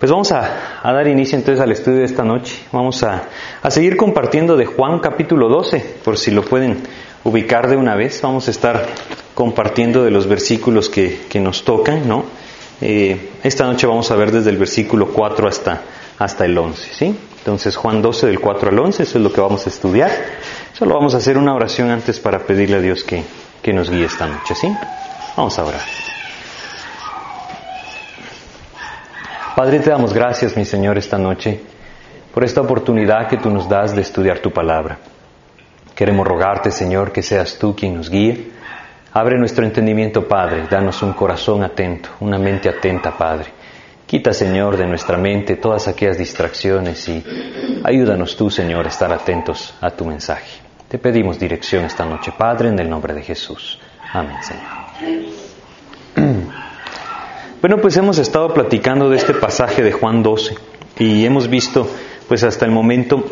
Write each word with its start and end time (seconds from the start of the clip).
Pues 0.00 0.10
vamos 0.10 0.32
a, 0.32 0.80
dar 0.82 1.06
inicio 1.08 1.36
entonces 1.36 1.62
al 1.62 1.72
estudio 1.72 1.98
de 1.98 2.06
esta 2.06 2.24
noche. 2.24 2.58
Vamos 2.72 3.02
a, 3.02 3.28
seguir 3.68 3.98
compartiendo 3.98 4.56
de 4.56 4.64
Juan 4.64 4.98
capítulo 4.98 5.50
12, 5.50 5.98
por 6.02 6.16
si 6.16 6.30
lo 6.30 6.42
pueden 6.42 6.78
ubicar 7.22 7.68
de 7.68 7.76
una 7.76 7.96
vez. 7.96 8.22
Vamos 8.22 8.48
a 8.48 8.50
estar 8.50 8.86
compartiendo 9.34 10.02
de 10.02 10.10
los 10.10 10.26
versículos 10.26 10.88
que, 10.88 11.20
nos 11.34 11.64
tocan, 11.64 12.08
¿no? 12.08 12.24
Eh, 12.80 13.28
esta 13.44 13.66
noche 13.66 13.86
vamos 13.86 14.10
a 14.10 14.16
ver 14.16 14.32
desde 14.32 14.48
el 14.48 14.56
versículo 14.56 15.08
4 15.08 15.46
hasta, 15.46 15.82
hasta 16.18 16.46
el 16.46 16.56
11, 16.56 16.94
¿sí? 16.94 17.14
Entonces 17.36 17.76
Juan 17.76 18.00
12 18.00 18.26
del 18.28 18.40
4 18.40 18.70
al 18.70 18.78
11, 18.78 19.02
eso 19.02 19.18
es 19.18 19.22
lo 19.22 19.30
que 19.30 19.42
vamos 19.42 19.66
a 19.66 19.68
estudiar. 19.68 20.10
Solo 20.72 20.94
vamos 20.94 21.14
a 21.14 21.18
hacer 21.18 21.36
una 21.36 21.54
oración 21.54 21.90
antes 21.90 22.20
para 22.20 22.38
pedirle 22.38 22.78
a 22.78 22.80
Dios 22.80 23.04
que, 23.04 23.22
que 23.60 23.74
nos 23.74 23.90
guíe 23.90 24.06
esta 24.06 24.26
noche, 24.26 24.54
¿sí? 24.54 24.74
Vamos 25.36 25.58
a 25.58 25.64
orar. 25.66 26.09
Padre, 29.60 29.80
te 29.80 29.90
damos 29.90 30.14
gracias, 30.14 30.56
mi 30.56 30.64
Señor, 30.64 30.96
esta 30.96 31.18
noche 31.18 31.60
por 32.32 32.44
esta 32.44 32.62
oportunidad 32.62 33.28
que 33.28 33.36
tú 33.36 33.50
nos 33.50 33.68
das 33.68 33.94
de 33.94 34.00
estudiar 34.00 34.38
tu 34.38 34.50
palabra. 34.50 34.96
Queremos 35.94 36.26
rogarte, 36.26 36.70
Señor, 36.70 37.12
que 37.12 37.22
seas 37.22 37.58
tú 37.58 37.76
quien 37.76 37.94
nos 37.94 38.08
guíe. 38.08 38.52
Abre 39.12 39.38
nuestro 39.38 39.66
entendimiento, 39.66 40.26
Padre. 40.26 40.66
Danos 40.70 41.02
un 41.02 41.12
corazón 41.12 41.62
atento, 41.62 42.08
una 42.20 42.38
mente 42.38 42.70
atenta, 42.70 43.10
Padre. 43.18 43.50
Quita, 44.06 44.32
Señor, 44.32 44.78
de 44.78 44.86
nuestra 44.86 45.18
mente 45.18 45.56
todas 45.56 45.88
aquellas 45.88 46.16
distracciones 46.16 47.06
y 47.10 47.22
ayúdanos 47.84 48.34
tú, 48.38 48.48
Señor, 48.48 48.86
a 48.86 48.88
estar 48.88 49.12
atentos 49.12 49.74
a 49.82 49.90
tu 49.90 50.06
mensaje. 50.06 50.58
Te 50.88 50.96
pedimos 50.96 51.38
dirección 51.38 51.84
esta 51.84 52.06
noche, 52.06 52.32
Padre, 52.32 52.70
en 52.70 52.78
el 52.78 52.88
nombre 52.88 53.12
de 53.12 53.20
Jesús. 53.20 53.78
Amén, 54.10 54.38
Señor. 54.42 54.70
Bueno, 57.60 57.76
pues 57.76 57.94
hemos 57.98 58.16
estado 58.16 58.54
platicando 58.54 59.10
de 59.10 59.18
este 59.18 59.34
pasaje 59.34 59.82
de 59.82 59.92
Juan 59.92 60.22
12 60.22 60.54
y 60.98 61.26
hemos 61.26 61.50
visto, 61.50 61.86
pues 62.26 62.42
hasta 62.42 62.64
el 62.64 62.70
momento, 62.70 63.22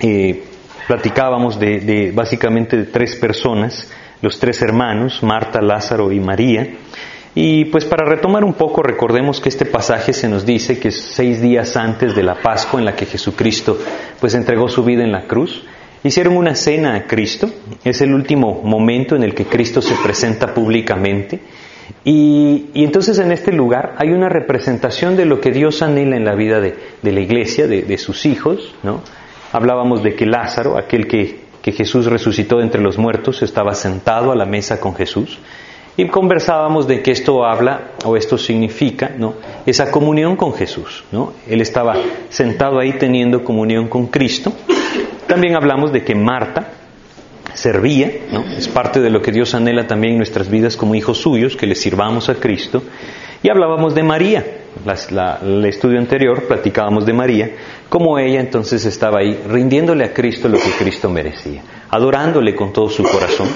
eh, 0.00 0.44
platicábamos 0.86 1.58
de, 1.58 1.80
de, 1.80 2.12
básicamente 2.12 2.76
de 2.76 2.84
tres 2.84 3.16
personas, 3.16 3.90
los 4.20 4.38
tres 4.38 4.60
hermanos, 4.60 5.22
Marta, 5.22 5.62
Lázaro 5.62 6.12
y 6.12 6.20
María. 6.20 6.74
Y 7.34 7.64
pues 7.66 7.86
para 7.86 8.04
retomar 8.04 8.44
un 8.44 8.52
poco, 8.52 8.82
recordemos 8.82 9.40
que 9.40 9.48
este 9.48 9.64
pasaje 9.64 10.12
se 10.12 10.28
nos 10.28 10.44
dice 10.44 10.78
que 10.78 10.88
es 10.88 11.00
seis 11.00 11.40
días 11.40 11.74
antes 11.78 12.14
de 12.14 12.24
la 12.24 12.34
Pascua 12.34 12.80
en 12.80 12.84
la 12.84 12.94
que 12.94 13.06
Jesucristo 13.06 13.78
pues 14.20 14.34
entregó 14.34 14.68
su 14.68 14.84
vida 14.84 15.04
en 15.04 15.12
la 15.12 15.26
cruz. 15.26 15.64
Hicieron 16.04 16.36
una 16.36 16.54
cena 16.54 16.96
a 16.96 17.06
Cristo, 17.06 17.48
es 17.82 18.02
el 18.02 18.12
último 18.12 18.60
momento 18.62 19.16
en 19.16 19.22
el 19.22 19.34
que 19.34 19.46
Cristo 19.46 19.80
se 19.80 19.94
presenta 20.04 20.52
públicamente 20.52 21.40
y, 22.04 22.70
entonces 22.74 23.18
en 23.18 23.32
este 23.32 23.52
lugar 23.52 23.94
hay 23.98 24.10
una 24.10 24.28
representación 24.28 25.16
de 25.16 25.24
lo 25.24 25.40
que 25.40 25.50
Dios 25.50 25.82
anhela 25.82 26.16
en 26.16 26.24
la 26.24 26.34
vida 26.34 26.60
de, 26.60 26.76
la 27.02 27.20
iglesia, 27.20 27.66
de, 27.66 27.98
sus 27.98 28.26
hijos. 28.26 28.74
¿no? 28.82 29.02
Hablábamos 29.52 30.02
de 30.02 30.14
que 30.14 30.26
Lázaro, 30.26 30.76
aquel 30.78 31.06
que, 31.06 31.48
Jesús 31.68 32.06
resucitó 32.06 32.62
entre 32.62 32.80
los 32.80 32.96
muertos, 32.96 33.42
estaba 33.42 33.74
sentado 33.74 34.32
a 34.32 34.34
la 34.34 34.46
mesa 34.46 34.80
con 34.80 34.94
Jesús. 34.94 35.38
Y 35.98 36.06
conversábamos 36.06 36.88
de 36.88 37.02
que 37.02 37.10
esto 37.10 37.44
habla 37.44 37.90
o 38.06 38.16
esto 38.16 38.38
significa 38.38 39.10
¿no? 39.18 39.34
esa 39.66 39.90
comunión 39.90 40.34
con 40.34 40.54
Jesús. 40.54 41.04
¿no? 41.12 41.34
Él 41.46 41.60
estaba 41.60 41.94
sentado 42.30 42.78
ahí 42.78 42.94
teniendo 42.94 43.44
comunión 43.44 43.88
con 43.88 44.06
Cristo. 44.06 44.50
También 45.26 45.56
hablamos 45.56 45.92
de 45.92 46.02
que 46.04 46.14
Marta, 46.14 46.72
servía, 47.54 48.10
¿no? 48.32 48.44
es 48.44 48.68
parte 48.68 49.00
de 49.00 49.10
lo 49.10 49.20
que 49.20 49.32
Dios 49.32 49.54
anhela 49.54 49.86
también 49.86 50.12
en 50.12 50.18
nuestras 50.18 50.48
vidas 50.50 50.76
como 50.76 50.94
hijos 50.94 51.18
suyos, 51.18 51.56
que 51.56 51.66
le 51.66 51.74
sirvamos 51.74 52.28
a 52.28 52.34
Cristo. 52.34 52.82
Y 53.42 53.50
hablábamos 53.50 53.94
de 53.94 54.02
María, 54.02 54.44
el 55.42 55.64
estudio 55.64 55.98
anterior 55.98 56.44
platicábamos 56.46 57.04
de 57.06 57.12
María, 57.12 57.50
como 57.88 58.18
ella 58.18 58.40
entonces 58.40 58.84
estaba 58.84 59.20
ahí 59.20 59.38
rindiéndole 59.48 60.04
a 60.04 60.12
Cristo 60.12 60.48
lo 60.48 60.58
que 60.58 60.70
Cristo 60.78 61.08
merecía, 61.10 61.62
adorándole 61.90 62.54
con 62.54 62.72
todo 62.72 62.88
su 62.88 63.02
corazón, 63.02 63.48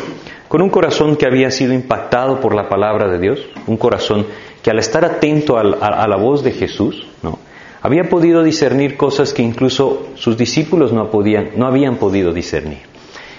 con 0.49 0.63
un 0.63 0.71
corazón 0.71 1.17
que 1.17 1.27
había 1.27 1.51
sido 1.51 1.73
impactado 1.73 2.41
por 2.41 2.55
la 2.55 2.69
palabra 2.69 3.11
de 3.11 3.19
Dios, 3.19 3.41
un 3.67 3.77
corazón 3.77 4.27
que 4.63 4.71
al 4.71 4.79
estar 4.79 5.05
atento 5.05 5.57
a, 5.57 6.07
la 6.07 6.17
voz 6.17 6.43
de 6.43 6.53
Jesús, 6.53 7.07
¿no? 7.23 7.39
había 7.81 8.05
podido 8.05 8.43
discernir 8.43 8.97
cosas 8.97 9.33
que 9.33 9.43
incluso 9.43 10.09
sus 10.15 10.37
discípulos 10.37 10.93
no, 10.93 11.11
podían, 11.11 11.51
no 11.57 11.67
habían 11.67 11.97
podido 11.97 12.33
discernir. 12.33 12.92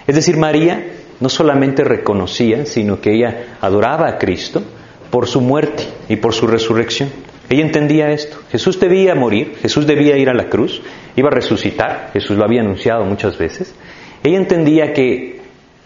Es 0.08 0.16
decir, 0.16 0.38
María 0.38 0.84
no 1.20 1.30
solamente 1.30 1.84
reconocía, 1.84 2.66
sino 2.66 3.00
que 3.00 3.16
ella 3.16 3.58
adoraba 3.62 4.08
a 4.08 4.18
Cristo 4.18 4.62
por 5.10 5.28
su 5.28 5.42
muerte 5.42 5.84
y 6.10 6.18
por 6.18 6.34
su 6.34 6.48
resurrección. 6.48 7.10
Ella 7.50 7.64
entendía 7.64 8.12
esto. 8.12 8.38
Jesús 8.52 8.80
debía 8.80 9.16
morir, 9.16 9.56
Jesús 9.62 9.86
debía 9.86 10.18
ir 10.18 10.30
a 10.30 10.34
la 10.34 10.50
cruz, 10.50 10.82
iba 11.16 11.30
a 11.30 11.32
resucitar, 11.32 12.10
Jesús 12.14 12.38
lo 12.38 12.46
había 12.46 12.62
anunciado 12.62 13.04
muchas 13.06 13.38
veces. 13.38 13.74
Ella 14.24 14.38
entendía 14.38 14.94
que 14.94 15.42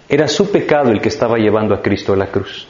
era 0.09 0.27
su 0.27 0.49
pecado 0.49 0.91
el 0.91 1.01
que 1.01 1.09
estaba 1.09 1.37
llevando 1.37 1.75
a 1.75 1.81
Cristo 1.81 2.13
a 2.13 2.17
la 2.17 2.27
cruz. 2.27 2.67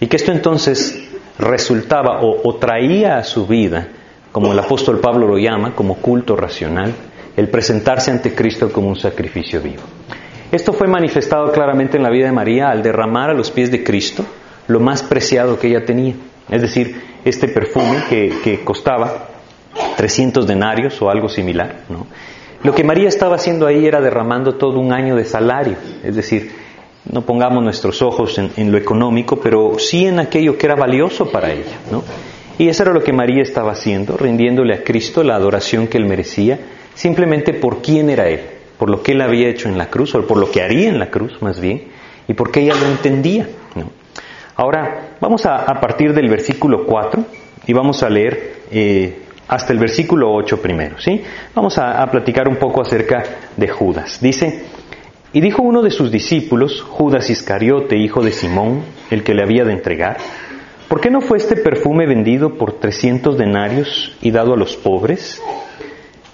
Y 0.00 0.06
que 0.06 0.16
esto 0.16 0.32
entonces 0.32 1.10
resultaba 1.38 2.20
o, 2.22 2.54
traía 2.56 3.18
a 3.18 3.24
su 3.24 3.46
vida, 3.46 3.88
como 4.32 4.52
el 4.52 4.58
apóstol 4.58 5.00
Pablo 5.00 5.26
lo 5.26 5.38
llama, 5.38 5.74
como 5.74 5.96
culto 5.96 6.36
racional, 6.36 6.94
el 7.36 7.48
presentarse 7.48 8.10
ante 8.10 8.34
Cristo 8.34 8.72
como 8.72 8.88
un 8.88 8.96
sacrificio 8.96 9.60
vivo. 9.60 9.82
Esto 10.52 10.72
fue 10.72 10.88
manifestado 10.88 11.52
claramente 11.52 11.96
en 11.96 12.02
la 12.02 12.10
vida 12.10 12.26
de 12.26 12.32
María 12.32 12.70
al 12.70 12.82
derramar 12.82 13.30
a 13.30 13.34
los 13.34 13.50
pies 13.50 13.70
de 13.70 13.84
Cristo 13.84 14.24
lo 14.66 14.80
más 14.80 15.02
preciado 15.02 15.58
que 15.58 15.68
ella 15.68 15.84
tenía, 15.84 16.14
es 16.48 16.62
decir, 16.62 17.00
este 17.24 17.48
perfume 17.48 18.04
que, 18.08 18.60
costaba 18.64 19.28
300 19.96 20.46
denarios 20.46 21.00
o 21.02 21.10
algo 21.10 21.28
similar. 21.28 21.80
Lo 22.62 22.74
que 22.74 22.84
María 22.84 23.08
estaba 23.08 23.36
haciendo 23.36 23.66
ahí 23.66 23.86
era 23.86 24.00
derramando 24.00 24.56
todo 24.56 24.78
un 24.78 24.92
año 24.92 25.16
de 25.16 25.24
salario, 25.24 25.76
es 26.04 26.14
decir, 26.14 26.52
no 27.10 27.22
pongamos 27.22 27.62
nuestros 27.64 28.02
ojos 28.02 28.38
en, 28.38 28.72
lo 28.72 28.78
económico, 28.78 29.40
pero 29.40 29.78
sí 29.78 30.06
en 30.06 30.18
aquello 30.18 30.56
que 30.56 30.66
era 30.66 30.76
valioso 30.76 31.30
para 31.30 31.52
ella. 31.52 31.78
Y 32.58 32.68
eso 32.68 32.82
era 32.82 32.92
lo 32.92 33.02
que 33.02 33.12
María 33.12 33.42
estaba 33.42 33.72
haciendo, 33.72 34.16
rindiéndole 34.16 34.74
a 34.74 34.84
Cristo 34.84 35.24
la 35.24 35.34
adoración 35.34 35.88
que 35.88 35.98
él 35.98 36.06
merecía, 36.06 36.58
simplemente 36.94 37.54
por 37.54 37.80
quién 37.80 38.10
era 38.10 38.28
él, 38.28 38.40
por 38.80 38.88
lo 38.88 39.02
que 39.02 39.12
él 39.12 39.20
había 39.20 39.50
hecho 39.50 39.68
en 39.68 39.76
la 39.76 39.90
cruz, 39.90 40.14
o 40.14 40.26
por 40.26 40.38
lo 40.38 40.50
que 40.50 40.62
haría 40.62 40.88
en 40.88 40.98
la 40.98 41.10
cruz 41.10 41.42
más 41.42 41.60
bien, 41.60 41.88
y 42.26 42.32
porque 42.32 42.60
ella 42.60 42.74
lo 42.74 42.86
entendía. 42.86 43.46
Ahora, 44.56 45.16
vamos 45.20 45.44
a, 45.44 45.66
partir 45.66 46.14
del 46.14 46.30
versículo 46.30 46.86
4 46.86 47.22
y 47.66 47.74
vamos 47.74 48.02
a 48.02 48.08
leer 48.08 48.54
eh, 48.70 49.18
hasta 49.48 49.74
el 49.74 49.78
versículo 49.78 50.32
8 50.32 50.62
primero. 50.62 50.98
¿sí? 50.98 51.22
Vamos 51.54 51.76
a, 51.76 52.02
a 52.02 52.10
platicar 52.10 52.48
un 52.48 52.56
poco 52.56 52.80
acerca 52.80 53.22
de 53.54 53.68
Judas. 53.68 54.18
Dice, 54.22 54.64
y 55.34 55.42
dijo 55.42 55.62
uno 55.62 55.82
de 55.82 55.90
sus 55.90 56.10
discípulos, 56.10 56.80
Judas 56.80 57.28
Iscariote, 57.28 57.98
hijo 57.98 58.22
de 58.22 58.32
Simón, 58.32 58.80
el 59.10 59.22
que 59.22 59.34
le 59.34 59.42
había 59.42 59.64
de 59.64 59.74
entregar, 59.74 60.16
¿por 60.88 61.02
qué 61.02 61.10
no 61.10 61.20
fue 61.20 61.36
este 61.36 61.56
perfume 61.56 62.06
vendido 62.06 62.54
por 62.54 62.80
trescientos 62.80 63.36
denarios 63.36 64.16
y 64.22 64.30
dado 64.30 64.54
a 64.54 64.56
los 64.56 64.74
pobres? 64.78 65.42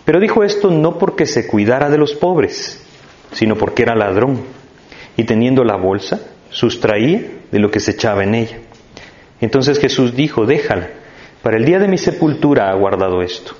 Pero 0.07 0.21
dijo 0.21 0.45
esto 0.45 0.71
no 0.71 0.99
porque 0.99 1.27
se 1.27 1.49
cuidara 1.49 1.91
de 1.91 1.99
los 1.99 2.15
pobres, 2.15 2.81
sino 3.33 3.57
porque 3.57 3.83
era 3.83 3.97
ladrón, 3.97 4.41
y 5.17 5.25
teniendo 5.25 5.65
la 5.65 5.77
bolsa, 5.77 6.21
sustraía 6.49 7.23
de 7.51 7.59
lo 7.59 7.73
que 7.73 7.81
se 7.81 7.91
echaba 7.91 8.23
en 8.23 8.37
ella. 8.37 8.59
Entonces 9.41 9.79
Jesús 9.81 10.15
dijo, 10.15 10.47
déjala, 10.47 10.91
para 11.43 11.57
el 11.57 11.65
día 11.65 11.81
de 11.81 11.89
mi 11.89 11.99
sepultura 11.99 12.71
ha 12.71 12.75
guardado 12.77 13.21
esto, 13.21 13.57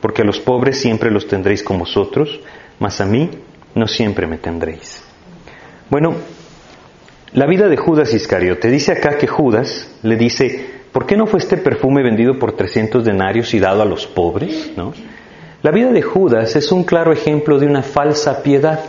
porque 0.00 0.22
a 0.22 0.24
los 0.24 0.40
pobres 0.40 0.80
siempre 0.80 1.12
los 1.12 1.28
tendréis 1.28 1.62
con 1.62 1.78
vosotros, 1.78 2.40
mas 2.80 3.00
a 3.00 3.06
mí 3.06 3.30
no 3.76 3.86
siempre 3.86 4.26
me 4.26 4.38
tendréis. 4.38 5.00
Bueno, 5.90 6.16
la 7.34 7.46
vida 7.46 7.68
de 7.68 7.76
Judas 7.76 8.12
Iscariote 8.12 8.68
dice 8.68 8.90
acá 8.90 9.16
que 9.16 9.28
Judas 9.28 9.96
le 10.02 10.16
dice, 10.16 10.82
¿por 10.90 11.06
qué 11.06 11.16
no 11.16 11.28
fue 11.28 11.38
este 11.38 11.56
perfume 11.56 12.02
vendido 12.02 12.36
por 12.36 12.56
300 12.56 13.04
denarios 13.04 13.54
y 13.54 13.60
dado 13.60 13.82
a 13.82 13.86
los 13.86 14.08
pobres? 14.08 14.72
¿No? 14.76 14.92
La 15.64 15.70
vida 15.70 15.92
de 15.92 16.02
Judas 16.02 16.56
es 16.56 16.70
un 16.72 16.84
claro 16.84 17.10
ejemplo 17.10 17.58
de 17.58 17.64
una 17.64 17.82
falsa 17.82 18.42
piedad. 18.42 18.80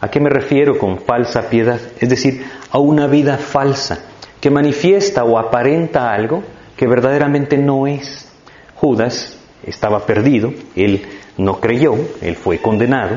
¿A 0.00 0.10
qué 0.10 0.18
me 0.18 0.28
refiero 0.28 0.76
con 0.76 0.98
falsa 0.98 1.48
piedad? 1.48 1.78
Es 2.00 2.08
decir, 2.08 2.44
a 2.72 2.80
una 2.80 3.06
vida 3.06 3.38
falsa 3.38 4.00
que 4.40 4.50
manifiesta 4.50 5.22
o 5.22 5.38
aparenta 5.38 6.12
algo 6.12 6.42
que 6.76 6.88
verdaderamente 6.88 7.56
no 7.58 7.86
es. 7.86 8.28
Judas 8.74 9.38
estaba 9.64 10.04
perdido, 10.04 10.52
él 10.74 11.06
no 11.38 11.60
creyó, 11.60 11.94
él 12.20 12.34
fue 12.34 12.58
condenado, 12.58 13.16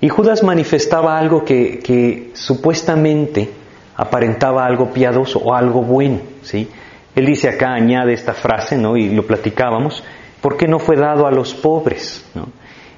y 0.00 0.08
Judas 0.08 0.42
manifestaba 0.42 1.16
algo 1.16 1.44
que, 1.44 1.78
que 1.78 2.32
supuestamente 2.34 3.50
aparentaba 3.94 4.66
algo 4.66 4.90
piadoso 4.90 5.38
o 5.38 5.54
algo 5.54 5.82
bueno. 5.82 6.18
¿sí? 6.42 6.68
Él 7.14 7.26
dice 7.26 7.48
acá, 7.48 7.72
añade 7.72 8.14
esta 8.14 8.34
frase, 8.34 8.76
¿no? 8.76 8.96
y 8.96 9.10
lo 9.10 9.24
platicábamos, 9.24 10.02
¿Por 10.40 10.56
qué 10.56 10.66
no 10.66 10.78
fue 10.78 10.96
dado 10.96 11.26
a 11.26 11.30
los 11.30 11.54
pobres? 11.54 12.24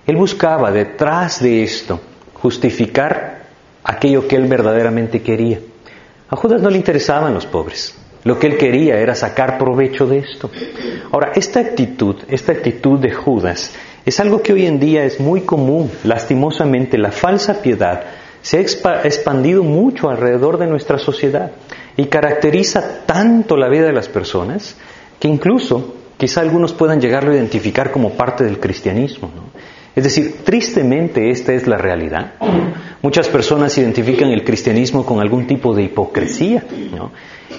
Él 0.06 0.16
buscaba 0.16 0.70
detrás 0.70 1.42
de 1.42 1.62
esto 1.62 2.00
justificar 2.34 3.42
aquello 3.84 4.26
que 4.26 4.36
él 4.36 4.46
verdaderamente 4.46 5.22
quería. 5.22 5.60
A 6.28 6.36
Judas 6.36 6.62
no 6.62 6.70
le 6.70 6.76
interesaban 6.76 7.34
los 7.34 7.46
pobres. 7.46 7.96
Lo 8.24 8.38
que 8.38 8.46
él 8.46 8.56
quería 8.56 8.98
era 8.98 9.14
sacar 9.14 9.58
provecho 9.58 10.06
de 10.06 10.18
esto. 10.18 10.50
Ahora, 11.10 11.32
esta 11.34 11.60
actitud, 11.60 12.16
esta 12.28 12.52
actitud 12.52 12.98
de 13.00 13.12
Judas, 13.12 13.74
es 14.04 14.20
algo 14.20 14.42
que 14.42 14.52
hoy 14.52 14.66
en 14.66 14.78
día 14.78 15.04
es 15.04 15.18
muy 15.18 15.42
común. 15.42 15.90
Lastimosamente, 16.04 16.98
la 16.98 17.10
falsa 17.10 17.60
piedad 17.60 18.02
se 18.40 18.58
ha 18.58 18.60
expandido 18.60 19.62
mucho 19.62 20.08
alrededor 20.08 20.58
de 20.58 20.66
nuestra 20.66 20.98
sociedad 20.98 21.52
y 21.96 22.06
caracteriza 22.06 23.04
tanto 23.06 23.56
la 23.56 23.68
vida 23.68 23.86
de 23.86 23.92
las 23.92 24.08
personas 24.08 24.76
que 25.20 25.28
incluso 25.28 25.94
quizá 26.22 26.40
algunos 26.40 26.72
puedan 26.72 27.00
llegarlo 27.00 27.32
a 27.32 27.34
identificar 27.34 27.90
como 27.90 28.10
parte 28.10 28.44
del 28.44 28.60
cristianismo. 28.60 29.28
Es 29.96 30.04
decir, 30.04 30.44
tristemente 30.44 31.30
esta 31.30 31.52
es 31.52 31.66
la 31.66 31.78
realidad. 31.78 32.34
Muchas 33.02 33.26
personas 33.26 33.76
identifican 33.76 34.28
el 34.28 34.44
cristianismo 34.44 35.04
con 35.04 35.18
algún 35.18 35.48
tipo 35.48 35.74
de 35.74 35.82
hipocresía, 35.82 36.62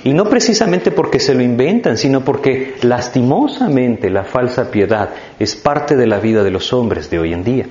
y 0.05 0.13
no 0.13 0.23
precisamente 0.29 0.91
porque 0.91 1.19
se 1.19 1.35
lo 1.35 1.41
inventan, 1.43 1.97
sino 1.97 2.23
porque 2.23 2.75
lastimosamente 2.83 4.09
la 4.09 4.23
falsa 4.23 4.71
piedad 4.71 5.09
es 5.37 5.57
parte 5.57 5.97
de 5.97 6.07
la 6.07 6.19
vida 6.19 6.41
de 6.41 6.51
los 6.51 6.71
hombres 6.71 7.09
de 7.09 7.19
hoy 7.19 7.33
en 7.33 7.43
día. 7.43 7.65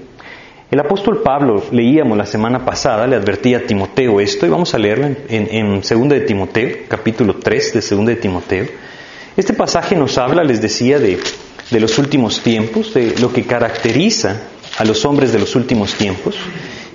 El 0.71 0.79
apóstol 0.79 1.23
Pablo, 1.23 1.63
leíamos 1.73 2.19
la 2.19 2.27
semana 2.27 2.67
pasada, 2.67 3.07
le 3.07 3.17
advertía 3.17 3.57
a 3.57 3.61
Timoteo 3.63 4.21
esto, 4.21 4.45
y 4.45 4.51
vamos 4.51 4.75
a 4.75 4.79
leerlo 4.79 5.07
en, 5.07 5.17
en, 5.31 5.81
2 5.81 6.09
de 6.11 6.21
Timoteo, 6.21 6.77
capítulo 6.87 7.37
3 7.37 7.73
de 7.73 7.97
2 7.97 8.07
de 8.07 8.17
Timoteo. 8.17 8.92
Este 9.37 9.53
pasaje 9.55 9.97
nos 9.97 10.19
habla, 10.19 10.45
les 10.45 10.61
decía, 10.61 10.99
de, 10.99 11.19
los 11.71 11.99
últimos 11.99 12.41
tiempos, 12.43 12.93
de 12.93 13.19
lo 13.19 13.33
que 13.33 13.45
caracteriza 13.45 14.43
a 14.79 14.85
los 14.85 15.05
hombres 15.05 15.33
de 15.33 15.39
los 15.39 15.57
últimos 15.57 15.95
tiempos, 15.95 16.37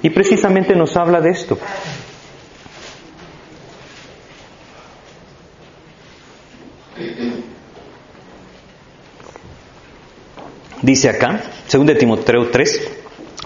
y 0.02 0.10
precisamente 0.10 0.76
nos 0.76 0.96
habla 0.96 1.20
de 1.20 1.32
esto. 1.32 1.58
Dice 10.82 11.10
acá, 11.10 11.42
2 11.72 11.86
de 11.88 11.96
Timoteo 11.96 12.50
3, 12.50 12.82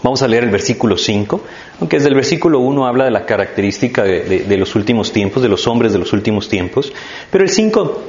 Vamos 0.04 0.24
a 0.24 0.28
leer 0.28 0.44
el 0.44 0.50
versículo 0.50 0.98
5, 0.98 1.42
aunque 1.80 1.98
desde 1.98 2.10
el 2.10 2.16
versículo 2.16 2.60
1 2.60 2.88
habla 2.88 3.06
de 3.06 3.12
la 3.12 3.26
característica 3.26 4.04
de, 4.04 4.58
los 4.58 4.74
últimos 4.76 5.12
tiempos, 5.12 5.44
de 5.44 5.50
los 5.50 5.68
hombres 5.68 5.94
de 5.94 6.00
los 6.00 6.12
últimos 6.12 6.50
tiempos, 6.50 6.92
pero 7.30 7.44
el 7.44 7.52
5 7.52 8.02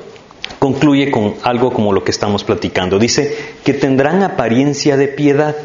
concluye 0.58 1.10
con 1.10 1.34
algo 1.42 1.72
como 1.72 1.92
lo 1.92 2.04
que 2.04 2.10
estamos 2.10 2.44
platicando. 2.44 2.98
Dice 2.98 3.36
que 3.64 3.74
tendrán 3.74 4.22
apariencia 4.22 4.96
de 4.96 5.08
piedad, 5.08 5.56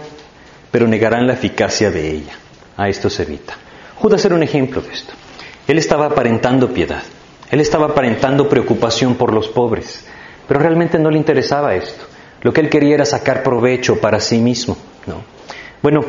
pero 0.72 0.88
negarán 0.88 1.28
la 1.28 1.34
eficacia 1.34 1.92
de 1.92 2.12
ella. 2.12 2.34
A 2.76 2.90
esto 2.90 3.10
se 3.10 3.24
evita. 3.24 3.56
Judas 3.96 4.24
era 4.26 4.36
un 4.36 4.44
ejemplo 4.44 4.82
de 4.82 4.94
esto. 4.94 5.14
Él 5.68 5.78
estaba 5.78 6.06
aparentando 6.06 6.74
piedad, 6.74 7.04
él 7.52 7.60
estaba 7.60 7.88
aparentando 7.88 8.48
preocupación 8.48 9.16
por 9.16 9.34
los 9.34 9.50
pobres, 9.50 10.06
pero 10.48 10.60
realmente 10.60 10.98
no 10.98 11.10
le 11.10 11.18
interesaba 11.18 11.76
esto. 11.76 12.06
Lo 12.42 12.54
que 12.54 12.62
él 12.62 12.70
quería 12.70 12.96
era 12.96 13.06
sacar 13.06 13.44
provecho 13.44 14.00
para 14.00 14.20
sí 14.20 14.38
mismo, 14.38 14.78
¿no? 15.08 15.24
Bueno, 15.82 16.02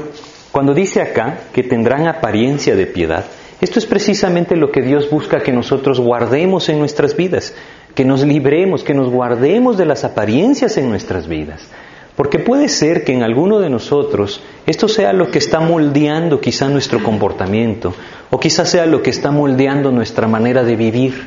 cuando 0.52 0.74
dice 0.74 1.00
acá 1.00 1.40
que 1.52 1.62
tendrán 1.62 2.06
apariencia 2.06 2.76
de 2.76 2.86
piedad, 2.86 3.24
esto 3.60 3.80
es 3.80 3.86
precisamente 3.86 4.54
lo 4.54 4.70
que 4.70 4.82
Dios 4.82 5.10
busca 5.10 5.40
que 5.40 5.52
nosotros 5.52 5.98
guardemos 5.98 6.68
en 6.68 6.78
nuestras 6.78 7.16
vidas, 7.16 7.54
que 7.98 8.04
nos 8.04 8.24
libremos, 8.24 8.84
que 8.84 8.94
nos 8.94 9.10
guardemos 9.10 9.76
de 9.76 9.84
las 9.84 10.04
apariencias 10.04 10.76
en 10.76 10.88
nuestras 10.88 11.26
vidas. 11.26 11.66
Porque 12.14 12.38
puede 12.38 12.68
ser 12.68 13.02
que 13.02 13.12
en 13.12 13.24
alguno 13.24 13.58
de 13.58 13.70
nosotros 13.70 14.40
esto 14.66 14.86
sea 14.86 15.12
lo 15.12 15.32
que 15.32 15.38
está 15.38 15.58
moldeando 15.58 16.40
quizá 16.40 16.68
nuestro 16.68 17.02
comportamiento, 17.02 17.92
o 18.30 18.38
quizá 18.38 18.64
sea 18.64 18.86
lo 18.86 19.02
que 19.02 19.10
está 19.10 19.32
moldeando 19.32 19.90
nuestra 19.90 20.28
manera 20.28 20.62
de 20.62 20.76
vivir. 20.76 21.26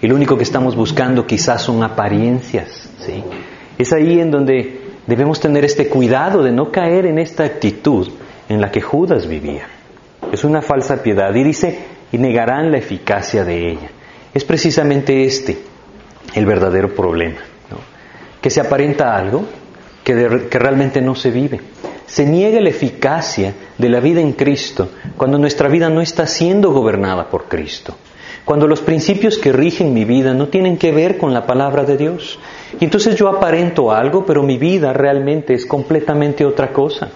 Y 0.00 0.06
lo 0.06 0.14
único 0.14 0.36
que 0.36 0.44
estamos 0.44 0.76
buscando 0.76 1.26
quizás 1.26 1.60
son 1.62 1.82
apariencias. 1.82 2.88
¿sí? 3.04 3.24
Es 3.76 3.92
ahí 3.92 4.20
en 4.20 4.30
donde 4.30 4.80
debemos 5.08 5.40
tener 5.40 5.64
este 5.64 5.88
cuidado 5.88 6.44
de 6.44 6.52
no 6.52 6.70
caer 6.70 7.06
en 7.06 7.18
esta 7.18 7.42
actitud 7.42 8.08
en 8.48 8.60
la 8.60 8.70
que 8.70 8.80
Judas 8.80 9.26
vivía. 9.26 9.66
Es 10.30 10.44
una 10.44 10.62
falsa 10.62 11.02
piedad 11.02 11.34
y 11.34 11.42
dice, 11.42 11.80
y 12.12 12.18
negarán 12.18 12.70
la 12.70 12.78
eficacia 12.78 13.44
de 13.44 13.72
ella. 13.72 13.90
Es 14.32 14.44
precisamente 14.44 15.24
este 15.24 15.71
el 16.34 16.46
verdadero 16.46 16.94
problema, 16.94 17.40
que 18.40 18.50
se 18.50 18.60
aparenta 18.60 19.14
algo 19.14 19.44
que, 20.04 20.48
que 20.50 20.58
realmente 20.58 21.00
no 21.00 21.14
se 21.14 21.30
vive. 21.30 21.60
Se 22.06 22.26
niega 22.26 22.60
la 22.60 22.68
eficacia 22.68 23.54
de 23.78 23.88
la 23.88 24.00
vida 24.00 24.20
en 24.20 24.32
Cristo 24.32 24.90
cuando 25.16 25.38
nuestra 25.38 25.68
vida 25.68 25.88
no 25.88 26.00
está 26.00 26.26
siendo 26.26 26.72
gobernada 26.72 27.30
por 27.30 27.44
Cristo. 27.44 27.96
Cuando 28.44 28.66
los 28.66 28.80
principios 28.80 29.38
que 29.38 29.52
rigen 29.52 29.94
mi 29.94 30.04
vida 30.04 30.34
no 30.34 30.48
tienen 30.48 30.76
que 30.76 30.90
ver 30.90 31.16
con 31.16 31.32
la 31.32 31.46
palabra 31.46 31.84
de 31.84 31.96
Dios. 31.96 32.38
Y 32.80 32.84
entonces 32.84 33.14
yo 33.14 33.28
aparento 33.28 33.92
algo, 33.92 34.26
pero 34.26 34.42
mi 34.42 34.58
vida 34.58 34.92
realmente 34.92 35.54
es 35.54 35.64
completamente 35.64 36.44
otra 36.44 36.72
cosa. 36.72 37.08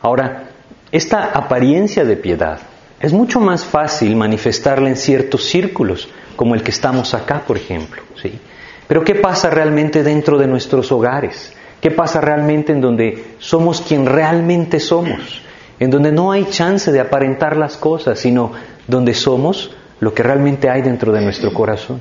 Ahora, 0.00 0.50
esta 0.92 1.32
apariencia 1.32 2.04
de 2.04 2.16
piedad 2.16 2.60
es 3.02 3.12
mucho 3.12 3.40
más 3.40 3.64
fácil 3.64 4.14
manifestarla 4.14 4.88
en 4.88 4.96
ciertos 4.96 5.44
círculos, 5.44 6.08
como 6.36 6.54
el 6.54 6.62
que 6.62 6.70
estamos 6.70 7.14
acá, 7.14 7.42
por 7.44 7.56
ejemplo. 7.56 8.00
¿sí? 8.14 8.38
Pero 8.86 9.02
¿qué 9.02 9.16
pasa 9.16 9.50
realmente 9.50 10.04
dentro 10.04 10.38
de 10.38 10.46
nuestros 10.46 10.92
hogares? 10.92 11.52
¿Qué 11.80 11.90
pasa 11.90 12.20
realmente 12.20 12.70
en 12.70 12.80
donde 12.80 13.34
somos 13.40 13.80
quien 13.80 14.06
realmente 14.06 14.78
somos? 14.78 15.42
En 15.80 15.90
donde 15.90 16.12
no 16.12 16.30
hay 16.30 16.44
chance 16.44 16.92
de 16.92 17.00
aparentar 17.00 17.56
las 17.56 17.76
cosas, 17.76 18.20
sino 18.20 18.52
donde 18.86 19.14
somos 19.14 19.74
lo 19.98 20.14
que 20.14 20.22
realmente 20.22 20.70
hay 20.70 20.82
dentro 20.82 21.12
de 21.12 21.22
nuestro 21.22 21.52
corazón. 21.52 22.00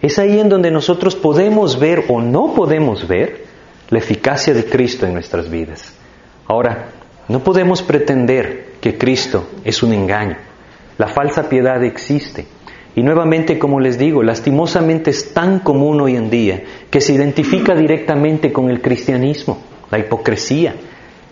Es 0.00 0.18
ahí 0.18 0.40
en 0.40 0.48
donde 0.48 0.70
nosotros 0.70 1.14
podemos 1.14 1.78
ver 1.78 2.06
o 2.08 2.22
no 2.22 2.54
podemos 2.54 3.06
ver 3.06 3.44
la 3.90 3.98
eficacia 3.98 4.54
de 4.54 4.64
Cristo 4.64 5.04
en 5.04 5.12
nuestras 5.12 5.50
vidas. 5.50 5.92
Ahora, 6.46 6.88
no 7.28 7.44
podemos 7.44 7.82
pretender 7.82 8.74
que 8.80 8.96
Cristo 8.96 9.48
es 9.64 9.82
un 9.82 9.92
engaño. 9.92 10.36
La 10.96 11.08
falsa 11.08 11.48
piedad 11.48 11.82
existe. 11.84 12.46
Y 12.94 13.02
nuevamente, 13.02 13.58
como 13.58 13.78
les 13.80 13.98
digo, 13.98 14.22
lastimosamente 14.22 15.10
es 15.10 15.32
tan 15.32 15.60
común 15.60 16.00
hoy 16.00 16.16
en 16.16 16.30
día 16.30 16.62
que 16.90 17.00
se 17.00 17.12
identifica 17.12 17.74
directamente 17.74 18.52
con 18.52 18.70
el 18.70 18.80
cristianismo, 18.80 19.58
la 19.90 19.98
hipocresía. 19.98 20.74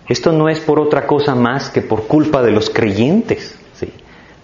Esto 0.07 0.31
no 0.31 0.47
es 0.47 0.59
por 0.59 0.79
otra 0.79 1.05
cosa 1.05 1.35
más 1.35 1.69
que 1.69 1.81
por 1.81 2.07
culpa 2.07 2.41
de 2.41 2.51
los 2.51 2.69
creyentes 2.69 3.57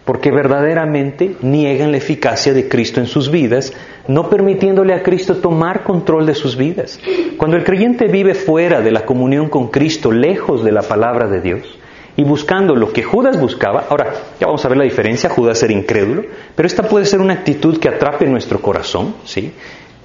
porque 0.06 0.32
verdaderamente 0.32 1.38
niegan 1.42 1.92
la 1.92 1.98
eficacia 1.98 2.54
de 2.54 2.68
Cristo 2.68 3.00
en 3.00 3.08
sus 3.08 3.32
vidas, 3.32 3.74
no 4.08 4.30
permitiéndole 4.30 4.94
a 4.94 5.02
Cristo 5.02 5.38
tomar 5.38 5.84
control 5.84 6.26
de 6.26 6.36
sus 6.36 6.58
vidas. 6.58 7.00
Cuando 7.38 7.56
el 7.56 7.64
creyente 7.64 8.08
vive 8.08 8.34
fuera 8.34 8.82
de 8.82 8.92
la 8.92 9.06
comunión 9.06 9.50
con 9.50 9.70
Cristo, 9.70 10.12
lejos 10.12 10.64
de 10.64 10.74
la 10.74 10.82
palabra 10.82 11.28
de 11.28 11.40
Dios, 11.40 11.80
y 12.16 12.24
buscando 12.24 12.76
lo 12.76 12.92
que 12.92 13.04
Judas 13.04 13.40
buscaba, 13.40 13.86
ahora 13.90 14.14
ya 14.40 14.46
vamos 14.46 14.64
a 14.64 14.68
ver 14.68 14.78
la 14.78 14.84
diferencia, 14.84 15.30
Judas 15.30 15.64
era 15.64 15.74
incrédulo, 15.74 16.24
pero 16.54 16.68
esta 16.68 16.84
puede 16.84 17.06
ser 17.06 17.22
una 17.22 17.34
actitud 17.34 17.80
que 17.80 17.90
atrape 17.90 18.28
nuestro 18.28 18.62
corazón, 18.62 19.16
¿sí? 19.24 19.54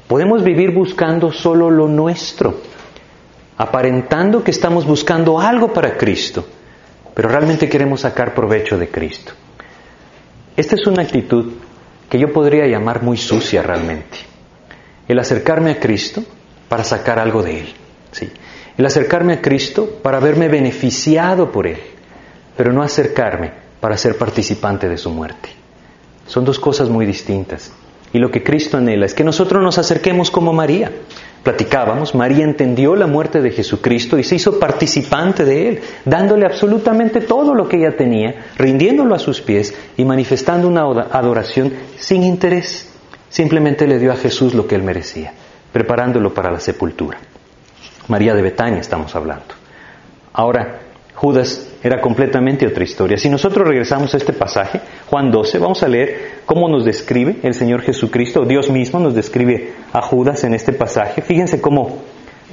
Podemos 0.06 0.42
vivir 0.42 0.70
buscando 0.70 1.32
solo 1.32 1.70
lo 1.70 1.86
nuestro, 1.86 2.60
aparentando 3.58 4.42
que 4.42 4.52
estamos 4.52 4.86
buscando 4.86 5.38
algo 5.38 5.72
para 5.72 5.98
Cristo, 5.98 6.46
pero 7.12 7.28
realmente 7.28 7.68
queremos 7.68 8.02
sacar 8.02 8.32
provecho 8.32 8.78
de 8.78 8.88
Cristo. 8.88 9.32
Esta 10.58 10.74
es 10.74 10.84
una 10.88 11.02
actitud 11.02 11.52
que 12.10 12.18
yo 12.18 12.32
podría 12.32 12.66
llamar 12.66 13.04
muy 13.04 13.16
sucia 13.16 13.62
realmente. 13.62 14.18
El 15.06 15.20
acercarme 15.20 15.70
a 15.70 15.78
Cristo 15.78 16.24
para 16.68 16.82
sacar 16.82 17.20
algo 17.20 17.44
de 17.44 17.60
Él. 17.60 17.68
¿sí? 18.10 18.28
El 18.76 18.84
acercarme 18.84 19.34
a 19.34 19.40
Cristo 19.40 20.00
para 20.02 20.18
verme 20.18 20.48
beneficiado 20.48 21.52
por 21.52 21.68
Él, 21.68 21.78
pero 22.56 22.72
no 22.72 22.82
acercarme 22.82 23.52
para 23.78 23.96
ser 23.96 24.18
participante 24.18 24.88
de 24.88 24.98
su 24.98 25.10
muerte. 25.10 25.50
Son 26.26 26.44
dos 26.44 26.58
cosas 26.58 26.88
muy 26.88 27.06
distintas. 27.06 27.70
Y 28.12 28.18
lo 28.18 28.28
que 28.28 28.42
Cristo 28.42 28.78
anhela 28.78 29.06
es 29.06 29.14
que 29.14 29.22
nosotros 29.22 29.62
nos 29.62 29.78
acerquemos 29.78 30.28
como 30.28 30.52
María. 30.52 30.90
Platicábamos, 31.48 32.14
María 32.14 32.44
entendió 32.44 32.94
la 32.94 33.06
muerte 33.06 33.40
de 33.40 33.50
Jesucristo 33.50 34.18
y 34.18 34.22
se 34.22 34.34
hizo 34.34 34.60
participante 34.60 35.46
de 35.46 35.68
él, 35.68 35.80
dándole 36.04 36.44
absolutamente 36.44 37.22
todo 37.22 37.54
lo 37.54 37.66
que 37.66 37.78
ella 37.78 37.96
tenía, 37.96 38.50
rindiéndolo 38.58 39.14
a 39.14 39.18
sus 39.18 39.40
pies 39.40 39.74
y 39.96 40.04
manifestando 40.04 40.68
una 40.68 40.82
adoración 40.82 41.72
sin 41.96 42.22
interés. 42.22 42.92
Simplemente 43.30 43.86
le 43.86 43.98
dio 43.98 44.12
a 44.12 44.16
Jesús 44.16 44.52
lo 44.52 44.66
que 44.66 44.74
él 44.74 44.82
merecía, 44.82 45.32
preparándolo 45.72 46.34
para 46.34 46.50
la 46.50 46.60
sepultura. 46.60 47.16
María 48.08 48.34
de 48.34 48.42
Betania 48.42 48.80
estamos 48.80 49.16
hablando. 49.16 49.54
Ahora, 50.34 50.80
Judas 51.14 51.67
era 51.82 52.00
completamente 52.00 52.66
otra 52.66 52.84
historia. 52.84 53.16
Si 53.18 53.28
nosotros 53.28 53.66
regresamos 53.66 54.12
a 54.14 54.16
este 54.16 54.32
pasaje, 54.32 54.80
Juan 55.06 55.30
12, 55.30 55.58
vamos 55.58 55.82
a 55.82 55.88
leer 55.88 56.40
cómo 56.44 56.68
nos 56.68 56.84
describe 56.84 57.36
el 57.42 57.54
Señor 57.54 57.82
Jesucristo, 57.82 58.44
Dios 58.44 58.70
mismo 58.70 58.98
nos 58.98 59.14
describe 59.14 59.74
a 59.92 60.02
Judas 60.02 60.44
en 60.44 60.54
este 60.54 60.72
pasaje. 60.72 61.22
Fíjense 61.22 61.60
cómo, 61.60 62.02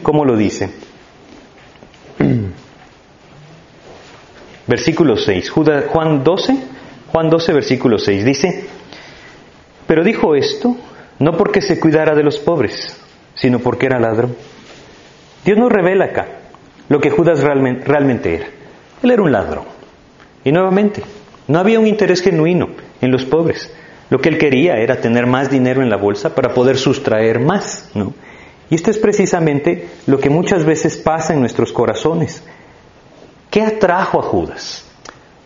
cómo 0.04 0.26
lo 0.26 0.38
dice. 0.38 0.70
Versículo 4.68 5.16
6, 5.16 5.50
Juan 5.50 6.24
12, 6.24 6.58
Juan 7.12 7.30
12, 7.30 7.54
versículo 7.54 7.98
6, 8.00 8.26
dice, 8.26 8.66
pero 9.86 10.04
dijo 10.04 10.36
esto 10.36 10.76
no 11.20 11.38
porque 11.38 11.62
se 11.62 11.80
cuidara 11.80 12.16
de 12.16 12.24
los 12.24 12.40
pobres, 12.40 13.00
sino 13.36 13.60
porque 13.60 13.86
era 13.86 14.00
ladrón. 14.00 14.36
Dios 15.44 15.58
nos 15.58 15.72
revela 15.72 16.06
acá 16.06 16.28
lo 16.90 17.00
que 17.00 17.10
Judas 17.10 17.42
realmente, 17.42 17.86
realmente 17.86 18.36
era. 18.36 18.48
Él 19.06 19.12
era 19.12 19.22
un 19.22 19.32
ladrón. 19.32 19.66
Y 20.44 20.52
nuevamente, 20.52 21.04
no 21.48 21.60
había 21.60 21.80
un 21.80 21.86
interés 21.86 22.22
genuino 22.22 22.70
en 23.02 23.12
los 23.12 23.24
pobres. 23.24 23.72
Lo 24.10 24.20
que 24.20 24.30
él 24.30 24.40
quería 24.40 24.78
era 24.78 25.00
tener 25.00 25.28
más 25.28 25.52
dinero 25.52 25.84
en 25.84 25.92
la 25.92 25.98
bolsa 25.98 26.34
para 26.34 26.56
poder 26.56 26.78
sustraer 26.78 27.40
más, 27.40 27.92
¿no? 27.94 28.14
Y 28.70 28.74
esto 28.74 28.90
es 28.90 28.98
precisamente 28.98 29.90
lo 30.08 30.18
que 30.20 30.32
muchas 30.32 30.66
veces 30.66 30.98
pasa 30.98 31.34
en 31.34 31.40
nuestros 31.40 31.72
corazones. 31.72 32.44
¿Qué 33.52 33.62
atrajo 33.62 34.20
a 34.20 34.24
Judas? 34.24 34.86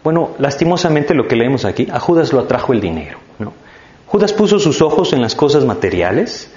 Bueno, 0.06 0.32
lastimosamente 0.40 1.14
lo 1.14 1.28
que 1.28 1.36
leemos 1.36 1.66
aquí, 1.66 1.86
a 1.92 2.00
Judas 2.00 2.32
lo 2.32 2.40
atrajo 2.40 2.72
el 2.72 2.80
dinero. 2.80 3.20
Judas 4.08 4.32
puso 4.32 4.58
sus 4.58 4.82
ojos 4.82 5.12
en 5.12 5.22
las 5.22 5.36
cosas 5.36 5.66
materiales 5.66 6.50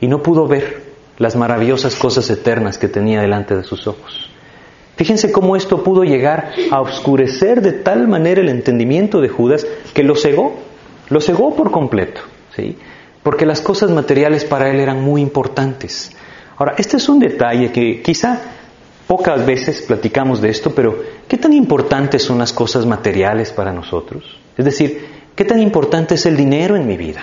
y 0.00 0.08
no 0.08 0.22
pudo 0.22 0.48
ver 0.48 0.84
las 1.18 1.36
maravillosas 1.36 1.94
cosas 1.96 2.28
eternas 2.30 2.78
que 2.78 2.88
tenía 2.88 3.20
delante 3.20 3.54
de 3.54 3.62
sus 3.62 3.86
ojos. 3.86 4.30
Fíjense 4.96 5.30
cómo 5.30 5.56
esto 5.56 5.82
pudo 5.82 6.04
llegar 6.04 6.52
a 6.70 6.80
oscurecer 6.80 7.60
de 7.60 7.72
tal 7.72 8.08
manera 8.08 8.40
el 8.40 8.48
entendimiento 8.48 9.20
de 9.20 9.28
Judas 9.28 9.66
que 9.94 10.02
lo 10.02 10.14
cegó, 10.14 10.54
lo 11.08 11.20
cegó 11.20 11.54
por 11.54 11.70
completo, 11.70 12.22
¿sí? 12.54 12.76
Porque 13.22 13.46
las 13.46 13.60
cosas 13.60 13.90
materiales 13.90 14.44
para 14.44 14.70
él 14.70 14.80
eran 14.80 15.02
muy 15.02 15.20
importantes. 15.20 16.10
Ahora, 16.56 16.74
este 16.78 16.96
es 16.96 17.08
un 17.08 17.18
detalle 17.18 17.70
que 17.70 18.00
quizá 18.00 18.40
Pocas 19.06 19.46
veces 19.46 19.82
platicamos 19.82 20.40
de 20.40 20.48
esto, 20.48 20.74
pero 20.74 21.00
¿qué 21.28 21.36
tan 21.36 21.52
importantes 21.52 22.24
son 22.24 22.38
las 22.38 22.52
cosas 22.52 22.86
materiales 22.86 23.52
para 23.52 23.72
nosotros? 23.72 24.36
Es 24.56 24.64
decir, 24.64 25.06
¿qué 25.36 25.44
tan 25.44 25.62
importante 25.62 26.16
es 26.16 26.26
el 26.26 26.36
dinero 26.36 26.74
en 26.74 26.88
mi 26.88 26.96
vida? 26.96 27.22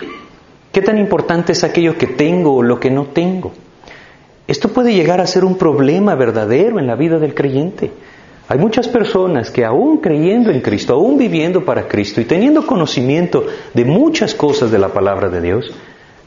¿Qué 0.71 0.81
tan 0.81 0.97
importante 0.97 1.51
es 1.51 1.63
aquello 1.65 1.97
que 1.97 2.07
tengo 2.07 2.55
o 2.55 2.63
lo 2.63 2.79
que 2.79 2.89
no 2.89 3.07
tengo? 3.07 3.51
Esto 4.47 4.69
puede 4.69 4.93
llegar 4.93 5.21
a 5.21 5.27
ser 5.27 5.45
un 5.45 5.57
problema 5.57 6.15
verdadero 6.15 6.79
en 6.79 6.87
la 6.87 6.95
vida 6.95 7.17
del 7.17 7.33
creyente. 7.33 7.91
Hay 8.49 8.59
muchas 8.59 8.89
personas 8.89 9.49
que 9.49 9.63
aún 9.63 9.97
creyendo 9.97 10.51
en 10.51 10.59
Cristo, 10.59 10.93
aún 10.93 11.17
viviendo 11.17 11.63
para 11.63 11.87
Cristo 11.87 12.19
y 12.19 12.25
teniendo 12.25 12.67
conocimiento 12.67 13.45
de 13.73 13.85
muchas 13.85 14.35
cosas 14.35 14.69
de 14.69 14.79
la 14.79 14.89
palabra 14.89 15.29
de 15.29 15.39
Dios, 15.39 15.71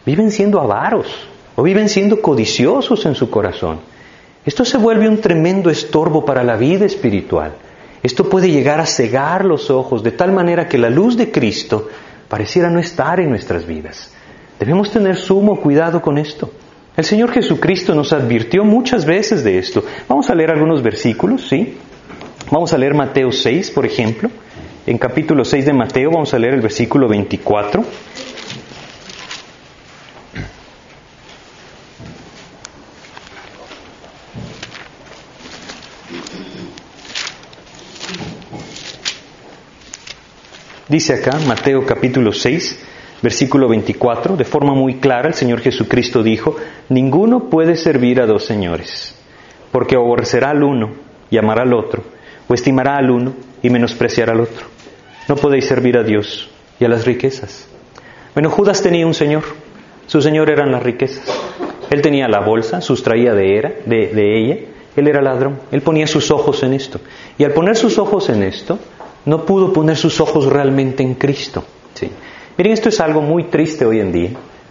viven 0.06 0.30
siendo 0.30 0.60
avaros 0.60 1.08
o 1.56 1.62
viven 1.62 1.90
siendo 1.90 2.22
codiciosos 2.22 3.04
en 3.04 3.14
su 3.14 3.28
corazón. 3.28 3.80
Esto 4.46 4.64
se 4.64 4.78
vuelve 4.78 5.08
un 5.08 5.20
tremendo 5.20 5.68
estorbo 5.68 6.24
para 6.24 6.42
la 6.42 6.56
vida 6.56 6.86
espiritual. 6.86 7.52
Esto 8.02 8.28
puede 8.28 8.50
llegar 8.50 8.80
a 8.80 8.86
cegar 8.86 9.44
los 9.44 9.70
ojos 9.70 10.02
de 10.02 10.12
tal 10.12 10.32
manera 10.32 10.68
que 10.68 10.78
la 10.78 10.88
luz 10.88 11.18
de 11.18 11.30
Cristo 11.30 11.88
pareciera 12.28 12.70
no 12.70 12.80
estar 12.80 13.20
en 13.20 13.28
nuestras 13.28 13.66
vidas. 13.66 14.14
Debemos 14.58 14.90
tener 14.90 15.16
sumo 15.16 15.60
cuidado 15.60 16.00
con 16.00 16.16
esto. 16.16 16.50
El 16.96 17.04
Señor 17.04 17.30
Jesucristo 17.30 17.94
nos 17.94 18.14
advirtió 18.14 18.64
muchas 18.64 19.04
veces 19.04 19.44
de 19.44 19.58
esto. 19.58 19.84
Vamos 20.08 20.30
a 20.30 20.34
leer 20.34 20.50
algunos 20.50 20.82
versículos, 20.82 21.46
¿sí? 21.46 21.76
Vamos 22.50 22.72
a 22.72 22.78
leer 22.78 22.94
Mateo 22.94 23.30
6, 23.30 23.70
por 23.72 23.84
ejemplo. 23.84 24.30
En 24.86 24.96
capítulo 24.96 25.44
6 25.44 25.66
de 25.66 25.72
Mateo 25.74 26.10
vamos 26.10 26.32
a 26.32 26.38
leer 26.38 26.54
el 26.54 26.62
versículo 26.62 27.06
24. 27.06 27.84
Dice 40.88 41.12
acá, 41.12 41.38
Mateo 41.46 41.84
capítulo 41.84 42.32
6, 42.32 42.78
versículo 43.22 43.68
24, 43.68 44.36
de 44.36 44.44
forma 44.44 44.74
muy 44.74 44.96
clara, 44.96 45.28
el 45.28 45.34
Señor 45.34 45.60
Jesucristo 45.60 46.22
dijo, 46.22 46.56
ninguno 46.88 47.48
puede 47.48 47.76
servir 47.76 48.20
a 48.20 48.26
dos 48.26 48.44
señores, 48.44 49.18
porque 49.72 49.96
aborrecerá 49.96 50.50
al 50.50 50.62
uno 50.62 50.90
y 51.30 51.38
amará 51.38 51.62
al 51.62 51.74
otro, 51.74 52.02
o 52.48 52.54
estimará 52.54 52.96
al 52.96 53.10
uno 53.10 53.34
y 53.62 53.70
menospreciará 53.70 54.32
al 54.32 54.40
otro. 54.40 54.66
No 55.28 55.36
podéis 55.36 55.66
servir 55.66 55.96
a 55.96 56.02
Dios 56.02 56.50
y 56.78 56.84
a 56.84 56.88
las 56.88 57.04
riquezas. 57.04 57.68
Bueno, 58.34 58.50
Judas 58.50 58.82
tenía 58.82 59.06
un 59.06 59.14
señor, 59.14 59.44
su 60.06 60.20
señor 60.20 60.50
eran 60.50 60.70
las 60.70 60.82
riquezas. 60.82 61.24
Él 61.90 62.02
tenía 62.02 62.28
la 62.28 62.40
bolsa, 62.40 62.80
sustraía 62.80 63.32
de, 63.32 63.82
de 63.86 64.38
ella, 64.38 64.56
él 64.96 65.08
era 65.08 65.22
ladrón, 65.22 65.60
él 65.72 65.82
ponía 65.82 66.06
sus 66.06 66.30
ojos 66.30 66.62
en 66.62 66.72
esto. 66.72 67.00
Y 67.38 67.44
al 67.44 67.52
poner 67.52 67.76
sus 67.76 67.98
ojos 67.98 68.28
en 68.28 68.42
esto, 68.42 68.78
no 69.26 69.44
pudo 69.44 69.72
poner 69.72 69.96
sus 69.96 70.20
ojos 70.20 70.46
realmente 70.46 71.02
en 71.02 71.14
Cristo. 71.14 71.64
¿sí? 71.94 72.10
Miren, 72.56 72.72
esto 72.72 72.88
es 72.88 73.00
algo 73.00 73.20
muy 73.20 73.44
triste 73.44 73.84
hoy 73.84 74.00
en 74.00 74.12
día. 74.12 74.30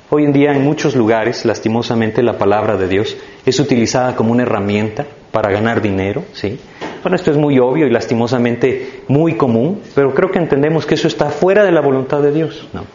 Hoy 0.10 0.24
en 0.24 0.34
día 0.34 0.52
en 0.52 0.64
muchos 0.64 0.96
lugares, 0.96 1.46
lastimosamente, 1.46 2.24
la 2.24 2.38
palabra 2.38 2.78
de 2.78 2.88
Dios 2.88 3.18
es 3.46 3.60
utilizada 3.60 4.16
como 4.16 4.32
una 4.32 4.44
herramienta 4.44 5.06
para 5.32 5.52
ganar 5.52 5.82
dinero. 5.82 6.24
¿sí? 6.34 6.60
Bueno, 7.04 7.16
esto 7.16 7.32
es 7.32 7.38
muy 7.38 7.60
obvio 7.60 7.86
y 7.88 7.92
lastimosamente 7.92 9.04
muy 9.08 9.36
común, 9.36 9.82
pero 9.94 10.14
creo 10.14 10.32
que 10.32 10.40
entendemos 10.40 10.86
que 10.86 10.96
eso 10.96 11.08
está 11.08 11.30
fuera 11.30 11.64
de 11.64 11.72
la 11.72 11.82
voluntad 11.82 12.22
de 12.22 12.32
Dios. 12.32 12.68
¿no? 12.74 12.86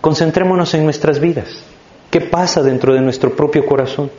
Concentrémonos 0.00 0.72
en 0.74 0.84
nuestras 0.84 1.20
vidas. 1.20 1.62
¿Qué 2.10 2.20
pasa 2.20 2.62
dentro 2.62 2.94
de 2.94 3.00
nuestro 3.00 3.36
propio 3.36 3.66
corazón? 3.66 4.10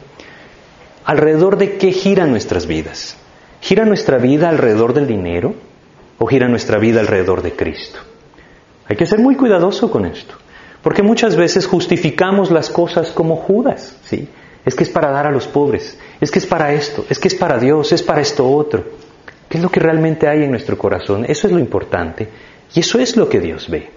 ¿Alrededor 1.06 1.58
de 1.58 1.78
qué 1.78 1.92
giran 1.92 2.30
nuestras 2.30 2.68
vidas? 2.68 3.18
¿Gira 3.62 3.86
nuestra 3.86 4.18
vida 4.18 4.50
alrededor 4.50 4.94
del 4.94 5.08
dinero? 5.08 5.56
o 6.20 6.28
gira 6.28 6.48
nuestra 6.48 6.78
vida 6.78 7.00
alrededor 7.00 7.42
de 7.42 7.54
Cristo. 7.54 8.00
Hay 8.90 8.96
que 8.96 9.06
ser 9.06 9.20
muy 9.20 9.36
cuidadoso 9.36 9.92
con 9.92 10.06
esto, 10.06 10.34
porque 10.82 11.04
muchas 11.04 11.36
veces 11.36 11.68
justificamos 11.68 12.50
las 12.50 12.72
cosas 12.72 13.12
como 13.12 13.36
Judas, 13.36 13.96
¿sí? 14.04 14.28
Es 14.66 14.74
que 14.74 14.84
es 14.84 14.90
para 14.90 15.12
dar 15.12 15.28
a 15.28 15.32
los 15.32 15.48
pobres, 15.48 15.98
es 16.20 16.32
que 16.32 16.40
es 16.40 16.48
para 16.48 16.74
esto, 16.74 17.06
es 17.08 17.20
que 17.20 17.28
es 17.28 17.36
para 17.36 17.60
Dios, 17.60 17.92
es 17.92 18.02
para 18.02 18.20
esto 18.20 18.50
otro. 18.50 18.84
¿Qué 19.48 19.58
es 19.58 19.64
lo 19.64 19.70
que 19.70 19.80
realmente 19.80 20.28
hay 20.28 20.44
en 20.44 20.52
nuestro 20.52 20.78
corazón? 20.78 21.24
Eso 21.28 21.48
es 21.48 21.54
lo 21.54 21.60
importante 21.60 22.28
y 22.74 22.80
eso 22.80 23.00
es 23.00 23.16
lo 23.16 23.30
que 23.30 23.40
Dios 23.40 23.70
ve. 23.70 23.90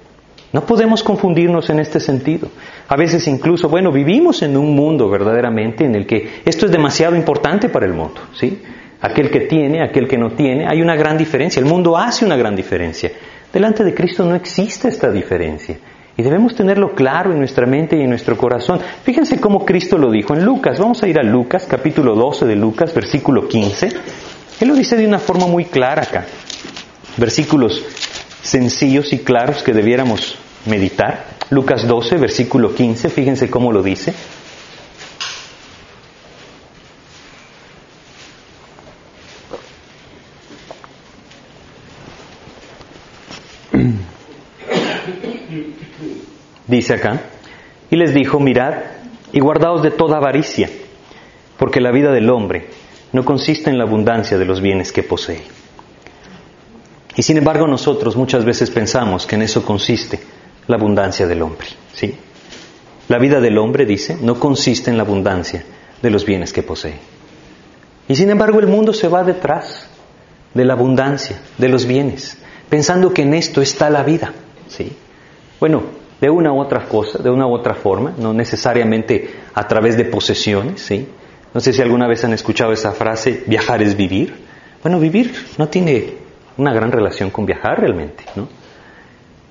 No 0.52 0.64
podemos 0.66 1.02
confundirnos 1.02 1.70
en 1.70 1.80
este 1.80 1.99
sentido. 1.99 2.49
A 2.88 2.96
veces 2.96 3.26
incluso, 3.26 3.70
bueno, 3.70 3.90
vivimos 3.90 4.42
en 4.42 4.56
un 4.56 4.75
mundo 4.75 5.08
verdaderamente 5.08 5.84
en 5.84 5.94
el 5.94 6.06
que 6.06 6.42
esto 6.44 6.66
es 6.66 6.72
demasiado 6.72 7.16
importante 7.16 7.70
para 7.70 7.87
el 7.87 7.94
mundo, 7.94 8.20
¿sí? 8.34 8.61
aquel 9.02 9.30
que 9.30 9.40
tiene, 9.40 9.82
aquel 9.82 10.06
que 10.06 10.16
no 10.16 10.30
tiene, 10.30 10.66
hay 10.66 10.80
una 10.80 10.94
gran 10.94 11.18
diferencia. 11.18 11.61
El 11.61 11.66
mundo 11.66 11.99
hace 11.99 12.25
una 12.25 12.37
gran 12.37 12.54
diferencia. 12.54 13.11
Delante 13.52 13.85
de 13.85 13.94
Cristo 13.94 14.25
no 14.25 14.35
existe 14.35 14.88
esta 14.88 15.11
diferencia. 15.11 15.76
Y 16.16 16.23
debemos 16.23 16.54
tenerlo 16.54 16.94
claro 16.94 17.32
en 17.32 17.38
nuestra 17.38 17.66
mente 17.66 17.97
y 17.97 18.02
en 18.02 18.11
nuestro 18.11 18.37
corazón. 18.37 18.80
Fíjense 19.02 19.40
cómo 19.40 19.64
Cristo 19.64 19.97
lo 19.97 20.11
dijo 20.11 20.35
en 20.35 20.44
Lucas. 20.44 20.78
Vamos 20.78 21.02
a 21.02 21.09
ir 21.09 21.18
a 21.18 21.23
Lucas, 21.23 21.66
capítulo 21.68 22.14
12 22.14 22.47
de 22.47 22.56
Lucas, 22.56 22.94
versículo 22.94 23.49
15. 23.49 23.88
Él 24.61 24.68
lo 24.68 24.75
dice 24.75 24.97
de 24.97 25.06
una 25.06 25.18
forma 25.18 25.47
muy 25.47 25.64
clara 25.64 26.02
acá. 26.02 26.26
Versículos 27.16 27.82
sencillos 28.42 29.12
y 29.12 29.18
claros 29.18 29.62
que 29.62 29.73
debiéramos 29.73 30.37
meditar. 30.66 31.25
Lucas 31.50 31.87
12, 31.87 32.16
versículo 32.16 32.75
15, 32.75 33.09
fíjense 33.11 33.50
cómo 33.50 33.73
lo 33.73 33.82
dice. 33.82 34.14
Dice 46.76 46.94
acá, 46.94 47.20
y 47.90 47.96
les 47.96 48.14
dijo, 48.14 48.40
mirad 48.40 48.74
y 49.32 49.40
guardaos 49.40 49.82
de 49.82 49.90
toda 49.90 50.16
avaricia, 50.16 50.68
porque 51.58 51.80
la 51.80 51.92
vida 51.92 52.10
del 52.10 52.28
hombre 52.30 52.68
no 53.12 53.24
consiste 53.24 53.70
en 53.70 53.78
la 53.78 53.84
abundancia 53.84 54.38
de 54.38 54.44
los 54.44 54.60
bienes 54.60 54.92
que 54.92 55.02
posee. 55.02 55.42
Y 57.14 57.22
sin 57.22 57.36
embargo 57.36 57.66
nosotros 57.66 58.16
muchas 58.16 58.44
veces 58.44 58.70
pensamos 58.70 59.26
que 59.26 59.36
en 59.36 59.42
eso 59.42 59.64
consiste 59.64 60.20
la 60.66 60.76
abundancia 60.76 61.26
del 61.26 61.42
hombre. 61.42 61.66
¿sí? 61.92 62.14
La 63.08 63.18
vida 63.18 63.40
del 63.40 63.58
hombre, 63.58 63.84
dice, 63.84 64.16
no 64.20 64.40
consiste 64.40 64.90
en 64.90 64.96
la 64.96 65.02
abundancia 65.02 65.64
de 66.00 66.10
los 66.10 66.24
bienes 66.24 66.52
que 66.52 66.62
posee. 66.62 66.94
Y 68.08 68.16
sin 68.16 68.30
embargo 68.30 68.60
el 68.60 68.66
mundo 68.66 68.94
se 68.94 69.08
va 69.08 69.22
detrás 69.22 69.88
de 70.54 70.64
la 70.64 70.72
abundancia 70.72 71.40
de 71.58 71.68
los 71.68 71.86
bienes, 71.86 72.38
pensando 72.68 73.12
que 73.12 73.22
en 73.22 73.34
esto 73.34 73.60
está 73.60 73.90
la 73.90 74.02
vida. 74.02 74.32
¿sí? 74.68 74.92
Bueno, 75.60 75.82
de 76.22 76.30
una 76.30 76.52
u 76.52 76.60
otra 76.60 76.86
cosa, 76.86 77.18
de 77.18 77.28
una 77.30 77.48
u 77.48 77.52
otra 77.52 77.74
forma, 77.74 78.14
no 78.16 78.32
necesariamente 78.32 79.40
a 79.54 79.66
través 79.66 79.96
de 79.96 80.04
posesiones, 80.04 80.80
¿sí? 80.80 81.08
No 81.52 81.60
sé 81.60 81.72
si 81.72 81.82
alguna 81.82 82.06
vez 82.06 82.22
han 82.22 82.32
escuchado 82.32 82.72
esa 82.72 82.92
frase, 82.92 83.42
viajar 83.48 83.82
es 83.82 83.96
vivir. 83.96 84.32
Bueno, 84.84 85.00
vivir 85.00 85.34
no 85.58 85.68
tiene 85.68 86.14
una 86.58 86.72
gran 86.72 86.92
relación 86.92 87.30
con 87.30 87.44
viajar 87.44 87.80
realmente, 87.80 88.22
¿no? 88.36 88.48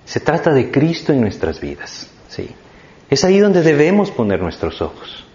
Se 0.06 0.22
trata 0.22 0.54
de 0.54 0.72
Cristo 0.72 1.12
en 1.12 1.20
nuestras 1.20 1.60
vidas, 1.60 2.10
¿sí? 2.30 2.50
Es 3.10 3.26
ahí 3.26 3.40
donde 3.40 3.64
debemos 3.64 4.10
poner 4.10 4.42
nuestros 4.42 4.82
ojos. 4.82 5.26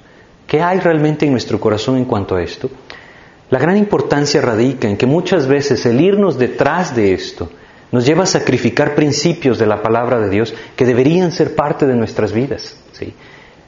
¿Qué 0.46 0.62
hay 0.62 0.80
realmente 0.80 1.26
en 1.26 1.32
nuestro 1.32 1.60
corazón 1.60 1.98
en 1.98 2.06
cuanto 2.06 2.36
a 2.36 2.42
esto? 2.42 2.70
La 3.50 3.58
gran 3.58 3.76
importancia 3.76 4.40
radica 4.40 4.88
en 4.88 4.96
que 4.96 5.04
muchas 5.04 5.46
veces 5.46 5.84
el 5.84 6.00
irnos 6.00 6.38
detrás 6.38 6.96
de 6.96 7.12
esto 7.12 7.50
nos 7.92 8.04
lleva 8.04 8.24
a 8.24 8.26
sacrificar 8.26 8.94
principios 8.94 9.58
de 9.58 9.66
la 9.66 9.82
palabra 9.82 10.18
de 10.18 10.28
Dios 10.28 10.54
que 10.74 10.84
deberían 10.84 11.32
ser 11.32 11.54
parte 11.54 11.86
de 11.86 11.94
nuestras 11.94 12.32
vidas. 12.32 12.76
¿sí? 12.92 13.14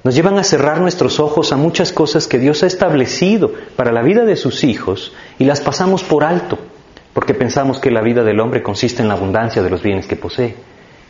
nos 0.04 0.14
llevan 0.14 0.38
a 0.38 0.44
cerrar 0.44 0.80
nuestros 0.80 1.20
ojos 1.20 1.52
a 1.52 1.56
muchas 1.56 1.92
cosas 1.92 2.26
que 2.26 2.38
Dios 2.38 2.62
ha 2.62 2.66
establecido 2.66 3.52
para 3.76 3.92
la 3.92 4.02
vida 4.02 4.24
de 4.24 4.36
sus 4.36 4.64
hijos 4.64 5.12
y 5.38 5.44
las 5.44 5.60
pasamos 5.60 6.02
por 6.02 6.24
alto, 6.24 6.58
porque 7.12 7.34
pensamos 7.34 7.78
que 7.78 7.90
la 7.90 8.00
vida 8.00 8.22
del 8.22 8.40
hombre 8.40 8.62
consiste 8.62 9.02
en 9.02 9.08
la 9.08 9.14
abundancia 9.14 9.62
de 9.62 9.70
los 9.70 9.82
bienes 9.82 10.06
que 10.06 10.16
posee. 10.16 10.54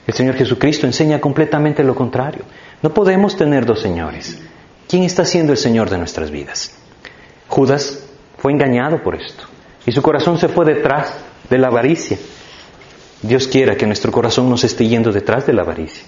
El 0.06 0.14
Señor 0.14 0.36
Jesucristo 0.36 0.86
enseña 0.86 1.20
completamente 1.20 1.84
lo 1.84 1.94
contrario. 1.94 2.42
No 2.82 2.94
podemos 2.94 3.36
tener 3.36 3.66
dos 3.66 3.80
señores. 3.80 4.40
¿Quién 4.88 5.02
está 5.02 5.24
siendo 5.24 5.52
el 5.52 5.58
Señor 5.58 5.90
de 5.90 5.98
nuestras 5.98 6.30
vidas? 6.30 6.72
Judas 7.46 8.06
fue 8.38 8.52
engañado 8.52 9.02
por 9.02 9.16
esto 9.16 9.44
y 9.84 9.92
su 9.92 10.00
corazón 10.00 10.38
se 10.38 10.48
fue 10.48 10.64
detrás 10.64 11.12
de 11.50 11.58
la 11.58 11.68
avaricia. 11.68 12.16
Dios 13.22 13.48
quiera 13.48 13.76
que 13.76 13.87
nuestro 13.87 14.12
corazón 14.12 14.48
nos 14.48 14.64
esté 14.64 14.87
yendo 14.87 15.12
detrás 15.12 15.46
de 15.46 15.52
la 15.52 15.62
avaricia. 15.62 16.04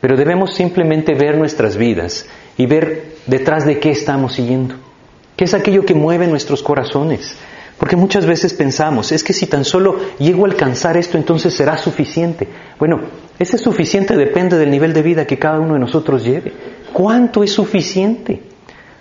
Pero 0.00 0.16
debemos 0.16 0.54
simplemente 0.54 1.14
ver 1.14 1.38
nuestras 1.38 1.76
vidas 1.76 2.26
y 2.56 2.66
ver 2.66 3.16
detrás 3.26 3.64
de 3.64 3.78
qué 3.78 3.90
estamos 3.90 4.34
siguiendo. 4.34 4.74
¿Qué 5.36 5.44
es 5.44 5.54
aquello 5.54 5.84
que 5.84 5.94
mueve 5.94 6.26
nuestros 6.26 6.62
corazones? 6.62 7.36
Porque 7.78 7.96
muchas 7.96 8.24
veces 8.24 8.54
pensamos, 8.54 9.12
es 9.12 9.22
que 9.22 9.34
si 9.34 9.46
tan 9.46 9.64
solo 9.64 9.98
llego 10.18 10.44
a 10.44 10.48
alcanzar 10.48 10.96
esto, 10.96 11.18
entonces 11.18 11.54
será 11.54 11.76
suficiente. 11.76 12.48
Bueno, 12.78 13.00
ese 13.38 13.58
suficiente 13.58 14.16
depende 14.16 14.56
del 14.56 14.70
nivel 14.70 14.94
de 14.94 15.02
vida 15.02 15.26
que 15.26 15.38
cada 15.38 15.60
uno 15.60 15.74
de 15.74 15.80
nosotros 15.80 16.24
lleve. 16.24 16.52
¿Cuánto 16.92 17.44
es 17.44 17.52
suficiente? 17.52 18.40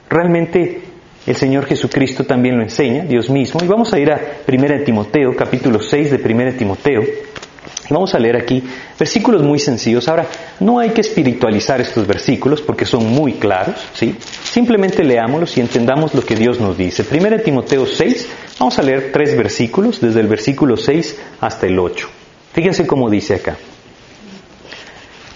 Realmente 0.10 0.82
el 1.26 1.36
Señor 1.36 1.66
Jesucristo 1.66 2.24
también 2.24 2.58
lo 2.58 2.64
enseña, 2.64 3.04
Dios 3.04 3.30
mismo. 3.30 3.60
Y 3.64 3.68
vamos 3.68 3.92
a 3.94 4.00
ir 4.00 4.12
a 4.12 4.20
1 4.48 4.84
Timoteo, 4.86 5.36
capítulo 5.36 5.80
6 5.80 6.12
de 6.12 6.34
1 6.34 6.54
Timoteo. 6.54 7.02
Y 7.02 7.94
vamos 7.94 8.14
a 8.14 8.20
leer 8.20 8.38
aquí 8.38 8.64
versículos 8.98 9.42
muy 9.42 9.60
sencillos. 9.60 10.08
Ahora, 10.08 10.28
no 10.60 10.80
hay 10.80 10.90
que 10.90 11.02
espiritualizar 11.02 11.82
estos 11.82 12.06
versículos 12.06 12.62
porque 12.62 12.86
son 12.86 13.08
muy 13.08 13.34
claros, 13.34 13.76
¿sí? 13.94 14.16
Simplemente 14.20 15.04
leámoslos 15.04 15.58
y 15.58 15.62
entendamos 15.62 16.14
lo 16.14 16.24
que 16.24 16.36
Dios 16.36 16.60
nos 16.60 16.78
dice. 16.78 17.04
1 17.10 17.40
Timoteo 17.40 17.86
6, 17.86 18.28
vamos 18.60 18.78
a 18.78 18.84
leer 18.84 19.12
tres 19.12 19.36
versículos, 19.36 20.02
desde 20.02 20.20
el 20.20 20.28
versículo 20.28 20.78
6 20.78 21.20
hasta 21.42 21.66
el 21.66 21.78
8. 21.80 22.08
Fíjense 22.54 22.88
cómo 22.88 23.10
dice 23.10 23.36
acá. 23.36 23.58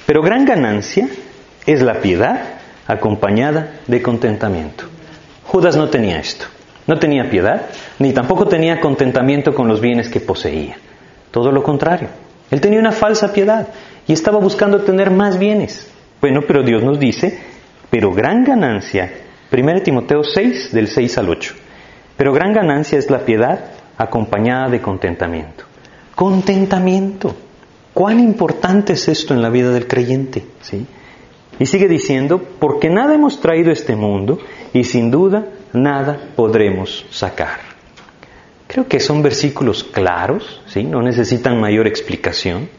Pero 0.05 0.21
gran 0.21 0.45
ganancia 0.45 1.07
es 1.65 1.81
la 1.81 2.01
piedad 2.01 2.59
acompañada 2.87 3.79
de 3.85 4.01
contentamiento. 4.01 4.85
Judas 5.49 5.75
no 5.75 5.89
tenía 5.89 6.19
esto. 6.19 6.45
No 6.85 6.99
tenía 6.99 7.27
piedad, 7.27 7.63
ni 7.97 8.13
tampoco 8.13 8.45
tenía 8.45 8.79
contentamiento 8.79 9.55
con 9.55 9.67
los 9.67 9.81
bienes 9.81 10.07
que 10.07 10.19
poseía. 10.19 10.77
Todo 11.31 11.51
lo 11.51 11.63
contrario. 11.63 12.09
Él 12.51 12.61
tenía 12.61 12.79
una 12.79 12.91
falsa 12.91 13.33
piedad 13.33 13.67
y 14.05 14.13
estaba 14.13 14.37
buscando 14.37 14.81
tener 14.81 15.09
más 15.09 15.39
bienes. 15.39 15.89
Bueno, 16.21 16.41
pero 16.47 16.61
Dios 16.61 16.83
nos 16.83 16.99
dice, 16.99 17.39
pero 17.89 18.11
gran 18.11 18.43
ganancia, 18.43 19.11
1 19.51 19.81
Timoteo 19.81 20.23
6, 20.23 20.71
del 20.71 20.87
6 20.87 21.17
al 21.17 21.29
8, 21.29 21.55
pero 22.15 22.31
gran 22.31 22.53
ganancia 22.53 22.99
es 22.99 23.09
la 23.09 23.25
piedad 23.25 23.71
acompañada 23.97 24.69
de 24.69 24.81
contentamiento. 24.81 25.63
Contentamiento. 26.13 27.35
¿Cuán 27.95 28.19
importante 28.19 28.93
es 28.93 29.07
esto 29.07 29.33
en 29.33 29.41
la 29.41 29.49
vida 29.49 29.71
del 29.71 29.87
creyente? 29.87 30.45
¿Sí? 30.61 30.85
Y 31.59 31.65
sigue 31.65 31.87
diciendo, 31.87 32.41
porque 32.59 32.89
nada 32.89 33.13
hemos 33.13 33.41
traído 33.41 33.71
este 33.71 33.95
mundo 33.95 34.39
y 34.73 34.85
sin 34.85 35.11
duda 35.11 35.45
nada 35.73 36.29
podremos 36.35 37.05
sacar. 37.11 37.59
Creo 38.67 38.87
que 38.87 38.99
son 38.99 39.21
versículos 39.21 39.83
claros, 39.83 40.61
¿sí? 40.67 40.83
no 40.83 41.01
necesitan 41.01 41.59
mayor 41.59 41.85
explicación. 41.85 42.69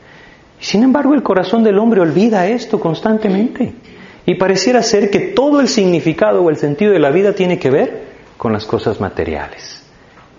Sin 0.59 0.83
embargo, 0.83 1.15
el 1.15 1.23
corazón 1.23 1.63
del 1.63 1.79
hombre 1.79 2.01
olvida 2.01 2.47
esto 2.47 2.81
constantemente. 2.81 3.75
Y 4.25 4.37
pareciera 4.37 4.83
ser 4.83 5.11
que 5.11 5.21
todo 5.21 5.61
el 5.61 5.69
significado 5.69 6.43
o 6.43 6.51
el 6.51 6.57
sentido 6.57 6.93
de 6.93 7.01
la 7.01 7.11
vida 7.11 7.35
tiene 7.35 7.59
que 7.59 7.71
ver 7.71 8.05
con 8.37 8.53
las 8.53 8.65
cosas 8.65 9.01
materiales. 9.01 9.83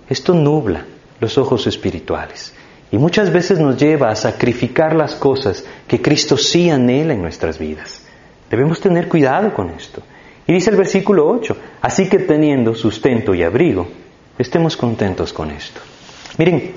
Esto 0.09 0.33
nubla 0.33 0.85
los 1.19 1.37
ojos 1.37 1.67
espirituales 1.67 2.53
y 2.91 2.97
muchas 2.97 3.31
veces 3.31 3.59
nos 3.59 3.77
lleva 3.77 4.09
a 4.09 4.15
sacrificar 4.15 4.95
las 4.95 5.15
cosas 5.15 5.63
que 5.87 6.01
Cristo 6.01 6.37
sí 6.37 6.69
anhela 6.69 7.13
en 7.13 7.21
nuestras 7.21 7.59
vidas. 7.59 8.01
Debemos 8.51 8.79
tener 8.79 9.07
cuidado 9.07 9.53
con 9.53 9.71
esto. 9.71 10.03
Y 10.45 10.53
dice 10.53 10.69
el 10.69 10.75
versículo 10.75 11.27
8, 11.27 11.57
así 11.81 12.07
que 12.09 12.19
teniendo 12.19 12.75
sustento 12.75 13.33
y 13.33 13.41
abrigo, 13.41 13.87
Estemos 14.41 14.75
contentos 14.75 15.33
con 15.33 15.51
esto. 15.51 15.79
Miren, 16.39 16.73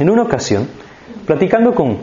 en 0.00 0.10
una 0.10 0.22
ocasión, 0.22 0.68
platicando 1.26 1.72
con, 1.72 1.98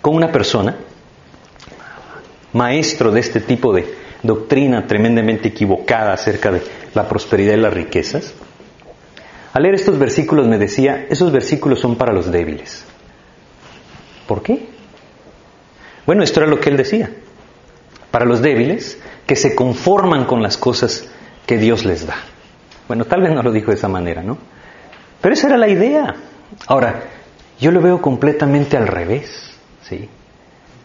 con 0.00 0.14
una 0.14 0.32
persona, 0.32 0.74
maestro 2.54 3.10
de 3.10 3.20
este 3.20 3.40
tipo 3.40 3.74
de 3.74 3.94
doctrina 4.22 4.86
tremendamente 4.86 5.48
equivocada 5.48 6.14
acerca 6.14 6.50
de 6.50 6.62
la 6.94 7.06
prosperidad 7.06 7.54
y 7.54 7.60
las 7.60 7.74
riquezas, 7.74 8.32
al 9.52 9.62
leer 9.62 9.74
estos 9.74 9.98
versículos 9.98 10.46
me 10.46 10.56
decía, 10.56 11.06
esos 11.10 11.30
versículos 11.30 11.80
son 11.80 11.96
para 11.96 12.14
los 12.14 12.30
débiles. 12.30 12.86
¿Por 14.26 14.42
qué? 14.42 14.66
Bueno, 16.06 16.22
esto 16.22 16.40
era 16.40 16.48
lo 16.48 16.60
que 16.60 16.70
él 16.70 16.76
decía. 16.76 17.10
Para 18.10 18.24
los 18.24 18.40
débiles, 18.40 18.98
que 19.26 19.36
se 19.36 19.54
conforman 19.54 20.24
con 20.24 20.42
las 20.42 20.56
cosas 20.56 21.08
que 21.46 21.58
Dios 21.58 21.84
les 21.84 22.06
da. 22.06 22.16
Bueno, 22.86 23.04
tal 23.04 23.22
vez 23.22 23.32
no 23.32 23.42
lo 23.42 23.52
dijo 23.52 23.72
de 23.72 23.76
esa 23.76 23.88
manera, 23.88 24.22
¿no? 24.22 24.38
Pero 25.20 25.34
esa 25.34 25.48
era 25.48 25.56
la 25.56 25.68
idea. 25.68 26.14
Ahora, 26.68 27.02
yo 27.58 27.72
lo 27.72 27.80
veo 27.80 28.00
completamente 28.00 28.76
al 28.76 28.86
revés, 28.86 29.50
¿sí? 29.82 30.08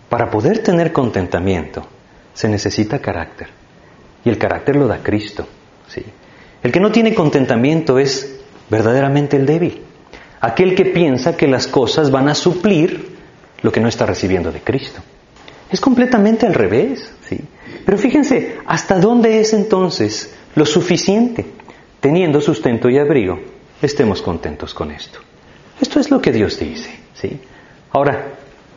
Para 0.09 0.29
poder 0.29 0.63
tener 0.63 0.91
contentamiento 0.91 1.85
se 2.33 2.49
necesita 2.49 2.99
carácter. 2.99 3.49
Y 4.25 4.29
el 4.29 4.37
carácter 4.37 4.75
lo 4.75 4.87
da 4.87 5.03
Cristo, 5.03 5.47
¿sí? 5.87 6.03
El 6.63 6.71
que 6.71 6.79
no 6.79 6.91
tiene 6.91 7.13
contentamiento 7.13 7.99
es 7.99 8.39
verdaderamente 8.69 9.37
el 9.37 9.45
débil. 9.45 9.83
Aquel 10.39 10.75
que 10.75 10.85
piensa 10.85 11.37
que 11.37 11.47
las 11.47 11.67
cosas 11.67 12.09
van 12.09 12.29
a 12.29 12.35
suplir 12.35 13.10
lo 13.61 13.71
que 13.71 13.79
no 13.79 13.87
está 13.87 14.05
recibiendo 14.05 14.51
de 14.51 14.61
Cristo. 14.61 15.01
Es 15.69 15.79
completamente 15.79 16.45
al 16.45 16.53
revés, 16.53 17.11
¿sí? 17.27 17.39
Pero 17.85 17.97
fíjense, 17.97 18.57
¿hasta 18.65 18.99
dónde 18.99 19.39
es 19.39 19.53
entonces 19.53 20.33
lo 20.55 20.65
suficiente? 20.65 21.45
Teniendo 21.99 22.41
sustento 22.41 22.89
y 22.89 22.97
abrigo, 22.97 23.39
estemos 23.81 24.21
contentos 24.21 24.73
con 24.73 24.91
esto. 24.91 25.19
Esto 25.79 25.99
es 25.99 26.11
lo 26.11 26.21
que 26.21 26.31
Dios 26.31 26.59
dice, 26.59 26.91
¿sí? 27.13 27.39
Ahora, 27.91 28.33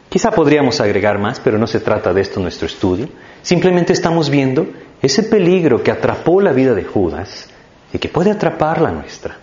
quizá 0.09 0.31
podríamos 0.31 0.81
agregar 0.81 1.19
más, 1.19 1.41
pero 1.41 1.59
no 1.59 1.67
se 1.67 1.81
trata 1.81 2.13
de 2.13 2.21
esto 2.21 2.41
nuestro 2.41 2.67
estudio. 2.67 3.09
Simplemente 3.43 3.93
estamos 3.93 4.31
viendo 4.31 4.67
ese 5.03 5.25
peligro 5.25 5.83
que 5.83 5.91
atrapó 5.91 6.41
la 6.41 6.53
vida 6.53 6.75
de 6.75 6.85
Judas 6.85 7.49
y 7.93 7.99
que 7.99 8.09
puede 8.09 8.31
atrapar 8.31 8.81
la 8.81 8.91
nuestra. 8.91 9.37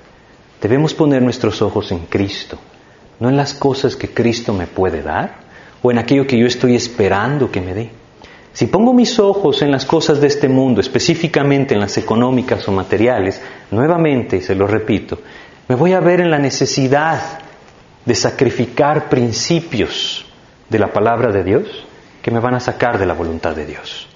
Debemos 0.61 0.93
poner 0.93 1.21
nuestros 1.21 1.61
ojos 1.61 1.91
en 1.91 2.05
Cristo, 2.05 2.57
no 3.21 3.29
en 3.29 3.37
las 3.37 3.53
cosas 3.53 3.95
que 3.95 4.09
Cristo 4.09 4.51
me 4.51 4.65
puede 4.65 5.03
dar 5.03 5.35
o 5.81 5.91
en 5.91 5.99
aquello 5.99 6.25
que 6.25 6.37
yo 6.37 6.47
estoy 6.47 6.75
esperando 6.75 7.51
que 7.51 7.61
me 7.61 7.75
dé. 7.75 7.91
Si 8.51 8.65
pongo 8.65 8.93
mis 8.93 9.19
ojos 9.19 9.61
en 9.61 9.71
las 9.71 9.85
cosas 9.85 10.19
de 10.19 10.27
este 10.27 10.49
mundo, 10.49 10.81
específicamente 10.81 11.75
en 11.75 11.79
las 11.79 11.97
económicas 11.97 12.67
o 12.67 12.71
materiales, 12.71 13.39
nuevamente, 13.69 14.41
se 14.41 14.55
lo 14.55 14.67
repito, 14.67 15.19
me 15.67 15.75
voy 15.75 15.93
a 15.93 15.99
ver 15.99 16.19
en 16.19 16.31
la 16.31 16.39
necesidad 16.39 17.39
de 18.03 18.15
sacrificar 18.15 19.07
principios 19.07 20.25
de 20.67 20.79
la 20.79 20.91
palabra 20.91 21.31
de 21.31 21.43
Dios 21.43 21.85
que 22.23 22.31
me 22.31 22.39
van 22.39 22.55
a 22.55 22.59
sacar 22.59 22.97
de 22.97 23.05
la 23.05 23.13
voluntad 23.13 23.55
de 23.55 23.67
Dios. 23.67 24.07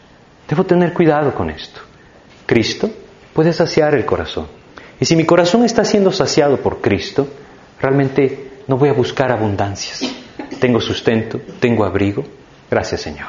Debo 0.50 0.64
tener 0.64 0.94
cuidado 0.94 1.34
con 1.36 1.52
esto. 1.52 1.80
Cristo 2.48 2.90
puede 3.34 3.54
saciar 3.54 3.94
el 3.94 4.06
corazón. 4.06 4.48
Y 5.00 5.06
si 5.06 5.16
mi 5.16 5.26
corazón 5.26 5.64
está 5.64 5.86
siendo 5.86 6.12
saciado 6.12 6.58
por 6.58 6.82
Cristo, 6.82 7.28
realmente 7.80 8.55
no 8.68 8.78
voy 8.78 8.90
a 8.90 8.94
buscar 8.94 9.32
abundancias. 9.32 10.02
Tengo 10.60 10.80
sustento, 10.80 11.40
tengo 11.60 11.86
abrigo. 11.86 12.24
Gracias 12.70 13.02
Señor. 13.02 13.28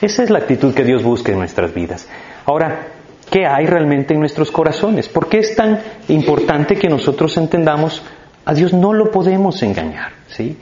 Esa 0.00 0.22
es 0.22 0.30
la 0.30 0.38
actitud 0.38 0.74
que 0.74 0.84
Dios 0.84 1.02
busca 1.02 1.32
en 1.32 1.38
nuestras 1.38 1.72
vidas. 1.72 2.08
Ahora, 2.44 2.88
¿qué 3.30 3.46
hay 3.46 3.66
realmente 3.66 4.14
en 4.14 4.20
nuestros 4.20 4.50
corazones? 4.50 5.08
¿Por 5.08 5.28
qué 5.28 5.38
es 5.38 5.54
tan 5.54 5.80
importante 6.08 6.76
que 6.76 6.88
nosotros 6.88 7.36
entendamos 7.36 8.02
a 8.44 8.54
Dios 8.54 8.72
no 8.72 8.92
lo 8.92 9.10
podemos 9.10 9.62
engañar? 9.62 10.12
¿sí? 10.28 10.58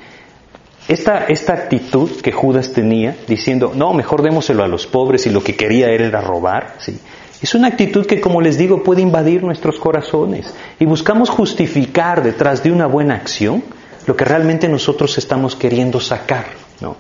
Esta, 0.88 1.26
esta 1.26 1.54
actitud 1.54 2.20
que 2.20 2.32
Judas 2.32 2.72
tenía, 2.72 3.16
diciendo, 3.26 3.72
no, 3.74 3.94
mejor 3.94 4.22
démoselo 4.22 4.62
a 4.62 4.68
los 4.68 4.86
pobres 4.86 5.26
y 5.26 5.30
lo 5.30 5.42
que 5.42 5.56
quería 5.56 5.88
él 5.90 6.02
era 6.02 6.20
robar, 6.20 6.74
¿sí? 6.78 6.98
es 7.40 7.54
una 7.56 7.68
actitud 7.68 8.06
que, 8.06 8.20
como 8.20 8.40
les 8.40 8.56
digo, 8.56 8.84
puede 8.84 9.02
invadir 9.02 9.42
nuestros 9.42 9.80
corazones 9.80 10.54
y 10.78 10.84
buscamos 10.84 11.28
justificar 11.28 12.22
detrás 12.22 12.62
de 12.62 12.70
una 12.70 12.86
buena 12.86 13.16
acción 13.16 13.64
lo 14.06 14.16
que 14.16 14.24
realmente 14.24 14.68
nosotros 14.68 15.16
estamos 15.18 15.56
queriendo 15.56 16.00
sacar. 16.00 16.46
¿no? 16.80 16.96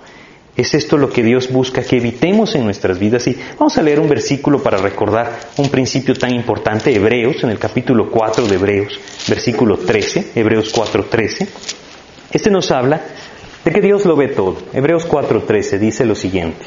Es 0.56 0.74
esto 0.74 0.98
lo 0.98 1.10
que 1.10 1.22
Dios 1.22 1.50
busca 1.50 1.82
que 1.82 1.96
evitemos 1.96 2.54
en 2.54 2.64
nuestras 2.64 2.98
vidas. 2.98 3.26
Y 3.26 3.36
vamos 3.58 3.76
a 3.78 3.82
leer 3.82 4.00
un 4.00 4.08
versículo 4.08 4.62
para 4.62 4.76
recordar 4.78 5.40
un 5.56 5.70
principio 5.70 6.14
tan 6.14 6.34
importante, 6.34 6.94
Hebreos, 6.94 7.42
en 7.42 7.50
el 7.50 7.58
capítulo 7.58 8.10
4 8.10 8.46
de 8.46 8.54
Hebreos, 8.54 9.00
versículo 9.28 9.78
13, 9.78 10.32
Hebreos 10.34 10.70
4, 10.74 11.06
13. 11.06 11.48
Este 12.32 12.50
nos 12.50 12.70
habla 12.70 13.00
de 13.64 13.70
que 13.70 13.80
Dios 13.80 14.04
lo 14.04 14.16
ve 14.16 14.28
todo. 14.28 14.56
Hebreos 14.72 15.06
4:13 15.08 15.78
dice 15.78 16.04
lo 16.04 16.14
siguiente. 16.14 16.66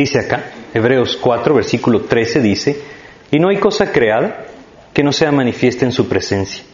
Dice 0.00 0.18
acá, 0.18 0.44
Hebreos 0.72 1.18
4, 1.20 1.54
versículo 1.54 2.00
13 2.04 2.40
dice, 2.40 2.80
y 3.30 3.38
no 3.38 3.50
hay 3.50 3.58
cosa 3.58 3.92
creada 3.92 4.46
que 4.94 5.02
no 5.02 5.12
sea 5.12 5.30
manifiesta 5.30 5.84
en 5.84 5.92
su 5.92 6.08
presencia. 6.08 6.64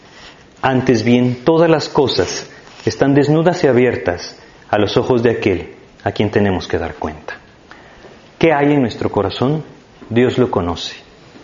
Antes 0.62 1.02
bien, 1.02 1.40
todas 1.44 1.68
las 1.68 1.88
cosas 1.88 2.48
están 2.84 3.14
desnudas 3.14 3.64
y 3.64 3.66
abiertas 3.66 4.38
a 4.70 4.78
los 4.78 4.96
ojos 4.96 5.24
de 5.24 5.32
aquel 5.32 5.74
a 6.04 6.12
quien 6.12 6.30
tenemos 6.30 6.68
que 6.68 6.78
dar 6.78 6.94
cuenta. 6.94 7.34
¿Qué 8.38 8.52
hay 8.52 8.74
en 8.74 8.82
nuestro 8.82 9.10
corazón? 9.10 9.64
Dios 10.08 10.38
lo 10.38 10.48
conoce, 10.48 10.94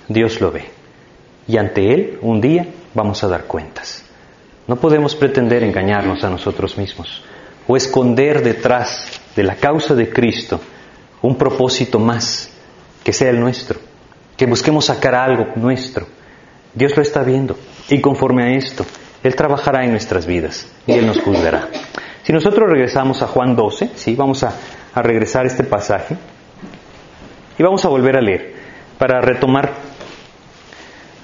Dios 0.07 0.41
lo 0.41 0.53
ve. 0.53 0.67
Y 1.49 1.57
ante 1.57 1.93
Él 1.93 2.19
un 2.23 2.41
día 2.41 2.65
vamos 2.95 3.25
a 3.25 3.29
dar 3.29 3.47
cuentas. 3.47 4.05
No 4.69 4.77
podemos 4.77 5.17
pretender 5.17 5.65
engañarnos 5.65 6.23
a 6.23 6.31
nosotros 6.31 6.79
mismos 6.79 7.25
o 7.67 7.77
esconder 7.77 8.41
detrás 8.41 9.21
de 9.35 9.43
la 9.43 9.57
causa 9.57 9.97
de 9.97 10.09
Cristo 10.11 10.61
un 11.23 11.37
propósito 11.37 11.99
más 11.99 12.51
que 13.03 13.13
sea 13.13 13.31
el 13.31 13.41
nuestro, 13.41 13.81
que 14.37 14.47
busquemos 14.47 14.87
sacar 14.87 15.15
algo 15.15 15.47
nuestro. 15.57 16.07
Dios 16.75 16.97
lo 16.97 17.03
está 17.03 17.23
viendo 17.23 17.57
y 17.89 18.01
conforme 18.01 18.45
a 18.45 18.57
esto, 18.57 18.85
Él 19.23 19.35
trabajará 19.35 19.85
en 19.85 19.91
nuestras 19.91 20.27
vidas 20.27 20.71
y 20.87 20.93
Él 20.93 21.07
nos 21.07 21.21
juzgará. 21.21 21.69
Si 22.23 22.33
nosotros 22.33 22.69
regresamos 22.71 23.23
a 23.23 23.27
Juan 23.27 23.57
12, 23.57 23.91
¿sí? 23.95 24.15
vamos 24.15 24.45
a, 24.45 24.55
a 24.95 25.03
regresar 25.03 25.45
a 25.45 25.49
este 25.49 25.65
pasaje 25.65 26.17
y 27.59 27.63
vamos 27.63 27.85
a 27.85 27.89
volver 27.89 28.17
a 28.17 28.21
leer 28.21 28.55
para 28.99 29.21
retomar 29.21 29.73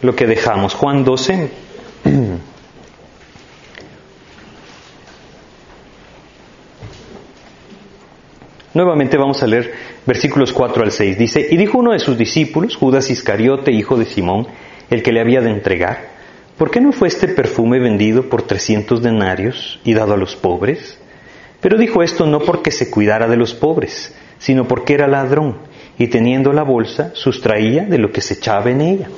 lo 0.03 0.15
que 0.15 0.27
dejamos. 0.27 0.75
Juan 0.75 1.05
12, 1.05 1.51
Nuevamente 8.75 9.17
vamos 9.17 9.43
a 9.43 9.47
leer 9.47 9.73
versículos 10.07 10.53
4 10.53 10.83
al 10.83 10.93
6. 10.93 11.19
Dice, 11.19 11.47
y 11.51 11.57
dijo 11.57 11.79
uno 11.79 11.93
de 11.93 11.99
sus 11.99 12.19
discípulos, 12.19 12.77
Judas 12.77 13.11
Iscariote, 13.11 13.73
hijo 13.73 13.97
de 13.97 14.05
Simón, 14.05 14.47
el 14.91 15.03
que 15.03 15.13
le 15.13 15.21
había 15.21 15.41
de 15.41 15.51
entregar, 15.51 16.09
¿por 16.57 16.71
qué 16.71 16.81
no 16.81 16.93
fue 16.93 17.09
este 17.09 17.29
perfume 17.29 17.79
vendido 17.79 18.29
por 18.29 18.43
trescientos 18.43 19.03
denarios 19.03 19.81
y 19.85 19.95
dado 19.95 20.15
a 20.15 20.19
los 20.19 20.37
pobres? 20.37 20.99
Pero 21.61 21.79
dijo 21.79 22.03
esto 22.03 22.27
no 22.27 22.41
porque 22.41 22.71
se 22.71 22.91
cuidara 22.91 23.27
de 23.27 23.37
los 23.37 23.55
pobres, 23.55 24.15
sino 24.39 24.69
porque 24.69 24.95
era 24.95 25.09
ladrón, 25.09 25.59
y 25.99 26.07
teniendo 26.09 26.53
la 26.53 26.63
bolsa, 26.63 27.11
sustraía 27.15 27.85
de 27.85 27.99
lo 27.99 28.13
que 28.13 28.21
se 28.21 28.35
echaba 28.35 28.71
en 28.71 28.81
ella. 28.81 29.09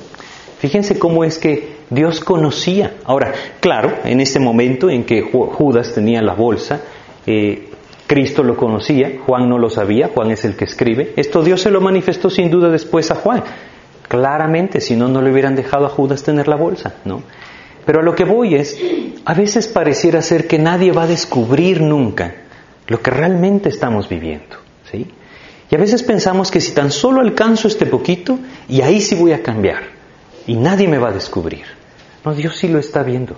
Fíjense 0.59 0.97
cómo 0.97 1.23
es 1.23 1.37
que 1.37 1.75
Dios 1.89 2.19
conocía. 2.19 2.95
Ahora, 3.03 3.33
claro, 3.59 3.93
en 4.05 4.21
este 4.21 4.39
momento 4.39 4.89
en 4.89 5.03
que 5.03 5.21
Judas 5.21 5.93
tenía 5.93 6.21
la 6.21 6.33
bolsa, 6.33 6.81
eh, 7.25 7.70
Cristo 8.11 8.43
lo 8.43 8.57
conocía, 8.57 9.19
Juan 9.25 9.47
no 9.47 9.57
lo 9.57 9.69
sabía, 9.69 10.09
Juan 10.13 10.31
es 10.31 10.43
el 10.43 10.57
que 10.57 10.65
escribe. 10.65 11.13
Esto 11.15 11.41
Dios 11.41 11.61
se 11.61 11.71
lo 11.71 11.79
manifestó 11.79 12.29
sin 12.29 12.51
duda 12.51 12.67
después 12.67 13.09
a 13.09 13.15
Juan. 13.15 13.41
Claramente, 14.05 14.81
si 14.81 14.97
no, 14.97 15.07
no 15.07 15.21
le 15.21 15.31
hubieran 15.31 15.55
dejado 15.55 15.85
a 15.85 15.89
Judas 15.89 16.21
tener 16.21 16.49
la 16.49 16.57
bolsa, 16.57 16.95
¿no? 17.05 17.23
Pero 17.85 18.01
a 18.01 18.03
lo 18.03 18.13
que 18.13 18.25
voy 18.25 18.55
es, 18.55 18.77
a 19.23 19.33
veces 19.33 19.69
pareciera 19.69 20.21
ser 20.21 20.45
que 20.45 20.59
nadie 20.59 20.91
va 20.91 21.03
a 21.03 21.07
descubrir 21.07 21.79
nunca 21.79 22.35
lo 22.87 23.01
que 23.01 23.11
realmente 23.11 23.69
estamos 23.69 24.09
viviendo, 24.09 24.57
¿sí? 24.91 25.07
Y 25.69 25.75
a 25.75 25.79
veces 25.79 26.03
pensamos 26.03 26.51
que 26.51 26.59
si 26.59 26.73
tan 26.73 26.91
solo 26.91 27.21
alcanzo 27.21 27.69
este 27.69 27.85
poquito, 27.85 28.39
y 28.67 28.81
ahí 28.81 28.99
sí 28.99 29.15
voy 29.15 29.31
a 29.31 29.41
cambiar, 29.41 29.83
y 30.47 30.57
nadie 30.57 30.89
me 30.89 30.97
va 30.97 31.11
a 31.11 31.13
descubrir. 31.13 31.63
No, 32.25 32.33
Dios 32.33 32.57
sí 32.57 32.67
lo 32.67 32.77
está 32.77 33.03
viendo, 33.03 33.37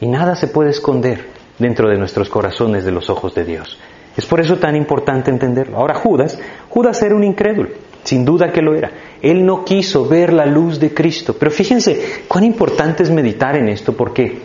y 0.00 0.06
nada 0.06 0.36
se 0.36 0.46
puede 0.46 0.70
esconder 0.70 1.26
dentro 1.58 1.90
de 1.90 1.98
nuestros 1.98 2.30
corazones 2.30 2.86
de 2.86 2.92
los 2.92 3.10
ojos 3.10 3.34
de 3.34 3.44
Dios. 3.44 3.78
Es 4.16 4.24
por 4.24 4.40
eso 4.40 4.56
tan 4.56 4.74
importante 4.76 5.30
entenderlo. 5.30 5.76
Ahora 5.76 5.94
Judas, 5.94 6.38
Judas 6.70 7.02
era 7.02 7.14
un 7.14 7.22
incrédulo, 7.22 7.68
sin 8.02 8.24
duda 8.24 8.50
que 8.50 8.62
lo 8.62 8.74
era. 8.74 8.90
Él 9.20 9.44
no 9.44 9.64
quiso 9.64 10.06
ver 10.06 10.32
la 10.32 10.46
luz 10.46 10.80
de 10.80 10.94
Cristo. 10.94 11.36
Pero 11.38 11.50
fíjense 11.50 12.22
cuán 12.26 12.44
importante 12.44 13.02
es 13.02 13.10
meditar 13.10 13.56
en 13.56 13.68
esto, 13.68 13.94
porque 13.94 14.40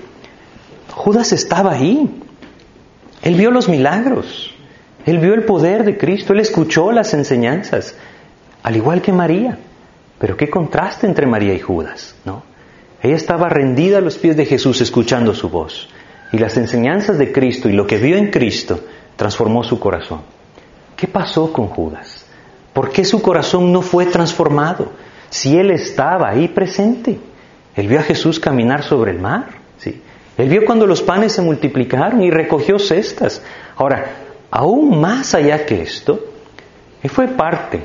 Judas 0.93 1.31
estaba 1.31 1.71
ahí. 1.71 2.09
Él 3.21 3.35
vio 3.35 3.51
los 3.51 3.69
milagros, 3.69 4.53
él 5.05 5.19
vio 5.19 5.33
el 5.33 5.43
poder 5.43 5.85
de 5.85 5.97
Cristo, 5.97 6.33
él 6.33 6.39
escuchó 6.39 6.91
las 6.91 7.13
enseñanzas, 7.13 7.95
al 8.63 8.75
igual 8.75 9.01
que 9.01 9.13
María. 9.13 9.57
Pero 10.19 10.35
qué 10.35 10.49
contraste 10.49 11.07
entre 11.07 11.27
María 11.27 11.53
y 11.53 11.59
Judas, 11.59 12.15
¿no? 12.25 12.43
Ella 13.01 13.15
estaba 13.15 13.49
rendida 13.49 13.97
a 13.97 14.01
los 14.01 14.17
pies 14.17 14.37
de 14.37 14.45
Jesús 14.45 14.81
escuchando 14.81 15.33
su 15.33 15.49
voz. 15.49 15.89
Y 16.31 16.37
las 16.37 16.57
enseñanzas 16.57 17.17
de 17.17 17.31
Cristo 17.31 17.67
y 17.67 17.73
lo 17.73 17.87
que 17.87 17.97
vio 17.97 18.15
en 18.15 18.29
Cristo 18.29 18.79
transformó 19.15 19.63
su 19.63 19.79
corazón. 19.79 20.21
¿Qué 20.95 21.07
pasó 21.07 21.51
con 21.51 21.67
Judas? 21.67 22.25
¿Por 22.73 22.91
qué 22.91 23.03
su 23.03 23.21
corazón 23.21 23.71
no 23.71 23.81
fue 23.81 24.05
transformado? 24.05 24.91
Si 25.29 25.57
él 25.57 25.71
estaba 25.71 26.29
ahí 26.29 26.47
presente. 26.47 27.19
Él 27.75 27.87
vio 27.87 27.99
a 27.99 28.03
Jesús 28.03 28.39
caminar 28.39 28.83
sobre 28.83 29.11
el 29.11 29.19
mar. 29.19 29.47
¿sí? 29.77 30.01
Él 30.37 30.49
vio 30.49 30.65
cuando 30.65 30.85
los 30.85 31.01
panes 31.01 31.33
se 31.33 31.41
multiplicaron 31.41 32.21
y 32.21 32.29
recogió 32.29 32.79
cestas. 32.79 33.41
Ahora, 33.75 34.11
aún 34.49 34.99
más 34.99 35.33
allá 35.33 35.65
que 35.65 35.81
esto, 35.81 36.19
él 37.01 37.09
fue 37.09 37.27
parte 37.29 37.81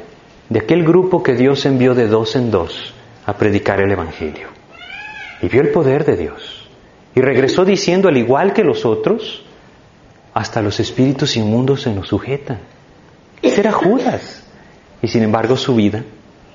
de 0.48 0.60
aquel 0.60 0.84
grupo 0.84 1.22
que 1.22 1.34
Dios 1.34 1.64
envió 1.66 1.94
de 1.94 2.06
dos 2.06 2.36
en 2.36 2.50
dos 2.50 2.94
a 3.24 3.32
predicar 3.34 3.80
el 3.80 3.90
Evangelio. 3.90 4.48
Y 5.42 5.48
vio 5.48 5.62
el 5.62 5.70
poder 5.70 6.04
de 6.04 6.16
Dios. 6.16 6.68
Y 7.14 7.20
regresó 7.20 7.64
diciendo, 7.64 8.08
al 8.08 8.16
igual 8.16 8.52
que 8.52 8.62
los 8.62 8.84
otros, 8.84 9.45
hasta 10.36 10.60
los 10.60 10.78
espíritus 10.80 11.34
inmundos 11.38 11.80
se 11.80 11.94
nos 11.94 12.08
sujetan. 12.08 12.58
Ese 13.40 13.62
era 13.62 13.72
Judas. 13.72 14.42
Y 15.00 15.08
sin 15.08 15.22
embargo 15.22 15.56
su 15.56 15.74
vida, 15.74 16.04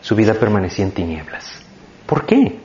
su 0.01 0.15
vida 0.15 0.35
permanecía 0.35 0.85
en 0.85 0.91
tinieblas. 0.91 1.51
¿Por 2.05 2.27
qué? 2.27 2.59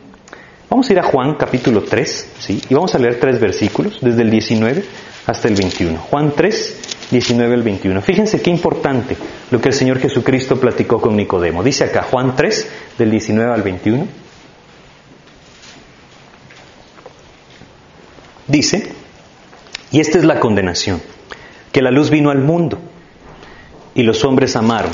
Vamos 0.69 0.91
a 0.91 0.93
ir 0.93 0.99
a 0.99 1.03
Juan 1.03 1.37
capítulo 1.37 1.85
3, 1.85 2.33
¿sí? 2.39 2.61
Y 2.69 2.75
vamos 2.75 2.95
a 2.95 2.99
leer 2.99 3.19
tres 3.19 3.41
versículos, 3.41 3.99
desde 4.03 4.21
el 4.21 4.31
19 4.31 4.85
hasta 5.27 5.49
el 5.49 5.55
21. 5.55 5.99
Juan 5.99 6.35
3, 6.37 7.09
19 7.11 7.55
al 7.55 7.63
21. 7.63 8.03
Fíjense 8.03 8.43
qué 8.43 8.51
importante 8.51 9.17
lo 9.51 9.59
que 9.59 9.69
el 9.69 9.75
Señor 9.75 9.99
Jesucristo 9.99 10.61
platicó 10.61 11.01
con 11.01 11.17
Nicodemo. 11.17 11.63
Dice 11.63 11.85
acá, 11.85 12.03
Juan 12.03 12.37
3, 12.37 12.71
del 12.99 13.11
19 13.11 13.55
al 13.55 13.63
21. 13.63 14.07
Dice, 18.49 19.06
y 19.91 20.01
esta 20.01 20.19
es 20.19 20.25
la 20.25 20.41
condenación, 20.41 21.01
que 21.73 21.83
la 21.83 21.91
luz 21.91 22.11
vino 22.11 22.31
al 22.31 22.41
mundo 22.41 22.79
y 23.95 24.03
los 24.03 24.25
hombres 24.25 24.57
amaron 24.57 24.93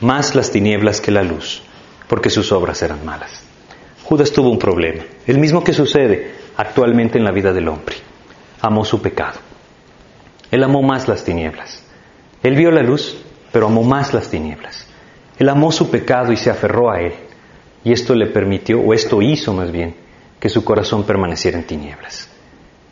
más 0.00 0.34
las 0.34 0.50
tinieblas 0.50 1.00
que 1.00 1.10
la 1.10 1.22
luz, 1.22 1.62
porque 2.08 2.30
sus 2.30 2.52
obras 2.52 2.82
eran 2.82 3.04
malas. 3.04 3.42
Judas 4.04 4.32
tuvo 4.32 4.50
un 4.50 4.58
problema, 4.58 5.02
el 5.26 5.38
mismo 5.38 5.64
que 5.64 5.72
sucede 5.72 6.34
actualmente 6.56 7.18
en 7.18 7.24
la 7.24 7.32
vida 7.32 7.52
del 7.52 7.68
hombre. 7.68 7.96
Amó 8.60 8.84
su 8.84 9.00
pecado. 9.00 9.40
Él 10.50 10.62
amó 10.62 10.82
más 10.82 11.08
las 11.08 11.24
tinieblas. 11.24 11.82
Él 12.42 12.54
vio 12.54 12.70
la 12.70 12.82
luz, 12.82 13.16
pero 13.50 13.66
amó 13.66 13.82
más 13.82 14.12
las 14.12 14.28
tinieblas. 14.28 14.86
Él 15.38 15.48
amó 15.48 15.72
su 15.72 15.90
pecado 15.90 16.32
y 16.32 16.36
se 16.36 16.50
aferró 16.50 16.90
a 16.90 17.00
él. 17.00 17.14
Y 17.82 17.92
esto 17.92 18.14
le 18.14 18.26
permitió, 18.26 18.80
o 18.80 18.94
esto 18.94 19.20
hizo 19.20 19.52
más 19.52 19.72
bien, 19.72 19.96
que 20.38 20.48
su 20.48 20.64
corazón 20.64 21.04
permaneciera 21.04 21.58
en 21.58 21.64
tinieblas. 21.64 22.28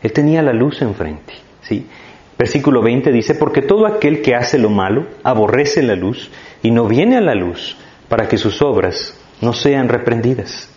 Él 0.03 0.13
tenía 0.13 0.43
la 0.43 0.53
luz 0.53 0.83
enfrente. 0.83 1.35
¿sí? 1.63 1.87
Versículo 2.39 2.83
20 2.83 3.13
dice, 3.13 3.35
porque 3.35 3.63
todo 3.63 3.87
aquel 3.87 4.23
que 4.23 4.35
hace 4.35 4.59
lo 4.59 4.69
malo 4.69 5.07
aborrece 5.23 5.83
la 5.83 5.95
luz 5.95 6.31
y 6.63 6.71
no 6.71 6.87
viene 6.87 7.17
a 7.17 7.21
la 7.21 7.35
luz 7.35 7.77
para 8.09 8.29
que 8.29 8.39
sus 8.39 8.61
obras 8.63 9.19
no 9.41 9.53
sean 9.53 9.89
reprendidas. 9.89 10.69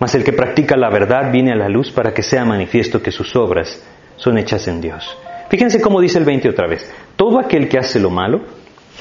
Mas 0.00 0.14
el 0.14 0.24
que 0.24 0.32
practica 0.32 0.76
la 0.76 0.90
verdad 0.90 1.30
viene 1.30 1.52
a 1.52 1.56
la 1.56 1.68
luz 1.68 1.90
para 1.92 2.12
que 2.12 2.22
sea 2.22 2.44
manifiesto 2.44 3.00
que 3.00 3.12
sus 3.12 3.36
obras 3.36 3.82
son 4.16 4.38
hechas 4.38 4.66
en 4.66 4.80
Dios. 4.80 5.16
Fíjense 5.50 5.80
cómo 5.80 6.00
dice 6.00 6.18
el 6.18 6.24
20 6.24 6.48
otra 6.48 6.66
vez. 6.66 6.90
Todo 7.16 7.38
aquel 7.38 7.68
que 7.68 7.78
hace 7.78 8.00
lo 8.00 8.10
malo 8.10 8.40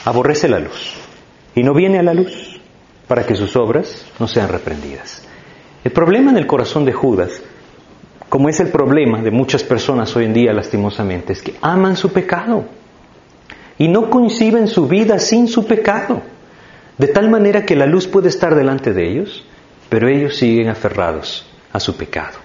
aborrece 0.06 0.48
la 0.48 0.60
luz 0.60 0.96
y 1.56 1.64
no 1.64 1.74
viene 1.74 2.00
a 2.00 2.04
la 2.04 2.14
luz 2.14 2.62
para 3.08 3.26
que 3.26 3.36
sus 3.36 3.56
obras 3.56 4.06
no 4.20 4.28
sean 4.28 4.50
reprendidas. 4.50 5.28
El 5.84 5.92
problema 5.92 6.32
en 6.32 6.38
el 6.38 6.48
corazón 6.48 6.86
de 6.86 6.94
Judas 6.94 7.42
como 8.34 8.50
es 8.50 8.60
el 8.60 8.70
problema 8.70 9.22
de 9.22 9.30
muchas 9.30 9.64
personas 9.64 10.16
hoy 10.16 10.26
en 10.26 10.34
día 10.34 10.54
lastimosamente, 10.54 11.34
es 11.34 11.44
que 11.44 11.54
aman 11.62 11.96
su 11.96 12.12
pecado 12.12 12.66
y 13.78 13.88
no 13.88 14.10
conciben 14.10 14.68
su 14.68 14.88
vida 14.88 15.20
sin 15.20 15.48
su 15.48 15.68
pecado, 15.68 16.20
de 16.98 17.08
tal 17.10 17.30
manera 17.30 17.64
que 17.64 17.76
la 17.76 17.86
luz 17.86 18.08
puede 18.08 18.30
estar 18.30 18.56
delante 18.56 18.92
de 18.92 19.08
ellos, 19.08 19.46
pero 19.88 20.08
ellos 20.08 20.36
siguen 20.36 20.70
aferrados 20.70 21.46
a 21.72 21.80
su 21.80 21.96
pecado. 21.96 22.40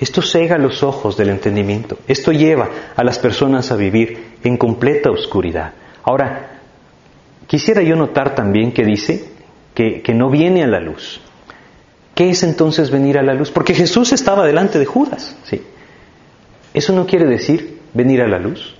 Esto 0.00 0.22
cega 0.22 0.56
los 0.56 0.82
ojos 0.82 1.18
del 1.18 1.28
entendimiento, 1.28 1.98
esto 2.08 2.32
lleva 2.32 2.70
a 2.96 3.04
las 3.04 3.18
personas 3.18 3.70
a 3.72 3.76
vivir 3.76 4.36
en 4.42 4.56
completa 4.56 5.10
oscuridad. 5.10 5.74
Ahora, 6.02 6.60
quisiera 7.46 7.82
yo 7.82 7.94
notar 7.94 8.34
también 8.34 8.72
que 8.72 8.86
dice 8.86 9.32
que, 9.74 10.00
que 10.00 10.14
no 10.14 10.30
viene 10.30 10.64
a 10.64 10.66
la 10.66 10.80
luz. 10.80 11.20
¿Qué 12.14 12.30
es 12.30 12.42
entonces 12.42 12.90
venir 12.90 13.18
a 13.18 13.22
la 13.22 13.34
luz? 13.34 13.50
Porque 13.50 13.74
Jesús 13.74 14.12
estaba 14.12 14.44
delante 14.46 14.78
de 14.78 14.86
Judas. 14.86 15.36
¿sí? 15.44 15.62
Eso 16.74 16.92
no 16.92 17.06
quiere 17.06 17.26
decir 17.26 17.80
venir 17.94 18.20
a 18.22 18.28
la 18.28 18.38
luz. 18.38 18.76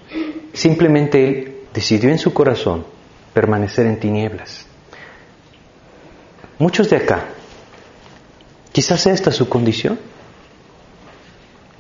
Simplemente 0.52 1.24
él 1.24 1.56
decidió 1.72 2.10
en 2.10 2.18
su 2.18 2.34
corazón 2.34 2.84
permanecer 3.32 3.86
en 3.86 3.98
tinieblas. 3.98 4.66
Muchos 6.58 6.90
de 6.90 6.96
acá, 6.96 7.24
quizás 8.70 9.06
esta 9.06 9.32
su 9.32 9.48
condición. 9.48 9.98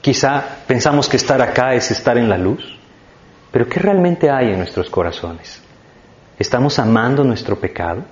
Quizá 0.00 0.42
pensamos 0.66 1.08
que 1.08 1.16
estar 1.16 1.40
acá 1.40 1.74
es 1.74 1.90
estar 1.92 2.18
en 2.18 2.28
la 2.28 2.36
luz, 2.36 2.76
pero 3.52 3.68
¿qué 3.68 3.78
realmente 3.78 4.28
hay 4.28 4.50
en 4.50 4.58
nuestros 4.58 4.90
corazones? 4.90 5.62
¿Estamos 6.38 6.80
amando 6.80 7.22
nuestro 7.22 7.60
pecado? 7.60 8.04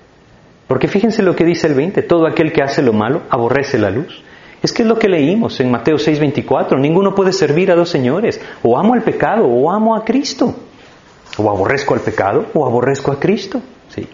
Porque 0.71 0.87
fíjense 0.87 1.25
lo 1.25 1.35
que 1.35 1.45
dice 1.45 1.67
el 1.67 1.75
20, 1.75 2.01
todo 2.03 2.29
aquel 2.29 2.53
que 2.53 2.63
hace 2.63 2.81
lo 2.81 2.93
malo 2.93 3.23
aborrece 3.29 3.77
la 3.77 3.91
luz. 3.91 4.23
Es 4.63 4.73
que 4.73 4.83
es 4.83 4.89
lo 4.89 5.01
que 5.01 5.09
leímos 5.09 5.59
en 5.59 5.69
Mateo 5.69 5.97
6:24, 5.97 6.79
ninguno 6.79 7.13
puede 7.13 7.33
servir 7.33 7.73
a 7.73 7.75
dos 7.75 7.89
señores, 7.89 8.41
o 8.63 8.79
amo 8.79 8.95
al 8.95 9.03
pecado 9.03 9.49
o 9.49 9.69
amo 9.69 9.97
a 9.97 10.05
Cristo, 10.05 10.55
o 11.39 11.51
aborrezco 11.51 11.95
al 11.95 12.03
pecado 12.03 12.47
o 12.55 12.65
aborrezco 12.65 13.11
a 13.11 13.19
Cristo. 13.19 13.61
¿sí? 13.89 14.07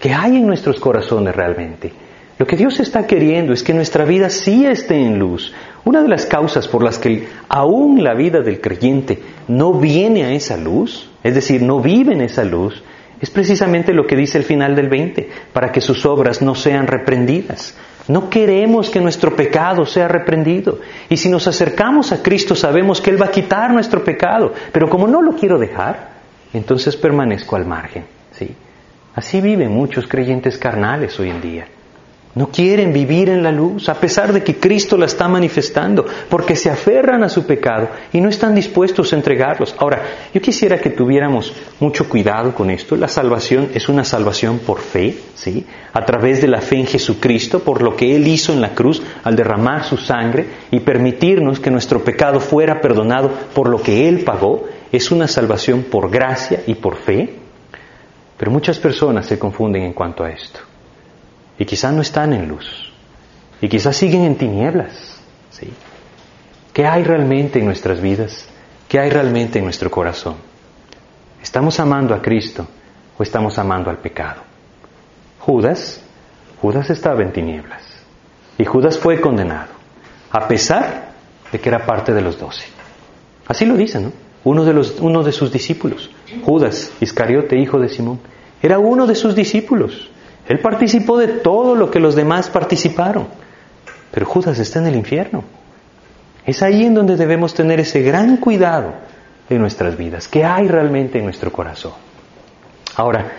¿Qué 0.00 0.12
hay 0.12 0.38
en 0.38 0.46
nuestros 0.48 0.80
corazones 0.80 1.36
realmente? 1.36 1.92
Lo 2.36 2.48
que 2.48 2.56
Dios 2.56 2.80
está 2.80 3.06
queriendo 3.06 3.52
es 3.52 3.62
que 3.62 3.72
nuestra 3.72 4.04
vida 4.04 4.28
sí 4.28 4.66
esté 4.66 4.96
en 4.96 5.20
luz. 5.20 5.54
Una 5.84 6.02
de 6.02 6.08
las 6.08 6.26
causas 6.26 6.66
por 6.66 6.82
las 6.82 6.98
que 6.98 7.28
aún 7.48 8.02
la 8.02 8.14
vida 8.14 8.40
del 8.40 8.60
creyente 8.60 9.22
no 9.46 9.74
viene 9.74 10.24
a 10.24 10.32
esa 10.32 10.56
luz, 10.56 11.08
es 11.22 11.36
decir, 11.36 11.62
no 11.62 11.78
vive 11.78 12.12
en 12.12 12.22
esa 12.22 12.42
luz, 12.42 12.82
es 13.22 13.30
precisamente 13.30 13.94
lo 13.94 14.04
que 14.04 14.16
dice 14.16 14.36
el 14.36 14.42
final 14.42 14.74
del 14.74 14.88
20, 14.88 15.30
para 15.52 15.70
que 15.70 15.80
sus 15.80 16.04
obras 16.04 16.42
no 16.42 16.56
sean 16.56 16.88
reprendidas. 16.88 17.78
No 18.08 18.28
queremos 18.28 18.90
que 18.90 19.00
nuestro 19.00 19.36
pecado 19.36 19.86
sea 19.86 20.08
reprendido. 20.08 20.80
Y 21.08 21.16
si 21.16 21.28
nos 21.28 21.46
acercamos 21.46 22.10
a 22.10 22.20
Cristo 22.20 22.56
sabemos 22.56 23.00
que 23.00 23.10
Él 23.10 23.22
va 23.22 23.26
a 23.26 23.30
quitar 23.30 23.72
nuestro 23.72 24.02
pecado. 24.02 24.52
Pero 24.72 24.90
como 24.90 25.06
no 25.06 25.22
lo 25.22 25.36
quiero 25.36 25.56
dejar, 25.56 26.14
entonces 26.52 26.96
permanezco 26.96 27.54
al 27.54 27.64
margen. 27.64 28.06
¿sí? 28.32 28.56
Así 29.14 29.40
viven 29.40 29.70
muchos 29.70 30.08
creyentes 30.08 30.58
carnales 30.58 31.16
hoy 31.20 31.30
en 31.30 31.40
día. 31.40 31.68
No 32.34 32.48
quieren 32.48 32.94
vivir 32.94 33.28
en 33.28 33.42
la 33.42 33.52
luz 33.52 33.90
a 33.90 34.00
pesar 34.00 34.32
de 34.32 34.42
que 34.42 34.58
Cristo 34.58 34.96
la 34.96 35.04
está 35.04 35.28
manifestando, 35.28 36.06
porque 36.30 36.56
se 36.56 36.70
aferran 36.70 37.22
a 37.22 37.28
su 37.28 37.44
pecado 37.44 37.90
y 38.10 38.22
no 38.22 38.30
están 38.30 38.54
dispuestos 38.54 39.12
a 39.12 39.16
entregarlos. 39.16 39.74
Ahora, 39.76 40.02
yo 40.32 40.40
quisiera 40.40 40.78
que 40.78 40.88
tuviéramos 40.88 41.52
mucho 41.78 42.08
cuidado 42.08 42.54
con 42.54 42.70
esto. 42.70 42.96
La 42.96 43.08
salvación 43.08 43.68
es 43.74 43.86
una 43.90 44.02
salvación 44.02 44.60
por 44.60 44.78
fe, 44.78 45.14
¿sí? 45.34 45.66
A 45.92 46.06
través 46.06 46.40
de 46.40 46.48
la 46.48 46.62
fe 46.62 46.76
en 46.76 46.86
Jesucristo, 46.86 47.60
por 47.60 47.82
lo 47.82 47.94
que 47.94 48.16
Él 48.16 48.26
hizo 48.26 48.54
en 48.54 48.62
la 48.62 48.74
cruz 48.74 49.02
al 49.24 49.36
derramar 49.36 49.84
su 49.84 49.98
sangre 49.98 50.46
y 50.70 50.80
permitirnos 50.80 51.60
que 51.60 51.70
nuestro 51.70 52.02
pecado 52.02 52.40
fuera 52.40 52.80
perdonado 52.80 53.30
por 53.54 53.68
lo 53.68 53.82
que 53.82 54.08
Él 54.08 54.20
pagó. 54.24 54.64
Es 54.90 55.10
una 55.10 55.28
salvación 55.28 55.82
por 55.82 56.10
gracia 56.10 56.62
y 56.66 56.76
por 56.76 56.96
fe. 56.96 57.34
Pero 58.38 58.50
muchas 58.50 58.78
personas 58.78 59.26
se 59.26 59.38
confunden 59.38 59.82
en 59.82 59.92
cuanto 59.92 60.24
a 60.24 60.30
esto 60.30 60.71
y 61.62 61.64
quizás 61.64 61.94
no 61.94 62.02
están 62.02 62.32
en 62.32 62.48
luz 62.48 62.90
y 63.60 63.68
quizás 63.68 63.96
siguen 63.96 64.24
en 64.24 64.34
tinieblas. 64.34 65.16
¿sí? 65.52 65.72
¿Qué 66.72 66.84
hay 66.86 67.04
realmente 67.04 67.60
en 67.60 67.66
nuestras 67.66 68.00
vidas? 68.00 68.48
¿Qué 68.88 68.98
hay 68.98 69.10
realmente 69.10 69.60
en 69.60 69.64
nuestro 69.66 69.88
corazón? 69.88 70.34
¿Estamos 71.40 71.78
amando 71.78 72.16
a 72.16 72.20
Cristo 72.20 72.66
o 73.16 73.22
estamos 73.22 73.60
amando 73.60 73.90
al 73.90 73.98
pecado? 73.98 74.42
Judas, 75.38 76.02
Judas 76.60 76.90
estaba 76.90 77.22
en 77.22 77.32
tinieblas 77.32 77.84
y 78.58 78.64
Judas 78.64 78.98
fue 78.98 79.20
condenado, 79.20 79.70
a 80.32 80.48
pesar 80.48 81.12
de 81.52 81.60
que 81.60 81.68
era 81.68 81.86
parte 81.86 82.12
de 82.12 82.22
los 82.22 82.40
doce. 82.40 82.64
Así 83.46 83.66
lo 83.66 83.76
dice, 83.76 84.00
¿no? 84.00 84.10
Uno 84.42 84.64
de, 84.64 84.84
uno 84.98 85.22
de 85.22 85.30
sus 85.30 85.52
discípulos, 85.52 86.10
Judas 86.44 86.90
Iscariote, 87.00 87.56
hijo 87.56 87.78
de 87.78 87.88
Simón, 87.88 88.18
era 88.60 88.80
uno 88.80 89.06
de 89.06 89.14
sus 89.14 89.36
discípulos. 89.36 90.08
Él 90.52 90.58
participó 90.58 91.16
de 91.16 91.28
todo 91.28 91.74
lo 91.74 91.90
que 91.90 91.98
los 91.98 92.14
demás 92.14 92.50
participaron. 92.50 93.26
Pero 94.10 94.26
Judas 94.26 94.58
está 94.58 94.80
en 94.80 94.86
el 94.88 94.96
infierno. 94.96 95.44
Es 96.44 96.62
ahí 96.62 96.84
en 96.84 96.92
donde 96.92 97.16
debemos 97.16 97.54
tener 97.54 97.80
ese 97.80 98.02
gran 98.02 98.36
cuidado 98.36 98.92
en 99.48 99.58
nuestras 99.58 99.96
vidas. 99.96 100.28
¿Qué 100.28 100.44
hay 100.44 100.68
realmente 100.68 101.18
en 101.18 101.24
nuestro 101.24 101.50
corazón? 101.50 101.92
Ahora, 102.96 103.32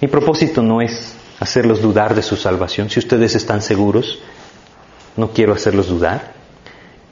mi 0.00 0.08
propósito 0.08 0.62
no 0.62 0.80
es 0.80 1.14
hacerlos 1.38 1.82
dudar 1.82 2.14
de 2.14 2.22
su 2.22 2.34
salvación. 2.34 2.88
Si 2.88 2.98
ustedes 2.98 3.34
están 3.34 3.60
seguros, 3.60 4.18
no 5.18 5.32
quiero 5.32 5.52
hacerlos 5.52 5.88
dudar. 5.88 6.32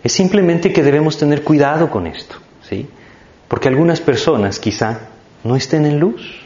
Es 0.03 0.13
simplemente 0.13 0.73
que 0.73 0.83
debemos 0.83 1.19
tener 1.19 1.43
cuidado 1.45 1.91
con 1.91 2.07
esto, 2.07 2.37
¿sí? 2.63 2.89
Porque 3.49 3.69
algunas 3.69 4.01
personas 4.01 4.59
quizá 4.59 4.99
no 5.45 5.57
estén 5.57 5.85
en 5.85 6.01
luz 6.01 6.41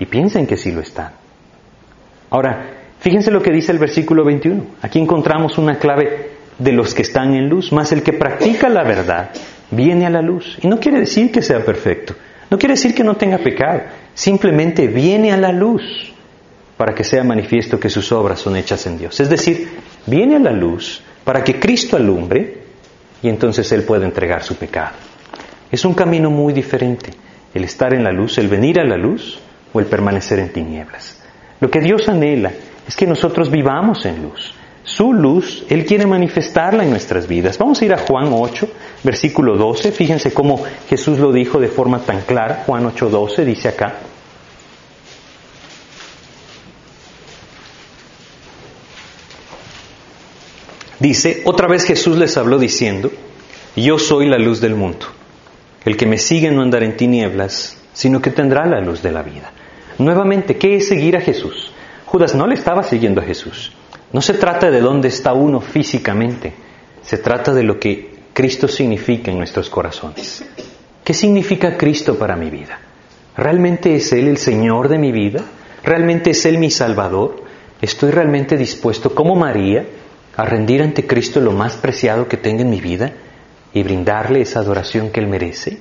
y 0.00 0.06
piensen 0.06 0.46
que 0.46 0.56
sí 0.56 0.72
lo 0.72 0.80
están. 0.80 1.23
Ahora, 2.34 2.66
fíjense 2.98 3.30
lo 3.30 3.40
que 3.40 3.52
dice 3.52 3.70
el 3.70 3.78
versículo 3.78 4.24
21. 4.24 4.64
Aquí 4.82 4.98
encontramos 4.98 5.56
una 5.56 5.78
clave 5.78 6.30
de 6.58 6.72
los 6.72 6.92
que 6.92 7.02
están 7.02 7.32
en 7.32 7.48
luz, 7.48 7.70
más 7.70 7.92
el 7.92 8.02
que 8.02 8.12
practica 8.12 8.68
la 8.68 8.82
verdad 8.82 9.30
viene 9.70 10.04
a 10.04 10.10
la 10.10 10.20
luz. 10.20 10.58
Y 10.60 10.66
no 10.66 10.80
quiere 10.80 10.98
decir 10.98 11.30
que 11.30 11.42
sea 11.42 11.64
perfecto, 11.64 12.16
no 12.50 12.58
quiere 12.58 12.74
decir 12.74 12.92
que 12.92 13.04
no 13.04 13.14
tenga 13.14 13.38
pecado, 13.38 13.82
simplemente 14.14 14.88
viene 14.88 15.30
a 15.30 15.36
la 15.36 15.52
luz 15.52 16.12
para 16.76 16.92
que 16.92 17.04
sea 17.04 17.22
manifiesto 17.22 17.78
que 17.78 17.88
sus 17.88 18.10
obras 18.10 18.40
son 18.40 18.56
hechas 18.56 18.84
en 18.88 18.98
Dios. 18.98 19.20
Es 19.20 19.30
decir, 19.30 19.68
viene 20.04 20.34
a 20.34 20.40
la 20.40 20.50
luz 20.50 21.04
para 21.22 21.44
que 21.44 21.60
Cristo 21.60 21.96
alumbre 21.96 22.62
y 23.22 23.28
entonces 23.28 23.70
Él 23.70 23.84
pueda 23.84 24.06
entregar 24.06 24.42
su 24.42 24.56
pecado. 24.56 24.96
Es 25.70 25.84
un 25.84 25.94
camino 25.94 26.30
muy 26.30 26.52
diferente, 26.52 27.12
el 27.54 27.62
estar 27.62 27.94
en 27.94 28.02
la 28.02 28.10
luz, 28.10 28.38
el 28.38 28.48
venir 28.48 28.80
a 28.80 28.84
la 28.84 28.96
luz 28.96 29.38
o 29.72 29.78
el 29.78 29.86
permanecer 29.86 30.40
en 30.40 30.52
tinieblas. 30.52 31.20
Lo 31.60 31.70
que 31.70 31.80
Dios 31.80 32.08
anhela 32.08 32.52
es 32.86 32.96
que 32.96 33.06
nosotros 33.06 33.50
vivamos 33.50 34.04
en 34.06 34.22
luz. 34.22 34.54
Su 34.84 35.14
luz, 35.14 35.64
Él 35.70 35.86
quiere 35.86 36.06
manifestarla 36.06 36.84
en 36.84 36.90
nuestras 36.90 37.26
vidas. 37.26 37.56
Vamos 37.56 37.80
a 37.80 37.84
ir 37.86 37.94
a 37.94 37.98
Juan 37.98 38.28
8, 38.30 38.68
versículo 39.02 39.56
12. 39.56 39.92
Fíjense 39.92 40.32
cómo 40.34 40.62
Jesús 40.88 41.18
lo 41.18 41.32
dijo 41.32 41.58
de 41.58 41.68
forma 41.68 42.00
tan 42.00 42.20
clara. 42.20 42.64
Juan 42.66 42.84
8, 42.84 43.08
12 43.08 43.44
dice 43.46 43.68
acá. 43.68 43.94
Dice, 51.00 51.42
otra 51.46 51.66
vez 51.66 51.84
Jesús 51.84 52.18
les 52.18 52.36
habló 52.36 52.58
diciendo, 52.58 53.10
yo 53.74 53.98
soy 53.98 54.28
la 54.28 54.38
luz 54.38 54.60
del 54.60 54.74
mundo. 54.74 55.06
El 55.84 55.96
que 55.96 56.06
me 56.06 56.18
sigue 56.18 56.50
no 56.50 56.62
andará 56.62 56.84
en 56.84 56.96
tinieblas, 56.96 57.78
sino 57.94 58.20
que 58.20 58.30
tendrá 58.30 58.66
la 58.66 58.80
luz 58.80 59.02
de 59.02 59.12
la 59.12 59.22
vida. 59.22 59.50
Nuevamente, 59.98 60.56
¿qué 60.56 60.76
es 60.76 60.88
seguir 60.88 61.16
a 61.16 61.20
Jesús? 61.20 61.70
Judas 62.06 62.34
no 62.34 62.46
le 62.46 62.54
estaba 62.54 62.82
siguiendo 62.82 63.20
a 63.20 63.24
Jesús. 63.24 63.72
No 64.12 64.20
se 64.20 64.34
trata 64.34 64.70
de 64.70 64.80
dónde 64.80 65.08
está 65.08 65.32
uno 65.32 65.60
físicamente, 65.60 66.52
se 67.02 67.18
trata 67.18 67.52
de 67.52 67.64
lo 67.64 67.78
que 67.78 68.14
Cristo 68.32 68.68
significa 68.68 69.30
en 69.30 69.38
nuestros 69.38 69.68
corazones. 69.68 70.44
¿Qué 71.02 71.12
significa 71.14 71.76
Cristo 71.76 72.16
para 72.18 72.36
mi 72.36 72.50
vida? 72.50 72.78
¿Realmente 73.36 73.94
es 73.96 74.12
Él 74.12 74.28
el 74.28 74.38
Señor 74.38 74.88
de 74.88 74.98
mi 74.98 75.12
vida? 75.12 75.42
¿Realmente 75.82 76.30
es 76.30 76.46
Él 76.46 76.58
mi 76.58 76.70
Salvador? 76.70 77.42
¿Estoy 77.82 78.10
realmente 78.10 78.56
dispuesto, 78.56 79.14
como 79.14 79.34
María, 79.34 79.84
a 80.36 80.44
rendir 80.44 80.82
ante 80.82 81.06
Cristo 81.06 81.40
lo 81.40 81.52
más 81.52 81.76
preciado 81.76 82.28
que 82.28 82.36
tenga 82.36 82.62
en 82.62 82.70
mi 82.70 82.80
vida 82.80 83.12
y 83.72 83.82
brindarle 83.82 84.40
esa 84.40 84.60
adoración 84.60 85.10
que 85.10 85.20
Él 85.20 85.26
merece? 85.26 85.78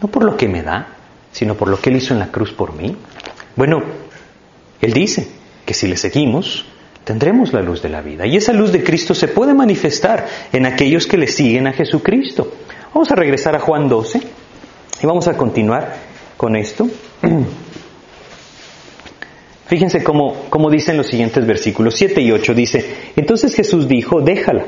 No 0.00 0.08
por 0.08 0.24
lo 0.24 0.36
que 0.36 0.48
me 0.48 0.62
da, 0.62 0.96
sino 1.32 1.54
por 1.54 1.68
lo 1.68 1.80
que 1.80 1.90
Él 1.90 1.96
hizo 1.96 2.14
en 2.14 2.20
la 2.20 2.30
cruz 2.30 2.52
por 2.52 2.74
mí. 2.74 2.96
Bueno, 3.56 3.82
Él 4.80 4.92
dice 4.92 5.28
que 5.64 5.74
si 5.74 5.86
le 5.88 5.96
seguimos, 5.96 6.64
tendremos 7.04 7.52
la 7.52 7.62
luz 7.62 7.82
de 7.82 7.88
la 7.88 8.00
vida. 8.00 8.26
Y 8.26 8.36
esa 8.36 8.52
luz 8.52 8.72
de 8.72 8.82
Cristo 8.82 9.14
se 9.14 9.28
puede 9.28 9.54
manifestar 9.54 10.26
en 10.52 10.66
aquellos 10.66 11.06
que 11.06 11.16
le 11.18 11.26
siguen 11.26 11.66
a 11.66 11.72
Jesucristo. 11.72 12.52
Vamos 12.94 13.10
a 13.10 13.16
regresar 13.16 13.54
a 13.56 13.60
Juan 13.60 13.88
12 13.88 14.20
y 15.02 15.06
vamos 15.06 15.26
a 15.28 15.36
continuar 15.36 15.96
con 16.36 16.56
esto. 16.56 16.88
Fíjense 19.66 20.04
cómo, 20.04 20.46
cómo 20.50 20.70
dicen 20.70 20.98
los 20.98 21.06
siguientes 21.06 21.46
versículos 21.46 21.94
7 21.94 22.20
y 22.20 22.30
8. 22.30 22.54
Dice, 22.54 22.94
entonces 23.16 23.54
Jesús 23.54 23.88
dijo, 23.88 24.20
déjala, 24.20 24.66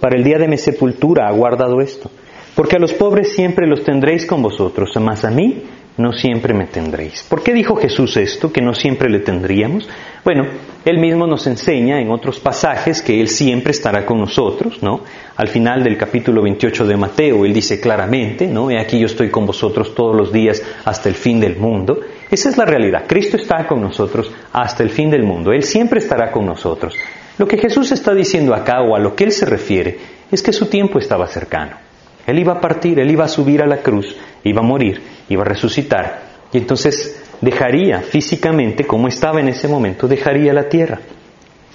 para 0.00 0.16
el 0.16 0.24
día 0.24 0.36
de 0.38 0.48
mi 0.48 0.58
sepultura 0.58 1.28
ha 1.28 1.32
guardado 1.32 1.80
esto, 1.80 2.10
porque 2.54 2.76
a 2.76 2.78
los 2.78 2.92
pobres 2.92 3.32
siempre 3.34 3.66
los 3.66 3.82
tendréis 3.82 4.26
con 4.26 4.42
vosotros, 4.42 4.90
mas 5.00 5.24
a 5.24 5.30
mí 5.30 5.62
no 5.96 6.12
siempre 6.12 6.54
me 6.54 6.66
tendréis. 6.66 7.22
¿Por 7.28 7.42
qué 7.42 7.52
dijo 7.52 7.76
Jesús 7.76 8.16
esto, 8.16 8.52
que 8.52 8.62
no 8.62 8.74
siempre 8.74 9.10
le 9.10 9.20
tendríamos? 9.20 9.88
Bueno, 10.24 10.46
él 10.84 10.98
mismo 10.98 11.26
nos 11.26 11.46
enseña 11.46 12.00
en 12.00 12.10
otros 12.10 12.40
pasajes 12.40 13.02
que 13.02 13.20
él 13.20 13.28
siempre 13.28 13.72
estará 13.72 14.06
con 14.06 14.18
nosotros, 14.18 14.82
¿no? 14.82 15.00
Al 15.36 15.48
final 15.48 15.84
del 15.84 15.96
capítulo 15.96 16.42
28 16.42 16.86
de 16.86 16.96
Mateo, 16.96 17.44
él 17.44 17.52
dice 17.52 17.80
claramente, 17.80 18.46
¿no? 18.46 18.70
He 18.70 18.80
aquí 18.80 18.98
yo 18.98 19.06
estoy 19.06 19.30
con 19.30 19.46
vosotros 19.46 19.94
todos 19.94 20.16
los 20.16 20.32
días 20.32 20.62
hasta 20.84 21.08
el 21.08 21.14
fin 21.14 21.40
del 21.40 21.56
mundo. 21.56 22.00
Esa 22.30 22.48
es 22.48 22.56
la 22.56 22.64
realidad. 22.64 23.04
Cristo 23.06 23.36
está 23.36 23.66
con 23.66 23.80
nosotros 23.82 24.32
hasta 24.52 24.82
el 24.82 24.90
fin 24.90 25.10
del 25.10 25.24
mundo. 25.24 25.52
Él 25.52 25.62
siempre 25.62 25.98
estará 25.98 26.30
con 26.30 26.46
nosotros. 26.46 26.96
Lo 27.38 27.46
que 27.46 27.58
Jesús 27.58 27.92
está 27.92 28.14
diciendo 28.14 28.54
acá 28.54 28.80
o 28.82 28.96
a 28.96 28.98
lo 28.98 29.14
que 29.14 29.24
él 29.24 29.32
se 29.32 29.46
refiere 29.46 29.98
es 30.30 30.42
que 30.42 30.52
su 30.52 30.66
tiempo 30.66 30.98
estaba 30.98 31.26
cercano. 31.26 31.91
Él 32.26 32.38
iba 32.38 32.54
a 32.54 32.60
partir, 32.60 32.98
él 32.98 33.10
iba 33.10 33.24
a 33.24 33.28
subir 33.28 33.62
a 33.62 33.66
la 33.66 33.78
cruz, 33.78 34.16
iba 34.44 34.60
a 34.60 34.64
morir, 34.64 35.02
iba 35.28 35.42
a 35.42 35.46
resucitar. 35.46 36.22
Y 36.52 36.58
entonces 36.58 37.22
dejaría 37.40 38.00
físicamente, 38.00 38.84
como 38.84 39.08
estaba 39.08 39.40
en 39.40 39.48
ese 39.48 39.68
momento, 39.68 40.06
dejaría 40.06 40.52
la 40.52 40.68
tierra. 40.68 41.00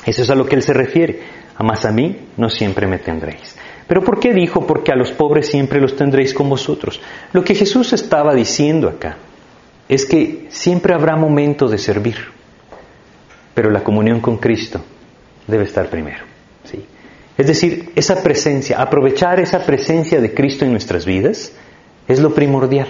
Eso 0.06 0.22
es 0.22 0.30
a 0.30 0.36
lo 0.36 0.46
que 0.46 0.56
él 0.56 0.62
se 0.62 0.74
refiere. 0.74 1.20
A 1.58 1.64
más 1.64 1.86
a 1.86 1.92
mí 1.92 2.16
no 2.38 2.50
siempre 2.50 2.88
me 2.88 3.00
tendréis. 3.00 3.58
Pero 3.88 4.04
¿por 4.04 4.20
qué 4.20 4.34
dijo? 4.34 4.66
Porque 4.68 4.92
a 4.92 4.96
los 4.96 5.12
pobres 5.12 5.48
siempre 5.50 5.82
los 5.82 5.96
tendréis 5.96 6.34
con 6.34 6.50
vosotros. 6.50 7.02
Lo 7.34 7.44
que 7.44 7.56
Jesús 7.56 7.94
estaba 7.94 8.34
diciendo 8.34 8.88
acá 8.88 9.18
es 9.90 10.06
que 10.06 10.48
siempre 10.50 10.94
habrá 10.94 11.16
momentos 11.16 11.72
de 11.72 11.78
servir, 11.78 12.18
pero 13.54 13.72
la 13.72 13.84
comunión 13.84 14.20
con 14.20 14.38
Cristo 14.38 14.82
debe 15.48 15.64
estar 15.64 15.90
primero. 15.90 16.26
¿sí? 16.66 16.86
Es 17.38 17.46
decir, 17.46 17.92
esa 17.96 18.24
presencia, 18.24 18.82
aprovechar 18.82 19.40
esa 19.40 19.64
presencia 19.64 20.20
de 20.20 20.34
Cristo 20.34 20.66
en 20.66 20.72
nuestras 20.72 21.06
vidas 21.06 21.54
es 22.08 22.20
lo 22.20 22.34
primordial. 22.34 22.88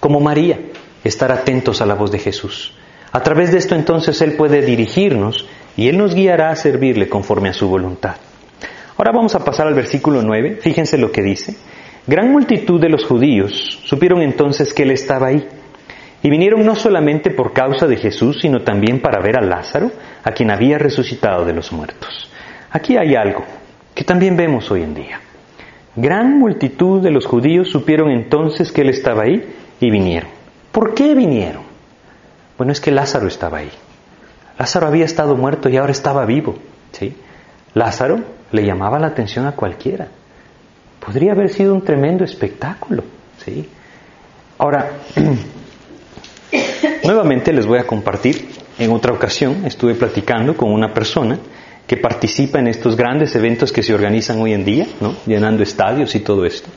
Como 0.00 0.18
María, 0.18 0.58
estar 1.04 1.30
atentos 1.30 1.80
a 1.80 1.86
la 1.86 1.94
voz 1.94 2.10
de 2.10 2.18
Jesús. 2.18 2.74
A 3.12 3.22
través 3.22 3.52
de 3.52 3.58
esto 3.58 3.76
entonces 3.76 4.20
Él 4.20 4.32
puede 4.32 4.62
dirigirnos 4.62 5.46
y 5.76 5.88
Él 5.88 5.96
nos 5.96 6.14
guiará 6.14 6.50
a 6.50 6.56
servirle 6.56 7.08
conforme 7.08 7.50
a 7.50 7.52
su 7.52 7.68
voluntad. 7.68 8.16
Ahora 8.96 9.12
vamos 9.12 9.36
a 9.36 9.44
pasar 9.44 9.68
al 9.68 9.74
versículo 9.74 10.22
9. 10.22 10.58
Fíjense 10.60 10.98
lo 10.98 11.12
que 11.12 11.22
dice. 11.22 11.56
Gran 12.06 12.32
multitud 12.32 12.80
de 12.80 12.88
los 12.88 13.04
judíos 13.04 13.80
supieron 13.84 14.22
entonces 14.22 14.74
que 14.74 14.82
Él 14.82 14.90
estaba 14.90 15.28
ahí 15.28 15.46
y 16.20 16.30
vinieron 16.30 16.66
no 16.66 16.74
solamente 16.74 17.30
por 17.30 17.52
causa 17.52 17.86
de 17.86 17.96
Jesús, 17.96 18.38
sino 18.42 18.62
también 18.62 19.00
para 19.00 19.22
ver 19.22 19.38
a 19.38 19.46
Lázaro, 19.46 19.92
a 20.24 20.32
quien 20.32 20.50
había 20.50 20.78
resucitado 20.78 21.44
de 21.44 21.52
los 21.52 21.70
muertos. 21.70 22.28
Aquí 22.72 22.96
hay 22.96 23.14
algo 23.14 23.44
que 23.94 24.04
también 24.04 24.36
vemos 24.36 24.70
hoy 24.70 24.82
en 24.82 24.94
día. 24.94 25.20
Gran 25.96 26.38
multitud 26.38 27.02
de 27.02 27.10
los 27.10 27.26
judíos 27.26 27.70
supieron 27.70 28.10
entonces 28.10 28.72
que 28.72 28.82
Él 28.82 28.90
estaba 28.90 29.22
ahí 29.22 29.54
y 29.80 29.90
vinieron. 29.90 30.30
¿Por 30.72 30.94
qué 30.94 31.14
vinieron? 31.14 31.62
Bueno, 32.58 32.72
es 32.72 32.80
que 32.80 32.90
Lázaro 32.90 33.28
estaba 33.28 33.58
ahí. 33.58 33.70
Lázaro 34.58 34.88
había 34.88 35.04
estado 35.04 35.36
muerto 35.36 35.68
y 35.68 35.76
ahora 35.76 35.92
estaba 35.92 36.24
vivo. 36.26 36.56
¿sí? 36.92 37.16
Lázaro 37.74 38.20
le 38.50 38.64
llamaba 38.64 38.98
la 38.98 39.08
atención 39.08 39.46
a 39.46 39.52
cualquiera. 39.52 40.08
Podría 41.04 41.32
haber 41.32 41.50
sido 41.50 41.74
un 41.74 41.82
tremendo 41.82 42.24
espectáculo. 42.24 43.04
¿sí? 43.44 43.68
Ahora, 44.58 44.90
Nuevamente 47.04 47.52
les 47.52 47.66
voy 47.66 47.78
a 47.78 47.86
compartir, 47.86 48.48
en 48.78 48.90
otra 48.90 49.12
ocasión 49.12 49.66
estuve 49.66 49.94
platicando 49.94 50.56
con 50.56 50.72
una 50.72 50.92
persona 50.92 51.38
que 51.86 51.96
participa 51.96 52.58
en 52.58 52.68
estos 52.68 52.96
grandes 52.96 53.34
eventos 53.36 53.72
que 53.72 53.82
se 53.82 53.94
organizan 53.94 54.40
hoy 54.40 54.54
en 54.54 54.64
día, 54.64 54.86
llenando 55.26 55.62
estadios 55.62 56.14
y 56.14 56.20
todo 56.20 56.44
esto. 56.44 56.68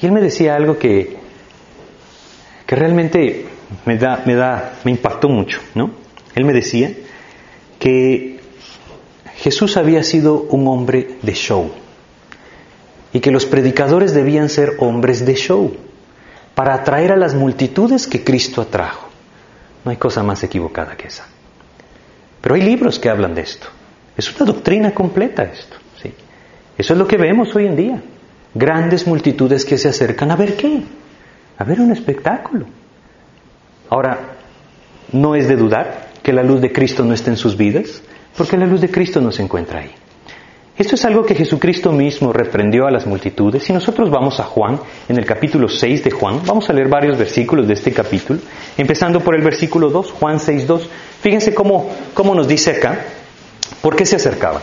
Y 0.00 0.06
él 0.06 0.12
me 0.12 0.20
decía 0.20 0.54
algo 0.54 0.78
que, 0.78 1.16
que 2.66 2.76
realmente 2.76 3.46
me, 3.84 3.94
me, 4.26 4.34
da, 4.34 4.72
me 4.84 4.90
impactó 4.90 5.28
mucho. 5.28 5.60
¿no? 5.74 5.90
Él 6.34 6.44
me 6.44 6.52
decía 6.52 6.92
que 7.78 8.40
Jesús 9.36 9.76
había 9.76 10.02
sido 10.04 10.42
un 10.50 10.68
hombre 10.68 11.16
de 11.22 11.34
show 11.34 11.72
y 13.12 13.20
que 13.20 13.30
los 13.30 13.44
predicadores 13.44 14.14
debían 14.14 14.48
ser 14.48 14.76
hombres 14.78 15.26
de 15.26 15.34
show 15.34 15.76
para 16.54 16.74
atraer 16.74 17.12
a 17.12 17.16
las 17.16 17.34
multitudes 17.34 18.06
que 18.06 18.22
Cristo 18.22 18.62
atrajo. 18.62 19.08
No 19.84 19.90
hay 19.90 19.96
cosa 19.96 20.22
más 20.22 20.42
equivocada 20.44 20.96
que 20.96 21.08
esa. 21.08 21.26
Pero 22.40 22.54
hay 22.54 22.62
libros 22.62 22.98
que 22.98 23.08
hablan 23.08 23.34
de 23.34 23.42
esto. 23.42 23.66
Es 24.16 24.34
una 24.36 24.52
doctrina 24.52 24.92
completa 24.92 25.42
esto. 25.44 25.76
¿sí? 26.02 26.12
Eso 26.76 26.92
es 26.92 26.98
lo 26.98 27.06
que 27.06 27.16
vemos 27.16 27.54
hoy 27.54 27.66
en 27.66 27.76
día. 27.76 28.02
Grandes 28.54 29.06
multitudes 29.06 29.64
que 29.64 29.78
se 29.78 29.88
acercan 29.88 30.30
a 30.30 30.36
ver 30.36 30.56
qué. 30.56 30.82
A 31.58 31.64
ver 31.64 31.80
un 31.80 31.92
espectáculo. 31.92 32.66
Ahora, 33.88 34.18
no 35.12 35.34
es 35.34 35.48
de 35.48 35.56
dudar 35.56 36.10
que 36.22 36.32
la 36.32 36.42
luz 36.42 36.60
de 36.60 36.72
Cristo 36.72 37.04
no 37.04 37.14
esté 37.14 37.30
en 37.30 37.36
sus 37.36 37.56
vidas, 37.56 38.02
porque 38.36 38.56
la 38.56 38.66
luz 38.66 38.80
de 38.80 38.90
Cristo 38.90 39.20
no 39.20 39.32
se 39.32 39.42
encuentra 39.42 39.80
ahí. 39.80 39.90
Esto 40.76 40.94
es 40.94 41.04
algo 41.04 41.24
que 41.24 41.34
Jesucristo 41.34 41.92
mismo 41.92 42.32
reprendió 42.32 42.86
a 42.86 42.90
las 42.90 43.06
multitudes. 43.06 43.62
Si 43.62 43.72
nosotros 43.74 44.10
vamos 44.10 44.40
a 44.40 44.44
Juan, 44.44 44.80
en 45.08 45.18
el 45.18 45.26
capítulo 45.26 45.68
6 45.68 46.02
de 46.04 46.10
Juan, 46.10 46.40
vamos 46.46 46.70
a 46.70 46.72
leer 46.72 46.88
varios 46.88 47.18
versículos 47.18 47.68
de 47.68 47.74
este 47.74 47.92
capítulo, 47.92 48.40
empezando 48.78 49.20
por 49.20 49.34
el 49.34 49.42
versículo 49.42 49.90
2, 49.90 50.12
Juan 50.12 50.40
6, 50.40 50.66
2. 50.66 50.88
Fíjense 51.20 51.52
cómo, 51.52 51.90
cómo 52.14 52.34
nos 52.34 52.48
dice 52.48 52.70
acá, 52.70 53.04
¿por 53.80 53.96
qué 53.96 54.06
se 54.06 54.16
acercaban? 54.16 54.62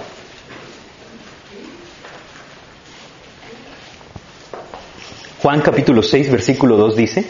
Juan 5.41 5.61
capítulo 5.61 6.03
6, 6.03 6.31
versículo 6.31 6.75
2 6.75 6.95
dice, 6.97 7.25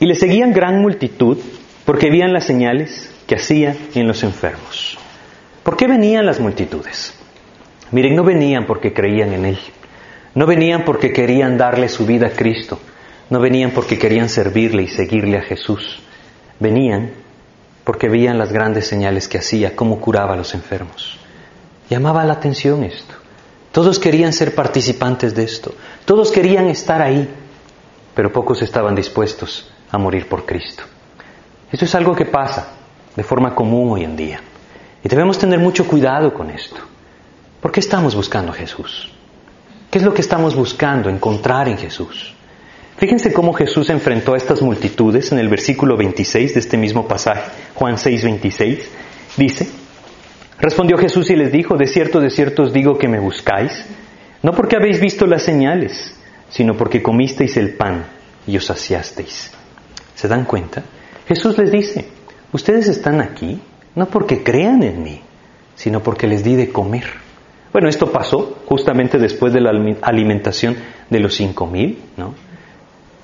y 0.00 0.06
le 0.06 0.16
seguían 0.16 0.52
gran 0.52 0.80
multitud 0.82 1.38
porque 1.84 2.10
veían 2.10 2.32
las 2.32 2.44
señales 2.44 3.10
que 3.28 3.36
hacía 3.36 3.76
en 3.94 4.08
los 4.08 4.24
enfermos. 4.24 4.98
¿Por 5.62 5.76
qué 5.76 5.86
venían 5.86 6.26
las 6.26 6.40
multitudes? 6.40 7.14
Miren, 7.92 8.16
no 8.16 8.24
venían 8.24 8.66
porque 8.66 8.92
creían 8.92 9.32
en 9.32 9.44
Él, 9.44 9.58
no 10.34 10.46
venían 10.46 10.84
porque 10.84 11.12
querían 11.12 11.56
darle 11.58 11.88
su 11.88 12.06
vida 12.06 12.28
a 12.28 12.30
Cristo, 12.30 12.80
no 13.28 13.38
venían 13.40 13.70
porque 13.70 13.98
querían 13.98 14.28
servirle 14.28 14.82
y 14.82 14.88
seguirle 14.88 15.38
a 15.38 15.42
Jesús, 15.42 16.00
venían 16.58 17.12
porque 17.90 18.08
veían 18.08 18.38
las 18.38 18.52
grandes 18.52 18.86
señales 18.86 19.26
que 19.26 19.38
hacía, 19.38 19.74
cómo 19.74 20.00
curaba 20.00 20.34
a 20.34 20.36
los 20.36 20.54
enfermos. 20.54 21.18
Llamaba 21.88 22.24
la 22.24 22.34
atención 22.34 22.84
esto. 22.84 23.14
Todos 23.72 23.98
querían 23.98 24.32
ser 24.32 24.54
participantes 24.54 25.34
de 25.34 25.42
esto, 25.42 25.74
todos 26.04 26.30
querían 26.30 26.68
estar 26.68 27.02
ahí, 27.02 27.28
pero 28.14 28.30
pocos 28.30 28.62
estaban 28.62 28.94
dispuestos 28.94 29.72
a 29.90 29.98
morir 29.98 30.28
por 30.28 30.46
Cristo. 30.46 30.84
Esto 31.72 31.84
es 31.84 31.92
algo 31.96 32.14
que 32.14 32.26
pasa 32.26 32.68
de 33.16 33.24
forma 33.24 33.56
común 33.56 33.90
hoy 33.90 34.04
en 34.04 34.14
día. 34.14 34.40
Y 35.02 35.08
debemos 35.08 35.36
tener 35.36 35.58
mucho 35.58 35.84
cuidado 35.88 36.32
con 36.32 36.48
esto. 36.48 36.76
¿Por 37.60 37.72
qué 37.72 37.80
estamos 37.80 38.14
buscando 38.14 38.52
a 38.52 38.54
Jesús? 38.54 39.10
¿Qué 39.90 39.98
es 39.98 40.04
lo 40.04 40.14
que 40.14 40.20
estamos 40.20 40.54
buscando 40.54 41.08
encontrar 41.08 41.66
en 41.66 41.76
Jesús? 41.76 42.36
Fíjense 43.00 43.32
cómo 43.32 43.54
Jesús 43.54 43.88
enfrentó 43.88 44.34
a 44.34 44.36
estas 44.36 44.60
multitudes 44.60 45.32
en 45.32 45.38
el 45.38 45.48
versículo 45.48 45.96
26 45.96 46.52
de 46.52 46.60
este 46.60 46.76
mismo 46.76 47.08
pasaje, 47.08 47.50
Juan 47.74 47.96
6, 47.96 48.24
26. 48.24 48.90
Dice, 49.38 49.66
respondió 50.58 50.98
Jesús 50.98 51.30
y 51.30 51.36
les 51.36 51.50
dijo, 51.50 51.78
de 51.78 51.86
cierto, 51.86 52.20
de 52.20 52.28
cierto 52.28 52.64
os 52.64 52.74
digo 52.74 52.98
que 52.98 53.08
me 53.08 53.18
buscáis, 53.18 53.86
no 54.42 54.52
porque 54.52 54.76
habéis 54.76 55.00
visto 55.00 55.26
las 55.26 55.42
señales, 55.42 56.14
sino 56.50 56.76
porque 56.76 57.02
comisteis 57.02 57.56
el 57.56 57.72
pan 57.72 58.04
y 58.46 58.58
os 58.58 58.66
saciasteis. 58.66 59.50
¿Se 60.14 60.28
dan 60.28 60.44
cuenta? 60.44 60.82
Jesús 61.26 61.56
les 61.56 61.72
dice, 61.72 62.06
ustedes 62.52 62.86
están 62.86 63.22
aquí 63.22 63.62
no 63.94 64.10
porque 64.10 64.42
crean 64.42 64.82
en 64.82 65.02
mí, 65.02 65.22
sino 65.74 66.02
porque 66.02 66.26
les 66.26 66.44
di 66.44 66.54
de 66.54 66.68
comer. 66.70 67.06
Bueno, 67.72 67.88
esto 67.88 68.12
pasó 68.12 68.58
justamente 68.66 69.16
después 69.16 69.54
de 69.54 69.62
la 69.62 69.70
alimentación 70.02 70.76
de 71.08 71.18
los 71.18 71.34
cinco 71.34 71.66
mil, 71.66 71.98
¿no? 72.18 72.49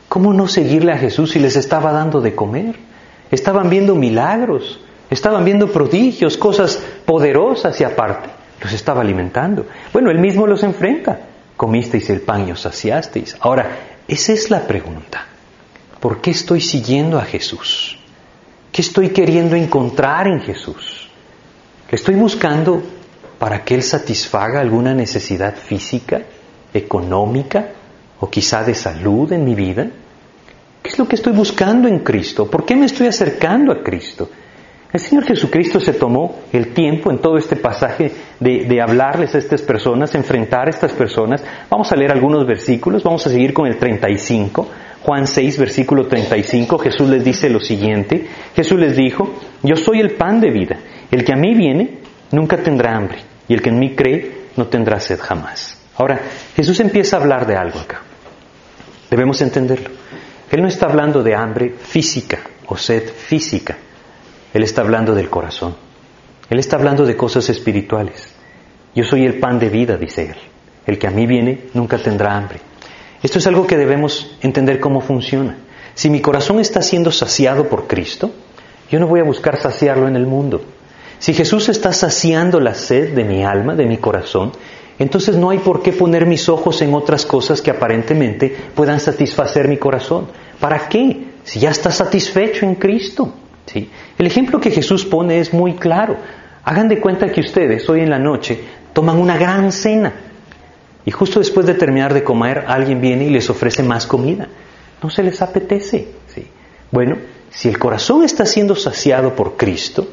¿Cómo 0.09 0.33
no 0.33 0.47
seguirle 0.47 0.92
a 0.92 0.99
Jesús 0.99 1.33
si 1.33 1.38
les 1.38 1.57
estaba 1.57 1.92
dando 1.92 2.21
de 2.21 2.35
comer? 2.35 2.77
Estaban 3.31 3.69
viendo 3.69 3.95
milagros, 3.95 4.81
estaban 5.11 5.45
viendo 5.45 5.73
prodigios, 5.73 6.37
cosas 6.37 6.81
poderosas 7.05 7.81
y 7.81 7.85
aparte, 7.85 8.29
los 8.62 8.73
estaba 8.73 9.01
alimentando. 9.01 9.66
Bueno, 9.92 10.11
él 10.11 10.19
mismo 10.19 10.47
los 10.47 10.62
enfrenta. 10.62 11.21
Comisteis 11.57 12.11
el 12.11 12.21
pan 12.21 12.47
y 12.49 12.53
os 12.53 12.61
saciasteis. 12.61 13.37
Ahora, 13.40 13.66
esa 14.07 14.33
es 14.33 14.51
la 14.51 14.61
pregunta. 14.66 15.27
¿Por 16.01 16.21
qué 16.21 16.31
estoy 16.31 16.61
siguiendo 16.61 17.19
a 17.19 17.23
Jesús? 17.23 17.99
¿Qué 18.71 18.83
estoy 18.83 19.09
queriendo 19.09 19.57
encontrar 19.57 20.29
en 20.29 20.40
Jesús? 20.40 21.09
¿Qué 21.88 21.96
estoy 21.96 22.15
buscando 22.15 22.83
para 23.38 23.65
que 23.65 23.75
Él 23.75 23.83
satisfaga 23.83 24.61
alguna 24.61 24.94
necesidad 24.94 25.57
física, 25.57 26.23
económica 26.73 27.71
o 28.21 28.29
quizá 28.29 28.64
de 28.64 28.75
salud 28.75 29.33
en 29.33 29.44
mi 29.44 29.54
vida? 29.54 29.88
¿Qué 30.83 30.90
es 30.90 30.98
lo 30.98 31.08
que 31.08 31.17
estoy 31.17 31.33
buscando 31.33 31.88
en 31.88 32.00
Cristo? 32.00 32.48
¿Por 32.48 32.64
qué 32.64 32.77
me 32.77 32.87
estoy 32.87 33.08
acercando 33.08 33.73
a 33.73 33.83
Cristo? 33.83 34.29
El 34.92 35.00
Señor 35.00 35.25
Jesucristo 35.25 35.81
se 35.81 35.92
tomó 35.92 36.37
el 36.52 36.73
tiempo 36.73 37.10
en 37.10 37.19
todo 37.19 37.37
este 37.37 37.56
pasaje 37.56 38.12
de, 38.40 38.81
hablarles 38.81 39.35
a 39.35 39.38
estas 39.38 39.60
personas, 39.62 40.14
enfrentar 40.14 40.69
a 40.69 40.71
estas 40.71 40.92
personas. 40.92 41.44
Vamos 41.69 41.90
a 41.92 41.96
leer 41.96 42.12
algunos 42.12 42.46
versículos, 42.46 43.02
vamos 43.02 43.27
a 43.27 43.31
seguir 43.31 43.52
con 43.52 43.67
el 43.67 43.77
35, 43.77 44.69
Juan 45.02 45.27
6, 45.27 45.58
versículo 45.58 46.06
35, 46.06 46.79
Jesús 46.79 47.10
les 47.10 47.25
dice 47.25 47.50
lo 47.50 47.60
siguiente. 47.60 48.27
Jesús 48.54 48.79
les 48.79 48.96
dijo, 48.96 49.35
yo 49.62 49.77
soy 49.77 50.00
el 50.00 50.12
pan 50.12 50.40
de 50.40 50.50
vida. 50.50 50.79
El 51.10 51.25
que 51.25 51.33
a 51.33 51.37
mí 51.37 51.54
viene 51.54 51.98
nunca 52.33 52.56
tendrá 52.56 52.96
hambre 52.96 53.19
y 53.48 53.54
el 53.54 53.62
que 53.62 53.71
en 53.71 53.79
mí 53.79 53.94
cree 53.94 54.46
no 54.56 54.67
tendrá 54.69 54.98
sed 55.00 55.19
jamás. 55.21 55.86
Ahora, 55.97 56.21
Jesús 56.55 56.79
empieza 56.81 57.17
a 57.17 57.21
hablar 57.21 57.47
de 57.47 57.57
algo 57.57 57.81
acá. 57.81 58.03
Debemos 59.11 59.40
entenderlo. 59.40 59.90
Él 60.51 60.63
no 60.63 60.69
está 60.69 60.87
hablando 60.87 61.23
de 61.23 61.35
hambre 61.35 61.75
física 61.79 62.40
o 62.67 62.77
sed 62.77 63.09
física. 63.09 63.77
Él 64.53 64.63
está 64.63 64.83
hablando 64.83 65.15
del 65.15 65.31
corazón. 65.31 65.75
Él 66.49 66.59
está 66.59 66.77
hablando 66.77 67.05
de 67.05 67.17
cosas 67.17 67.49
espirituales. 67.49 68.35
Yo 68.94 69.05
soy 69.05 69.25
el 69.25 69.38
pan 69.38 69.59
de 69.59 69.69
vida, 69.69 69.97
dice 69.97 70.31
Él. 70.31 70.37
El 70.87 70.99
que 70.99 71.07
a 71.07 71.11
mí 71.11 71.27
viene 71.27 71.65
nunca 71.75 71.99
tendrá 71.99 72.37
hambre. 72.37 72.61
Esto 73.23 73.38
es 73.38 73.47
algo 73.47 73.67
que 73.67 73.77
debemos 73.77 74.37
entender 74.40 74.79
cómo 74.79 75.01
funciona. 75.01 75.57
Si 75.94 76.11
mi 76.11 76.21
corazón 76.21 76.61
está 76.61 76.83
siendo 76.83 77.11
saciado 77.11 77.69
por 77.69 77.87
Cristo, 77.87 78.31
yo 78.90 79.01
no 79.01 79.07
voy 79.07 79.21
a 79.21 79.25
buscar 79.25 79.61
saciarlo 79.61 80.07
en 80.07 80.17
el 80.17 80.27
mundo. 80.27 80.63
Si 81.19 81.33
Jesús 81.35 81.69
está 81.69 81.92
saciando 81.92 82.61
la 82.61 82.75
sed 82.75 83.15
de 83.15 83.25
mi 83.25 83.42
alma, 83.44 83.75
de 83.75 83.87
mi 83.87 83.97
corazón, 83.97 84.53
entonces 84.99 85.37
no 85.37 85.51
hay 85.51 85.59
por 85.59 85.83
qué 85.83 85.92
poner 85.92 86.27
mis 86.27 86.49
ojos 86.49 86.81
en 86.83 86.94
otras 86.94 87.27
cosas 87.27 87.61
que 87.61 87.71
aparentemente 87.71 88.55
puedan 88.75 88.99
satisfacer 88.99 89.69
mi 89.69 89.77
corazón. 89.77 90.29
¿Para 90.59 90.88
qué? 90.88 91.29
Si 91.44 91.61
ya 91.61 91.71
está 91.71 91.90
satisfecho 91.90 92.65
en 92.65 92.77
Cristo. 92.77 93.33
¿sí? 93.67 93.90
El 94.19 94.27
ejemplo 94.27 94.61
que 94.61 94.71
Jesús 94.71 95.05
pone 95.05 95.38
es 95.38 95.53
muy 95.53 95.75
claro. 95.75 96.17
Hagan 96.65 96.88
de 96.88 96.99
cuenta 96.99 97.31
que 97.31 97.40
ustedes 97.40 97.88
hoy 97.90 98.01
en 98.01 98.11
la 98.11 98.19
noche 98.19 98.59
toman 98.92 99.19
una 99.19 99.37
gran 99.37 99.71
cena 99.71 100.13
y 101.05 101.11
justo 101.11 101.38
después 101.38 101.67
de 101.67 101.75
terminar 101.75 102.13
de 102.13 102.25
comer 102.25 102.65
alguien 102.67 103.01
viene 103.01 103.27
y 103.27 103.31
les 103.31 103.49
ofrece 103.49 103.83
más 103.83 104.07
comida. 104.07 104.49
No 105.03 105.11
se 105.11 105.23
les 105.23 105.40
apetece. 105.40 106.09
¿sí? 106.27 106.47
Bueno, 106.90 107.17
si 107.51 107.69
el 107.69 107.79
corazón 107.79 108.25
está 108.25 108.44
siendo 108.44 108.75
saciado 108.75 109.35
por 109.37 109.57
Cristo, 109.57 110.09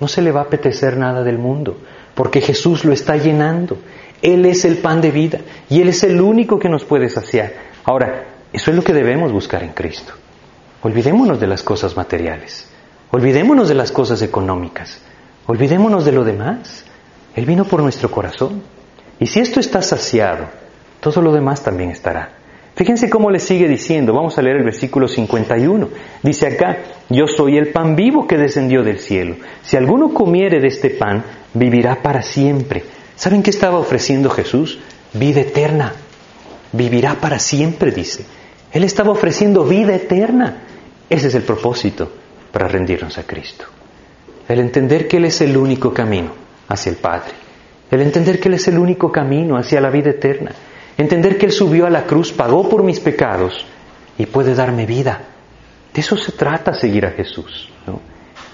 no 0.00 0.08
se 0.08 0.22
le 0.22 0.32
va 0.32 0.40
a 0.40 0.44
apetecer 0.44 0.96
nada 0.96 1.22
del 1.22 1.38
mundo, 1.38 1.76
porque 2.14 2.40
Jesús 2.40 2.86
lo 2.86 2.92
está 2.92 3.16
llenando. 3.16 3.76
Él 4.22 4.44
es 4.46 4.64
el 4.64 4.78
pan 4.78 5.00
de 5.00 5.10
vida 5.10 5.40
y 5.68 5.80
Él 5.80 5.88
es 5.88 6.02
el 6.04 6.20
único 6.20 6.58
que 6.58 6.68
nos 6.68 6.84
puede 6.84 7.08
saciar. 7.08 7.52
Ahora, 7.84 8.24
eso 8.52 8.70
es 8.70 8.76
lo 8.76 8.82
que 8.82 8.92
debemos 8.92 9.32
buscar 9.32 9.62
en 9.62 9.70
Cristo. 9.70 10.12
Olvidémonos 10.82 11.40
de 11.40 11.46
las 11.46 11.62
cosas 11.62 11.96
materiales, 11.96 12.68
olvidémonos 13.10 13.68
de 13.68 13.74
las 13.74 13.92
cosas 13.92 14.22
económicas, 14.22 15.00
olvidémonos 15.46 16.04
de 16.04 16.12
lo 16.12 16.24
demás. 16.24 16.84
Él 17.34 17.46
vino 17.46 17.64
por 17.64 17.82
nuestro 17.82 18.10
corazón. 18.10 18.62
Y 19.18 19.26
si 19.26 19.40
esto 19.40 19.60
está 19.60 19.82
saciado, 19.82 20.46
todo 21.00 21.20
lo 21.22 21.32
demás 21.32 21.62
también 21.62 21.90
estará. 21.90 22.40
Fíjense 22.74 23.10
cómo 23.10 23.30
le 23.30 23.40
sigue 23.40 23.68
diciendo, 23.68 24.14
vamos 24.14 24.38
a 24.38 24.42
leer 24.42 24.56
el 24.56 24.64
versículo 24.64 25.06
51. 25.06 25.88
Dice 26.22 26.46
acá, 26.46 26.78
yo 27.10 27.26
soy 27.26 27.58
el 27.58 27.68
pan 27.68 27.94
vivo 27.94 28.26
que 28.26 28.38
descendió 28.38 28.82
del 28.82 29.00
cielo. 29.00 29.36
Si 29.62 29.76
alguno 29.76 30.14
comiere 30.14 30.60
de 30.60 30.68
este 30.68 30.90
pan, 30.90 31.22
vivirá 31.52 31.96
para 32.02 32.22
siempre. 32.22 32.84
¿Saben 33.20 33.42
qué 33.42 33.50
estaba 33.50 33.78
ofreciendo 33.78 34.30
Jesús? 34.30 34.78
Vida 35.12 35.42
eterna. 35.42 35.92
Vivirá 36.72 37.16
para 37.16 37.38
siempre, 37.38 37.90
dice. 37.90 38.24
Él 38.72 38.82
estaba 38.82 39.10
ofreciendo 39.10 39.62
vida 39.64 39.94
eterna. 39.94 40.62
Ese 41.10 41.28
es 41.28 41.34
el 41.34 41.42
propósito 41.42 42.10
para 42.50 42.66
rendirnos 42.66 43.18
a 43.18 43.24
Cristo. 43.24 43.66
El 44.48 44.60
entender 44.60 45.06
que 45.06 45.18
Él 45.18 45.26
es 45.26 45.42
el 45.42 45.54
único 45.54 45.92
camino 45.92 46.32
hacia 46.66 46.88
el 46.88 46.96
Padre. 46.96 47.32
El 47.90 48.00
entender 48.00 48.40
que 48.40 48.48
Él 48.48 48.54
es 48.54 48.68
el 48.68 48.78
único 48.78 49.12
camino 49.12 49.58
hacia 49.58 49.82
la 49.82 49.90
vida 49.90 50.12
eterna. 50.12 50.52
Entender 50.96 51.36
que 51.36 51.44
Él 51.44 51.52
subió 51.52 51.84
a 51.84 51.90
la 51.90 52.04
cruz, 52.04 52.32
pagó 52.32 52.70
por 52.70 52.82
mis 52.82 53.00
pecados 53.00 53.66
y 54.16 54.24
puede 54.24 54.54
darme 54.54 54.86
vida. 54.86 55.20
De 55.92 56.00
eso 56.00 56.16
se 56.16 56.32
trata 56.32 56.72
seguir 56.72 57.04
a 57.04 57.10
Jesús. 57.10 57.68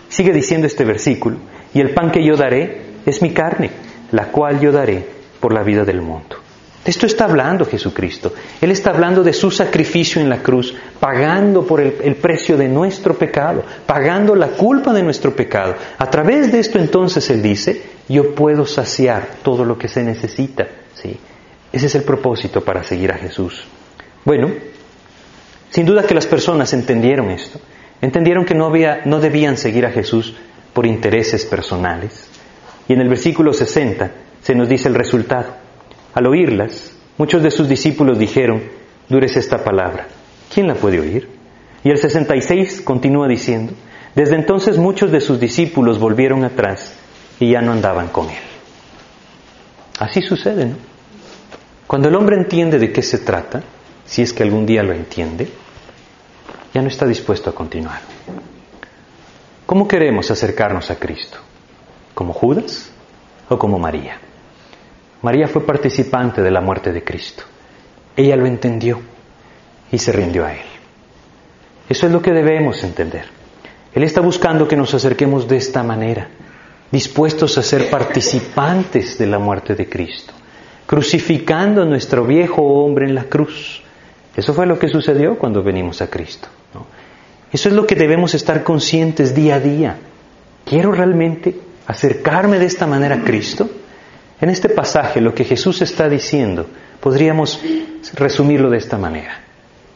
Sigue 0.08 0.32
diciendo 0.32 0.66
este 0.66 0.84
versículo, 0.84 1.36
y 1.72 1.78
el 1.78 1.94
pan 1.94 2.10
que 2.10 2.26
yo 2.26 2.34
daré 2.34 2.96
es 3.06 3.22
mi 3.22 3.32
carne 3.32 3.85
la 4.12 4.26
cual 4.26 4.60
yo 4.60 4.72
daré 4.72 5.06
por 5.40 5.52
la 5.52 5.62
vida 5.62 5.84
del 5.84 6.00
mundo. 6.00 6.36
De 6.84 6.90
esto 6.90 7.06
está 7.06 7.24
hablando 7.24 7.66
Jesucristo. 7.66 8.32
Él 8.60 8.70
está 8.70 8.90
hablando 8.90 9.24
de 9.24 9.32
su 9.32 9.50
sacrificio 9.50 10.22
en 10.22 10.28
la 10.28 10.40
cruz, 10.40 10.72
pagando 11.00 11.66
por 11.66 11.80
el, 11.80 12.14
precio 12.14 12.56
de 12.56 12.68
nuestro 12.68 13.14
pecado, 13.14 13.64
pagando 13.84 14.36
la 14.36 14.50
culpa 14.50 14.92
de 14.92 15.02
nuestro 15.02 15.34
pecado. 15.34 15.74
A 15.98 16.08
través 16.08 16.52
de 16.52 16.60
esto 16.60 16.78
entonces 16.78 17.28
Él 17.30 17.42
dice, 17.42 17.82
yo 18.08 18.36
puedo 18.36 18.64
saciar 18.66 19.38
todo 19.42 19.64
lo 19.64 19.76
que 19.76 19.88
se 19.88 20.04
necesita. 20.04 20.68
¿sí? 20.94 21.18
Ese 21.72 21.86
es 21.86 21.94
el 21.96 22.04
propósito 22.04 22.60
para 22.60 22.84
seguir 22.84 23.10
a 23.10 23.18
Jesús. 23.18 23.64
Bueno, 24.24 24.52
sin 25.70 25.86
duda 25.86 26.04
que 26.04 26.14
las 26.14 26.28
personas 26.28 26.72
entendieron 26.72 27.30
esto. 27.30 27.58
Entendieron 28.00 28.44
que 28.44 28.54
no, 28.54 28.66
había, 28.66 29.02
no 29.06 29.18
debían 29.18 29.56
seguir 29.56 29.86
a 29.86 29.90
Jesús 29.90 30.34
por 30.72 30.86
intereses 30.86 31.44
personales, 31.44 32.28
y 32.88 32.92
en 32.92 33.00
el 33.00 33.08
versículo 33.08 33.52
60 33.52 34.10
se 34.42 34.54
nos 34.54 34.68
dice 34.68 34.88
el 34.88 34.94
resultado. 34.94 35.56
Al 36.14 36.26
oírlas, 36.26 36.96
muchos 37.18 37.42
de 37.42 37.50
sus 37.50 37.68
discípulos 37.68 38.18
dijeron, 38.18 38.62
dures 39.08 39.36
esta 39.36 39.62
palabra. 39.62 40.06
¿Quién 40.52 40.66
la 40.66 40.74
puede 40.74 41.00
oír? 41.00 41.28
Y 41.82 41.90
el 41.90 41.98
66 41.98 42.82
continúa 42.82 43.28
diciendo, 43.28 43.72
desde 44.14 44.36
entonces 44.36 44.78
muchos 44.78 45.12
de 45.12 45.20
sus 45.20 45.38
discípulos 45.38 45.98
volvieron 45.98 46.44
atrás 46.44 46.98
y 47.38 47.50
ya 47.50 47.60
no 47.60 47.72
andaban 47.72 48.08
con 48.08 48.30
él. 48.30 48.42
Así 49.98 50.22
sucede, 50.22 50.66
¿no? 50.66 50.76
Cuando 51.86 52.08
el 52.08 52.16
hombre 52.16 52.36
entiende 52.36 52.78
de 52.78 52.92
qué 52.92 53.02
se 53.02 53.18
trata, 53.18 53.62
si 54.04 54.22
es 54.22 54.32
que 54.32 54.42
algún 54.42 54.66
día 54.66 54.82
lo 54.82 54.92
entiende, 54.92 55.48
ya 56.74 56.82
no 56.82 56.88
está 56.88 57.06
dispuesto 57.06 57.50
a 57.50 57.54
continuar. 57.54 58.00
¿Cómo 59.66 59.86
queremos 59.86 60.30
acercarnos 60.30 60.90
a 60.90 60.96
Cristo? 60.96 61.38
¿Como 62.16 62.32
Judas 62.32 62.90
o 63.50 63.58
como 63.58 63.78
María? 63.78 64.18
María 65.20 65.48
fue 65.48 65.66
participante 65.66 66.40
de 66.40 66.50
la 66.50 66.62
muerte 66.62 66.90
de 66.90 67.04
Cristo. 67.04 67.42
Ella 68.16 68.36
lo 68.36 68.46
entendió 68.46 68.98
y 69.92 69.98
se 69.98 70.12
rindió 70.12 70.46
a 70.46 70.54
Él. 70.54 70.64
Eso 71.90 72.06
es 72.06 72.12
lo 72.12 72.22
que 72.22 72.32
debemos 72.32 72.82
entender. 72.82 73.26
Él 73.92 74.02
está 74.02 74.22
buscando 74.22 74.66
que 74.66 74.78
nos 74.78 74.94
acerquemos 74.94 75.46
de 75.46 75.58
esta 75.58 75.82
manera, 75.82 76.30
dispuestos 76.90 77.58
a 77.58 77.62
ser 77.62 77.90
participantes 77.90 79.18
de 79.18 79.26
la 79.26 79.38
muerte 79.38 79.74
de 79.74 79.86
Cristo, 79.86 80.32
crucificando 80.86 81.82
a 81.82 81.84
nuestro 81.84 82.24
viejo 82.24 82.62
hombre 82.62 83.04
en 83.04 83.14
la 83.14 83.24
cruz. 83.24 83.82
Eso 84.34 84.54
fue 84.54 84.64
lo 84.64 84.78
que 84.78 84.88
sucedió 84.88 85.36
cuando 85.36 85.62
venimos 85.62 86.00
a 86.00 86.08
Cristo. 86.08 86.48
Eso 87.52 87.68
es 87.68 87.74
lo 87.74 87.86
que 87.86 87.94
debemos 87.94 88.34
estar 88.34 88.64
conscientes 88.64 89.34
día 89.34 89.56
a 89.56 89.60
día. 89.60 89.96
Quiero 90.64 90.92
realmente 90.92 91.65
acercarme 91.86 92.58
de 92.58 92.66
esta 92.66 92.86
manera 92.86 93.16
a 93.16 93.22
Cristo? 93.22 93.70
En 94.40 94.50
este 94.50 94.68
pasaje 94.68 95.20
lo 95.20 95.34
que 95.34 95.44
Jesús 95.44 95.82
está 95.82 96.08
diciendo 96.08 96.66
podríamos 97.00 97.60
resumirlo 98.14 98.70
de 98.70 98.78
esta 98.78 98.98
manera. 98.98 99.40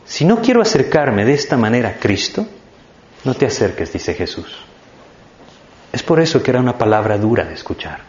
Si 0.05 0.25
no 0.25 0.41
quiero 0.41 0.63
acercarme 0.63 1.25
de 1.25 1.35
esta 1.35 1.57
manera 1.57 1.91
a 1.91 1.95
Cristo, 1.95 2.47
no 3.25 3.35
te 3.35 3.47
acerques, 3.47 3.93
dice 3.93 4.15
Jesús. 4.15 4.65
Es 5.93 6.03
por 6.03 6.21
eso 6.21 6.43
que 6.43 6.51
era 6.51 6.61
una 6.61 6.79
palabra 6.79 7.19
dura 7.19 7.45
de 7.45 7.55
escuchar. 7.55 8.01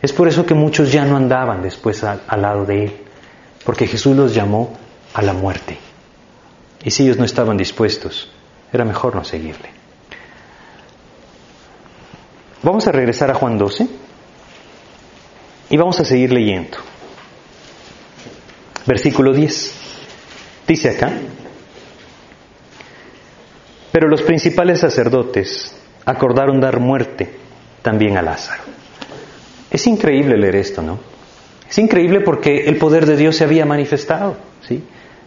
Es 0.00 0.12
por 0.12 0.26
eso 0.26 0.44
que 0.44 0.54
muchos 0.54 0.90
ya 0.90 1.04
no 1.04 1.16
andaban 1.16 1.62
después 1.62 2.02
al, 2.02 2.20
lado 2.36 2.64
de 2.64 2.84
Él, 2.84 2.96
porque 3.64 3.86
Jesús 3.86 4.16
los 4.16 4.34
llamó 4.34 4.76
a 5.14 5.22
la 5.22 5.32
muerte. 5.32 5.78
Y 6.84 6.90
si 6.90 7.04
ellos 7.04 7.18
no 7.18 7.24
estaban 7.24 7.56
dispuestos, 7.56 8.28
era 8.72 8.84
mejor 8.84 9.14
no 9.14 9.24
seguirle. 9.24 9.70
Vamos 12.62 12.86
a 12.86 12.92
regresar 12.92 13.30
a 13.30 13.34
Juan 13.34 13.58
12 13.58 13.88
y 15.70 15.76
vamos 15.76 15.98
a 15.98 16.04
seguir 16.04 16.32
leyendo. 16.32 16.78
Versículo 18.86 19.32
10. 19.32 19.74
Dice 20.68 20.90
acá, 20.90 21.10
pero 23.90 24.08
los 24.08 24.22
principales 24.22 24.80
sacerdotes 24.80 25.74
acordaron 26.04 26.60
dar 26.60 26.78
muerte 26.78 27.34
también 27.82 28.16
a 28.16 28.22
Lázaro. 28.22 28.62
Es 29.70 29.86
increíble 29.88 30.36
leer 30.36 30.56
esto, 30.56 30.82
¿no? 30.82 31.00
Es 31.68 31.78
increíble 31.78 32.20
porque 32.20 32.66
el 32.66 32.76
poder 32.76 33.06
de 33.06 33.16
Dios 33.16 33.36
se 33.36 33.44
había 33.44 33.66
manifestado, 33.66 34.36
¿sí? 34.66 34.84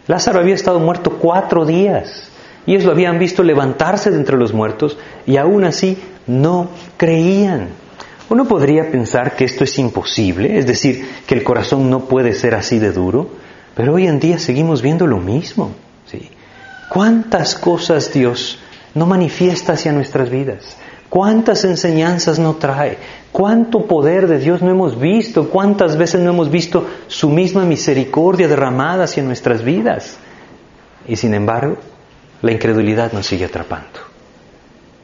Lázaro 0.08 0.40
había 0.40 0.56
estado 0.56 0.80
muerto 0.80 1.18
cuatro 1.20 1.66
días 1.66 2.30
y 2.66 2.72
ellos 2.72 2.86
lo 2.86 2.92
habían 2.92 3.20
visto 3.20 3.44
levantarse 3.44 4.10
de 4.10 4.18
entre 4.18 4.38
los 4.38 4.54
muertos 4.54 4.98
y 5.26 5.38
aún 5.38 5.66
así 5.66 5.98
no 6.28 6.70
creían. 6.98 7.70
Uno 8.30 8.46
podría 8.46 8.92
pensar 8.92 9.36
que 9.36 9.46
esto 9.46 9.64
es 9.64 9.78
imposible, 9.78 10.58
es 10.58 10.66
decir, 10.66 11.08
que 11.28 11.36
el 11.36 11.44
corazón 11.44 11.90
no 11.90 12.06
puede 12.06 12.34
ser 12.34 12.56
así 12.56 12.80
de 12.80 12.92
duro, 12.92 13.30
pero 13.76 13.94
hoy 13.94 14.08
en 14.08 14.20
día 14.20 14.40
seguimos 14.40 14.82
viendo 14.82 15.06
lo 15.06 15.18
mismo. 15.18 15.72
¿Cuántas 16.90 17.56
cosas 17.56 18.14
Dios 18.14 18.60
no 18.94 19.06
manifiesta 19.06 19.74
hacia 19.74 19.92
nuestras 19.92 20.30
vidas? 20.30 20.78
¿Cuántas 21.10 21.64
enseñanzas 21.66 22.40
no 22.40 22.56
trae? 22.56 22.98
¿Cuánto 23.32 23.86
poder 23.86 24.28
de 24.28 24.40
Dios 24.40 24.62
no 24.62 24.72
hemos 24.72 25.00
visto? 25.00 25.50
¿Cuántas 25.50 25.98
veces 25.98 26.22
no 26.22 26.30
hemos 26.30 26.50
visto 26.50 26.88
su 27.08 27.30
misma 27.30 27.66
misericordia 27.66 28.48
derramada 28.48 29.06
hacia 29.06 29.24
nuestras 29.24 29.64
vidas? 29.64 30.18
Y 31.08 31.16
sin 31.16 31.34
embargo, 31.34 31.78
la 32.42 32.52
incredulidad 32.52 33.12
nos 33.12 33.26
sigue 33.26 33.46
atrapando. 33.46 34.15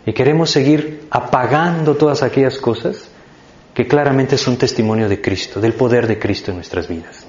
Y 0.06 0.14
queremos 0.14 0.50
seguir 0.50 1.08
apagando 1.12 1.96
todas 1.96 2.24
aquellas 2.24 2.58
cosas 2.58 3.10
que 3.74 3.88
claramente 3.88 4.38
son 4.38 4.58
testimonio 4.58 5.08
de 5.08 5.22
Cristo, 5.22 5.62
del 5.62 5.74
poder 5.74 6.08
de 6.08 6.20
Cristo 6.20 6.52
en 6.52 6.58
nuestras 6.58 6.88
vidas. 6.88 7.26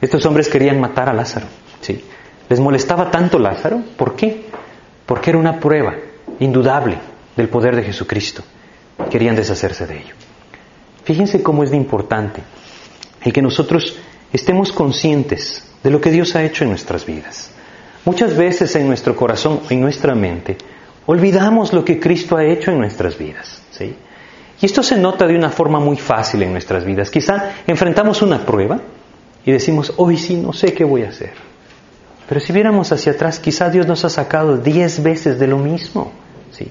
Estos 0.00 0.24
hombres 0.26 0.48
querían 0.48 0.80
matar 0.80 1.08
a 1.08 1.12
Lázaro. 1.12 1.46
¿sí? 1.80 2.02
Les 2.48 2.60
molestaba 2.60 3.10
tanto 3.10 3.38
Lázaro. 3.38 3.82
¿Por 3.96 4.16
qué? 4.16 4.46
Porque 5.06 5.30
era 5.30 5.38
una 5.38 5.60
prueba 5.60 5.94
indudable 6.40 6.98
del 7.36 7.48
poder 7.48 7.76
de 7.76 7.82
Jesucristo. 7.82 8.42
Querían 9.10 9.36
deshacerse 9.36 9.86
de 9.86 9.98
ello. 9.98 10.14
Fíjense 11.04 11.42
cómo 11.42 11.62
es 11.62 11.70
de 11.70 11.76
importante 11.76 12.42
el 13.22 13.32
que 13.32 13.42
nosotros 13.42 13.96
estemos 14.32 14.72
conscientes 14.72 15.64
de 15.82 15.90
lo 15.90 16.00
que 16.00 16.10
Dios 16.10 16.34
ha 16.34 16.44
hecho 16.44 16.64
en 16.64 16.70
nuestras 16.70 17.06
vidas. 17.06 17.50
Muchas 18.04 18.36
veces 18.36 18.74
en 18.76 18.86
nuestro 18.86 19.14
corazón, 19.16 19.60
en 19.70 19.80
nuestra 19.80 20.14
mente, 20.14 20.56
olvidamos 21.08 21.72
lo 21.72 21.86
que 21.86 21.98
Cristo 21.98 22.36
ha 22.36 22.44
hecho 22.44 22.70
en 22.70 22.78
nuestras 22.78 23.16
vidas. 23.16 23.62
¿sí? 23.70 23.96
Y 24.60 24.66
esto 24.66 24.82
se 24.82 24.98
nota 24.98 25.26
de 25.26 25.34
una 25.34 25.48
forma 25.48 25.80
muy 25.80 25.96
fácil 25.96 26.42
en 26.42 26.52
nuestras 26.52 26.84
vidas. 26.84 27.10
Quizá 27.10 27.54
enfrentamos 27.66 28.20
una 28.20 28.44
prueba 28.44 28.78
y 29.42 29.50
decimos, 29.50 29.94
hoy 29.96 30.18
sí, 30.18 30.36
no 30.36 30.52
sé 30.52 30.74
qué 30.74 30.84
voy 30.84 31.04
a 31.04 31.08
hacer. 31.08 31.32
Pero 32.28 32.40
si 32.42 32.52
viéramos 32.52 32.92
hacia 32.92 33.12
atrás, 33.12 33.40
quizá 33.40 33.70
Dios 33.70 33.86
nos 33.86 34.04
ha 34.04 34.10
sacado 34.10 34.58
diez 34.58 35.02
veces 35.02 35.38
de 35.38 35.46
lo 35.46 35.56
mismo. 35.56 36.12
¿sí? 36.50 36.70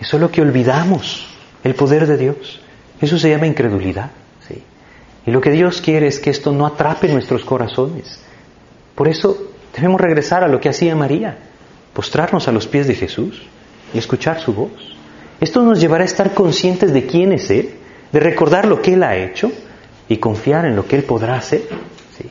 Eso 0.00 0.16
es 0.16 0.20
lo 0.20 0.28
que 0.28 0.42
olvidamos, 0.42 1.28
el 1.62 1.76
poder 1.76 2.08
de 2.08 2.16
Dios. 2.16 2.60
Eso 3.00 3.16
se 3.16 3.30
llama 3.30 3.46
incredulidad. 3.46 4.10
¿sí? 4.48 4.60
Y 5.24 5.30
lo 5.30 5.40
que 5.40 5.52
Dios 5.52 5.80
quiere 5.80 6.08
es 6.08 6.18
que 6.18 6.30
esto 6.30 6.50
no 6.50 6.66
atrape 6.66 7.06
nuestros 7.12 7.44
corazones. 7.44 8.18
Por 8.96 9.06
eso 9.06 9.52
debemos 9.72 10.00
regresar 10.00 10.42
a 10.42 10.48
lo 10.48 10.58
que 10.58 10.68
hacía 10.68 10.96
María, 10.96 11.38
postrarnos 11.96 12.46
a 12.46 12.52
los 12.52 12.66
pies 12.66 12.86
de 12.86 12.94
Jesús 12.94 13.40
y 13.94 13.96
escuchar 13.96 14.38
su 14.38 14.52
voz. 14.52 14.94
Esto 15.40 15.62
nos 15.62 15.80
llevará 15.80 16.02
a 16.02 16.06
estar 16.06 16.34
conscientes 16.34 16.92
de 16.92 17.06
quién 17.06 17.32
es 17.32 17.50
Él, 17.50 17.70
de 18.12 18.20
recordar 18.20 18.66
lo 18.66 18.82
que 18.82 18.92
Él 18.92 19.02
ha 19.02 19.16
hecho 19.16 19.50
y 20.06 20.18
confiar 20.18 20.66
en 20.66 20.76
lo 20.76 20.86
que 20.86 20.96
Él 20.96 21.04
podrá 21.04 21.38
hacer. 21.38 21.62
¿sí? 22.18 22.30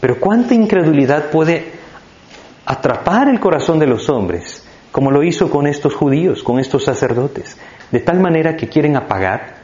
Pero 0.00 0.18
cuánta 0.18 0.52
incredulidad 0.54 1.30
puede 1.30 1.66
atrapar 2.66 3.28
el 3.28 3.38
corazón 3.38 3.78
de 3.78 3.86
los 3.86 4.08
hombres, 4.08 4.66
como 4.90 5.12
lo 5.12 5.22
hizo 5.22 5.48
con 5.48 5.68
estos 5.68 5.94
judíos, 5.94 6.42
con 6.42 6.58
estos 6.58 6.82
sacerdotes, 6.82 7.56
de 7.92 8.00
tal 8.00 8.18
manera 8.18 8.56
que 8.56 8.68
quieren 8.68 8.96
apagar 8.96 9.58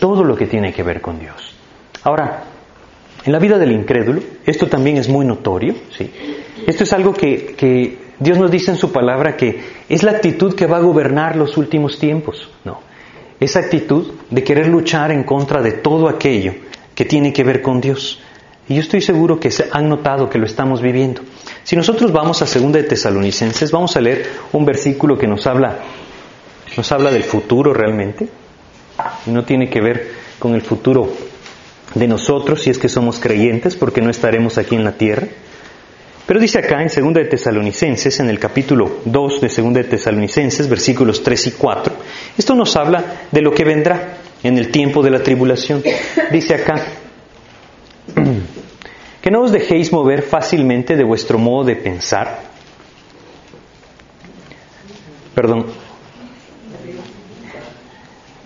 todo 0.00 0.24
lo 0.24 0.34
que 0.34 0.48
tiene 0.48 0.72
que 0.72 0.82
ver 0.82 1.00
con 1.00 1.20
Dios. 1.20 1.54
Ahora, 2.02 2.42
en 3.24 3.30
la 3.30 3.38
vida 3.38 3.58
del 3.58 3.70
incrédulo, 3.70 4.20
esto 4.44 4.66
también 4.66 4.96
es 4.96 5.08
muy 5.08 5.24
notorio, 5.24 5.76
¿sí? 5.96 6.12
Esto 6.66 6.82
es 6.82 6.92
algo 6.92 7.12
que, 7.12 7.54
que 7.56 8.01
Dios 8.22 8.38
nos 8.38 8.50
dice 8.50 8.70
en 8.70 8.76
su 8.76 8.92
palabra 8.92 9.36
que 9.36 9.60
es 9.88 10.02
la 10.02 10.12
actitud 10.12 10.54
que 10.54 10.66
va 10.66 10.76
a 10.76 10.80
gobernar 10.80 11.36
los 11.36 11.56
últimos 11.56 11.98
tiempos, 11.98 12.48
¿no? 12.64 12.80
Esa 13.40 13.58
actitud 13.58 14.12
de 14.30 14.44
querer 14.44 14.68
luchar 14.68 15.10
en 15.10 15.24
contra 15.24 15.60
de 15.60 15.72
todo 15.72 16.08
aquello 16.08 16.54
que 16.94 17.04
tiene 17.04 17.32
que 17.32 17.42
ver 17.42 17.60
con 17.62 17.80
Dios. 17.80 18.20
Y 18.68 18.76
yo 18.76 18.80
estoy 18.80 19.00
seguro 19.00 19.40
que 19.40 19.50
se 19.50 19.68
han 19.72 19.88
notado 19.88 20.30
que 20.30 20.38
lo 20.38 20.46
estamos 20.46 20.80
viviendo. 20.80 21.22
Si 21.64 21.74
nosotros 21.74 22.12
vamos 22.12 22.42
a 22.42 22.44
2 22.44 22.72
de 22.72 22.84
Tesalonicenses, 22.84 23.72
vamos 23.72 23.96
a 23.96 24.00
leer 24.00 24.30
un 24.52 24.64
versículo 24.64 25.18
que 25.18 25.26
nos 25.26 25.48
habla, 25.48 25.78
nos 26.76 26.92
habla 26.92 27.10
del 27.10 27.24
futuro 27.24 27.74
realmente, 27.74 28.28
no 29.26 29.44
tiene 29.44 29.68
que 29.68 29.80
ver 29.80 30.12
con 30.38 30.54
el 30.54 30.62
futuro 30.62 31.08
de 31.94 32.06
nosotros 32.06 32.62
si 32.62 32.70
es 32.70 32.78
que 32.78 32.88
somos 32.88 33.18
creyentes, 33.18 33.74
porque 33.74 34.00
no 34.00 34.10
estaremos 34.10 34.58
aquí 34.58 34.76
en 34.76 34.84
la 34.84 34.92
tierra. 34.92 35.26
Pero 36.32 36.40
dice 36.40 36.60
acá 36.60 36.80
en 36.80 36.88
2 36.88 37.12
de 37.12 37.24
Tesalonicenses, 37.26 38.18
en 38.20 38.30
el 38.30 38.38
capítulo 38.38 39.00
2 39.04 39.40
de 39.42 39.48
2 39.48 39.74
de 39.74 39.84
Tesalonicenses, 39.84 40.66
versículos 40.66 41.22
3 41.22 41.48
y 41.48 41.50
4, 41.50 41.94
esto 42.38 42.54
nos 42.54 42.74
habla 42.74 43.26
de 43.30 43.42
lo 43.42 43.52
que 43.52 43.64
vendrá 43.64 44.16
en 44.42 44.56
el 44.56 44.70
tiempo 44.70 45.02
de 45.02 45.10
la 45.10 45.22
tribulación. 45.22 45.82
Dice 46.32 46.54
acá, 46.54 46.86
que 49.20 49.30
no 49.30 49.42
os 49.42 49.52
dejéis 49.52 49.92
mover 49.92 50.22
fácilmente 50.22 50.96
de 50.96 51.04
vuestro 51.04 51.36
modo 51.36 51.66
de 51.66 51.76
pensar. 51.76 52.38
Perdón, 55.34 55.66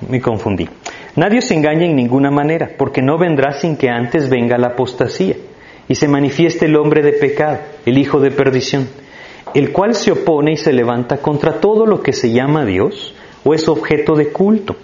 me 0.09 0.21
confundí. 0.21 0.69
Nadie 1.15 1.39
os 1.39 1.49
engaña 1.53 1.87
en 1.87 1.95
ninguna 1.95 2.33
manera, 2.33 2.69
porque 2.77 3.01
no 3.01 3.17
vendrá 3.17 3.53
sin 3.53 3.77
que 3.77 3.89
antes 3.89 4.29
venga 4.29 4.59
la 4.59 4.71
apostasía 4.73 5.37
y 5.89 5.95
se 5.95 6.09
manifieste 6.09 6.67
el 6.67 6.77
hombre 6.77 7.03
de 7.03 7.13
pecado, 7.13 7.59
el 7.85 7.99
hijo 7.99 8.21
de 8.21 8.31
perdición, 8.31 8.89
el 9.55 9.73
cual 9.73 9.95
se 9.95 10.13
opone 10.13 10.53
y 10.53 10.57
se 10.57 10.73
levanta 10.73 11.19
contra 11.19 11.61
todo 11.61 11.87
lo 11.87 12.03
que 12.03 12.13
se 12.13 12.33
llama 12.33 12.65
Dios 12.65 13.15
o 13.45 13.55
es 13.55 13.69
objeto 13.69 14.15
de 14.15 14.29
culto 14.29 14.77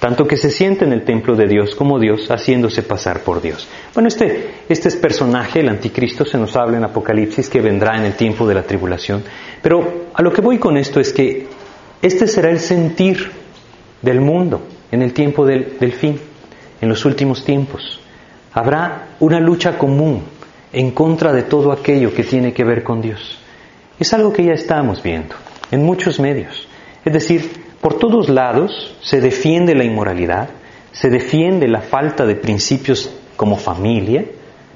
tanto 0.00 0.26
que 0.26 0.36
se 0.36 0.50
siente 0.50 0.84
en 0.84 0.92
el 0.92 1.04
templo 1.04 1.34
de 1.34 1.48
Dios 1.48 1.74
como 1.74 1.98
Dios 1.98 2.28
haciéndose 2.28 2.82
pasar 2.82 3.20
por 3.20 3.42
Dios. 3.42 3.66
Bueno, 3.94 4.08
este, 4.08 4.50
este 4.68 4.88
es 4.88 4.96
personaje, 4.96 5.60
el 5.60 5.68
anticristo, 5.68 6.24
se 6.24 6.38
nos 6.38 6.54
habla 6.56 6.78
en 6.78 6.84
Apocalipsis 6.84 7.48
que 7.48 7.60
vendrá 7.60 7.96
en 7.96 8.04
el 8.04 8.14
tiempo 8.14 8.46
de 8.46 8.54
la 8.54 8.62
tribulación. 8.62 9.24
Pero 9.60 10.06
a 10.14 10.22
lo 10.22 10.32
que 10.32 10.40
voy 10.40 10.58
con 10.58 10.76
esto 10.76 11.00
es 11.00 11.12
que 11.12 11.48
este 12.00 12.28
será 12.28 12.50
el 12.50 12.60
sentir 12.60 13.32
del 14.00 14.20
mundo 14.20 14.62
en 14.92 15.02
el 15.02 15.12
tiempo 15.12 15.44
del, 15.44 15.78
del 15.80 15.92
fin, 15.92 16.20
en 16.80 16.88
los 16.88 17.04
últimos 17.04 17.44
tiempos. 17.44 18.00
Habrá 18.52 19.16
una 19.18 19.40
lucha 19.40 19.76
común 19.78 20.22
en 20.72 20.90
contra 20.90 21.32
de 21.32 21.42
todo 21.42 21.72
aquello 21.72 22.12
que 22.12 22.24
tiene 22.24 22.52
que 22.52 22.64
ver 22.64 22.82
con 22.82 23.00
Dios. 23.00 23.38
Es 23.98 24.12
algo 24.12 24.32
que 24.32 24.44
ya 24.44 24.52
estamos 24.52 25.02
viendo 25.02 25.34
en 25.70 25.84
muchos 25.84 26.20
medios. 26.20 26.68
Es 27.04 27.12
decir, 27.12 27.68
por 27.80 27.98
todos 27.98 28.28
lados 28.28 28.96
se 29.00 29.20
defiende 29.20 29.74
la 29.74 29.84
inmoralidad, 29.84 30.48
se 30.92 31.10
defiende 31.10 31.68
la 31.68 31.80
falta 31.80 32.26
de 32.26 32.34
principios 32.34 33.10
como 33.36 33.56
familia, 33.56 34.24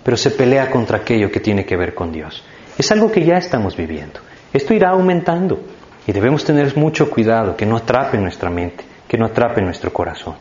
pero 0.03 0.17
se 0.17 0.31
pelea 0.31 0.71
contra 0.71 0.99
aquello 0.99 1.31
que 1.31 1.41
tiene 1.41 1.65
que 1.65 1.77
ver 1.77 1.95
con 1.95 2.13
Dios. 2.13 2.43
Es 2.79 2.91
algo 2.91 3.11
que 3.11 3.25
ya 3.25 3.37
estamos 3.37 3.77
viviendo. 3.77 4.21
Esto 4.53 4.75
irá 4.75 4.91
aumentando 4.91 5.61
y 6.07 6.13
debemos 6.13 6.45
tener 6.45 6.77
mucho 6.77 7.11
cuidado 7.11 7.57
que 7.57 7.67
no 7.67 7.77
atrape 7.77 8.19
nuestra 8.19 8.51
mente, 8.51 8.85
que 9.07 9.19
no 9.19 9.27
atrape 9.27 9.63
nuestro 9.63 9.93
corazón. 9.93 10.35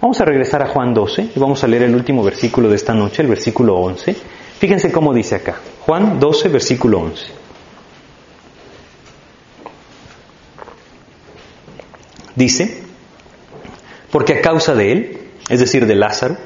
Vamos 0.00 0.20
a 0.20 0.24
regresar 0.24 0.62
a 0.62 0.66
Juan 0.66 0.92
12 0.92 1.30
y 1.34 1.38
vamos 1.38 1.62
a 1.62 1.68
leer 1.68 1.84
el 1.84 1.94
último 1.94 2.22
versículo 2.24 2.68
de 2.68 2.76
esta 2.76 2.92
noche, 2.92 3.22
el 3.22 3.28
versículo 3.28 3.76
11. 3.76 4.16
Fíjense 4.62 4.92
cómo 4.92 5.12
dice 5.12 5.34
acá. 5.34 5.56
Juan 5.80 6.20
12, 6.20 6.48
versículo 6.48 7.00
11. 7.00 7.32
Dice, 12.36 12.84
porque 14.12 14.34
a 14.34 14.40
causa 14.40 14.76
de 14.76 14.92
él, 14.92 15.18
es 15.48 15.58
decir, 15.58 15.84
de 15.88 15.96
Lázaro, 15.96 16.36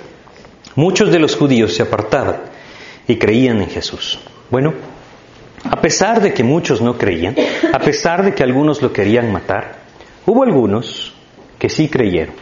muchos 0.77 1.13
de 1.13 1.19
los 1.19 1.37
judíos 1.37 1.75
se 1.75 1.83
apartaban 1.83 2.45
y 3.07 3.19
creían 3.19 3.61
en 3.61 3.69
Jesús. 3.69 4.19
Bueno, 4.49 4.73
a 5.65 5.79
pesar 5.83 6.23
de 6.23 6.33
que 6.33 6.43
muchos 6.43 6.81
no 6.81 6.97
creían, 6.97 7.37
a 7.71 7.79
pesar 7.81 8.25
de 8.25 8.35
que 8.35 8.43
algunos 8.43 8.81
lo 8.81 8.95
querían 8.95 9.31
matar, 9.31 9.81
hubo 10.25 10.43
algunos 10.43 11.13
que 11.59 11.69
sí 11.69 11.91
creyeron, 11.91 12.35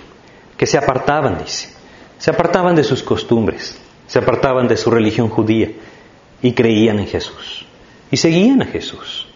que 0.57 0.69
se 0.69 0.79
apartaban, 0.79 1.39
dice, 1.39 1.71
se 2.19 2.31
apartaban 2.31 2.77
de 2.77 2.85
sus 2.85 3.03
costumbres, 3.03 3.81
se 4.07 4.19
apartaban 4.19 4.69
de 4.69 4.77
su 4.77 4.91
religión 4.91 5.29
judía 5.29 5.71
y 6.43 6.53
creían 6.53 6.99
en 6.99 7.07
Jesús. 7.07 7.67
Y 8.11 8.17
seguían 8.17 8.63
a 8.63 8.67
Jesús. 8.67 9.27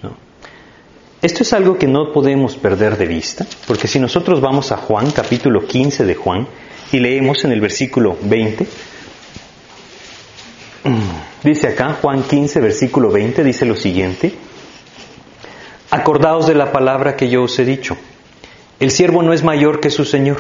Esto 1.21 1.43
es 1.43 1.53
algo 1.53 1.79
que 1.79 1.89
no 1.89 2.13
podemos 2.13 2.57
perder 2.57 2.97
de 2.97 3.07
vista, 3.07 3.45
porque 3.67 3.89
si 3.89 3.99
nosotros 3.99 4.41
vamos 4.41 4.71
a 4.71 4.77
Juan, 4.77 5.11
capítulo 5.11 5.67
15 5.67 6.05
de 6.05 6.15
Juan, 6.15 6.47
y 6.93 7.01
leemos 7.01 7.45
en 7.45 7.51
el 7.51 7.61
versículo 7.61 8.17
20, 8.23 8.67
dice 11.43 11.67
acá, 11.67 11.99
Juan 12.01 12.23
15, 12.23 12.61
versículo 12.61 13.11
20, 13.11 13.43
dice 13.43 13.67
lo 13.67 13.75
siguiente, 13.75 14.33
acordaos 15.91 16.47
de 16.47 16.55
la 16.55 16.71
palabra 16.71 17.17
que 17.17 17.29
yo 17.29 17.43
os 17.43 17.59
he 17.59 17.65
dicho, 17.65 17.97
el 18.79 18.93
siervo 18.93 19.23
no 19.25 19.33
es 19.33 19.43
mayor 19.43 19.81
que 19.81 19.91
su 19.91 20.05
Señor, 20.05 20.39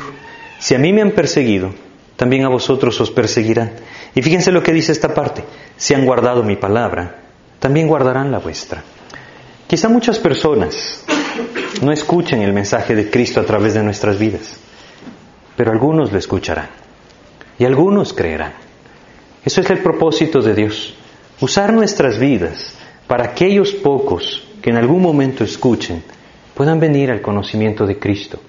si 0.60 0.76
a 0.76 0.78
mí 0.78 0.92
me 0.92 1.02
han 1.02 1.10
perseguido, 1.10 1.72
también 2.18 2.44
a 2.44 2.48
vosotros 2.48 3.00
os 3.00 3.12
perseguirán. 3.12 3.70
Y 4.12 4.22
fíjense 4.22 4.50
lo 4.50 4.60
que 4.60 4.72
dice 4.72 4.90
esta 4.90 5.14
parte, 5.14 5.44
si 5.76 5.94
han 5.94 6.04
guardado 6.04 6.42
mi 6.42 6.56
palabra, 6.56 7.14
también 7.60 7.86
guardarán 7.86 8.32
la 8.32 8.40
vuestra. 8.40 8.82
Quizá 9.68 9.88
muchas 9.88 10.18
personas 10.18 11.04
no 11.80 11.92
escuchen 11.92 12.42
el 12.42 12.52
mensaje 12.52 12.96
de 12.96 13.08
Cristo 13.08 13.40
a 13.40 13.44
través 13.44 13.74
de 13.74 13.84
nuestras 13.84 14.18
vidas, 14.18 14.58
pero 15.56 15.70
algunos 15.70 16.10
lo 16.10 16.18
escucharán 16.18 16.70
y 17.56 17.64
algunos 17.64 18.12
creerán. 18.12 18.54
Eso 19.44 19.60
es 19.60 19.70
el 19.70 19.78
propósito 19.78 20.40
de 20.40 20.54
Dios, 20.54 20.96
usar 21.40 21.72
nuestras 21.72 22.18
vidas 22.18 22.74
para 23.06 23.26
aquellos 23.26 23.70
pocos 23.74 24.44
que 24.60 24.70
en 24.70 24.76
algún 24.76 25.02
momento 25.02 25.44
escuchen 25.44 26.02
puedan 26.52 26.80
venir 26.80 27.12
al 27.12 27.20
conocimiento 27.20 27.86
de 27.86 27.96
Cristo. 27.96 28.40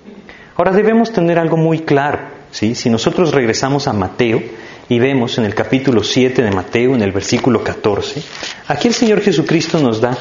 Ahora 0.58 0.72
debemos 0.72 1.14
tener 1.14 1.38
algo 1.38 1.56
muy 1.56 1.82
claro, 1.82 2.39
¿sí? 2.52 2.76
Si 2.76 2.90
nosotros 2.90 3.34
regresamos 3.34 3.88
a 3.88 3.94
Mateo 3.94 4.42
y 4.88 5.00
vemos 5.00 5.38
en 5.38 5.46
el 5.46 5.54
capítulo 5.56 6.04
7 6.04 6.42
de 6.42 6.52
Mateo, 6.52 6.96
en 6.96 7.02
el 7.02 7.12
versículo 7.12 7.64
14, 7.64 8.22
aquí 8.68 8.88
el 8.88 8.94
Señor 8.94 9.22
Jesucristo 9.22 9.80
nos 9.80 10.02
da 10.02 10.18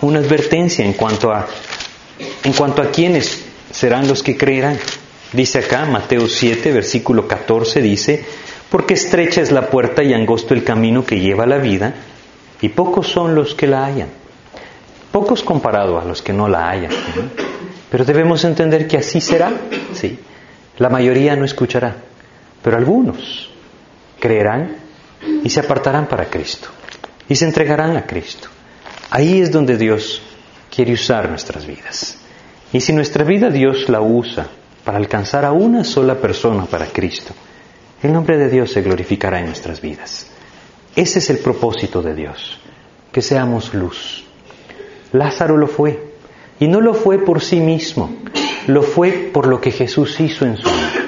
una 0.00 0.18
advertencia 0.18 0.84
en 0.84 0.92
cuanto 0.92 1.32
a, 1.32 1.46
en 2.44 2.52
cuanto 2.52 2.82
a 2.82 2.90
quiénes 2.90 3.44
serán 3.70 4.08
los 4.08 4.22
que 4.22 4.36
creerán. 4.36 4.78
Dice 5.32 5.58
acá, 5.58 5.84
Mateo 5.84 6.26
7, 6.26 6.72
versículo 6.72 7.28
14, 7.28 7.82
dice, 7.82 8.24
porque 8.70 8.94
estrecha 8.94 9.40
es 9.40 9.50
la 9.50 9.68
puerta 9.68 10.02
y 10.02 10.14
angosto 10.14 10.54
el 10.54 10.64
camino 10.64 11.04
que 11.04 11.20
lleva 11.20 11.44
a 11.44 11.48
la 11.48 11.58
vida, 11.58 11.94
y 12.60 12.70
pocos 12.70 13.08
son 13.08 13.34
los 13.34 13.54
que 13.54 13.66
la 13.66 13.84
hallan. 13.84 14.08
Pocos 15.12 15.42
comparado 15.42 15.98
a 16.00 16.04
los 16.04 16.22
que 16.22 16.32
no 16.32 16.48
la 16.48 16.68
hayan. 16.68 16.92
Pero 17.90 18.04
debemos 18.04 18.44
entender 18.44 18.86
que 18.86 18.98
así 18.98 19.20
será. 19.20 19.52
Sí. 19.94 20.18
La 20.78 20.88
mayoría 20.88 21.36
no 21.36 21.44
escuchará, 21.44 21.96
pero 22.62 22.76
algunos 22.76 23.50
creerán 24.18 24.76
y 25.42 25.50
se 25.50 25.60
apartarán 25.60 26.06
para 26.06 26.26
Cristo 26.26 26.68
y 27.28 27.34
se 27.34 27.44
entregarán 27.44 27.96
a 27.96 28.06
Cristo. 28.06 28.48
Ahí 29.10 29.40
es 29.40 29.50
donde 29.50 29.76
Dios 29.76 30.22
quiere 30.74 30.92
usar 30.92 31.28
nuestras 31.28 31.66
vidas. 31.66 32.18
Y 32.72 32.80
si 32.80 32.92
nuestra 32.92 33.24
vida 33.24 33.50
Dios 33.50 33.88
la 33.88 34.00
usa 34.00 34.46
para 34.84 34.98
alcanzar 34.98 35.44
a 35.44 35.52
una 35.52 35.84
sola 35.84 36.14
persona 36.16 36.66
para 36.66 36.86
Cristo, 36.86 37.34
el 38.02 38.12
nombre 38.12 38.38
de 38.38 38.48
Dios 38.48 38.70
se 38.70 38.82
glorificará 38.82 39.40
en 39.40 39.46
nuestras 39.46 39.80
vidas. 39.80 40.30
Ese 40.94 41.18
es 41.18 41.30
el 41.30 41.38
propósito 41.38 42.02
de 42.02 42.14
Dios, 42.14 42.58
que 43.10 43.22
seamos 43.22 43.74
luz. 43.74 44.24
Lázaro 45.12 45.56
lo 45.56 45.66
fue, 45.66 46.12
y 46.60 46.68
no 46.68 46.80
lo 46.80 46.94
fue 46.94 47.24
por 47.24 47.40
sí 47.40 47.60
mismo, 47.60 48.10
lo 48.68 48.82
fue 48.82 49.30
por 49.32 49.46
lo 49.46 49.62
que 49.62 49.70
Jesús 49.70 50.20
hizo 50.20 50.44
en 50.44 50.58
su 50.58 50.68
vida. 50.68 51.06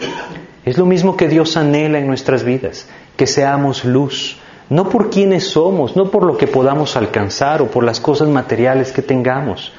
Es 0.64 0.78
lo 0.78 0.86
mismo 0.86 1.14
que 1.14 1.28
Dios 1.28 1.58
anhela 1.58 1.98
en 1.98 2.06
nuestras 2.06 2.42
vidas, 2.42 2.88
que 3.16 3.26
seamos 3.26 3.84
luz, 3.84 4.38
no 4.70 4.88
por 4.88 5.10
quienes 5.10 5.48
somos, 5.48 5.94
no 5.94 6.10
por 6.10 6.24
lo 6.24 6.38
que 6.38 6.46
podamos 6.46 6.96
alcanzar 6.96 7.60
o 7.60 7.70
por 7.70 7.84
las 7.84 8.00
cosas 8.00 8.28
materiales 8.28 8.92
que 8.92 9.02
tengamos, 9.02 9.72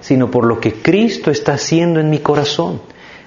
sino 0.00 0.28
por 0.32 0.46
lo 0.46 0.58
que 0.58 0.82
Cristo 0.82 1.30
está 1.30 1.52
haciendo 1.52 2.00
en 2.00 2.10
mi 2.10 2.18
corazón. 2.18 2.80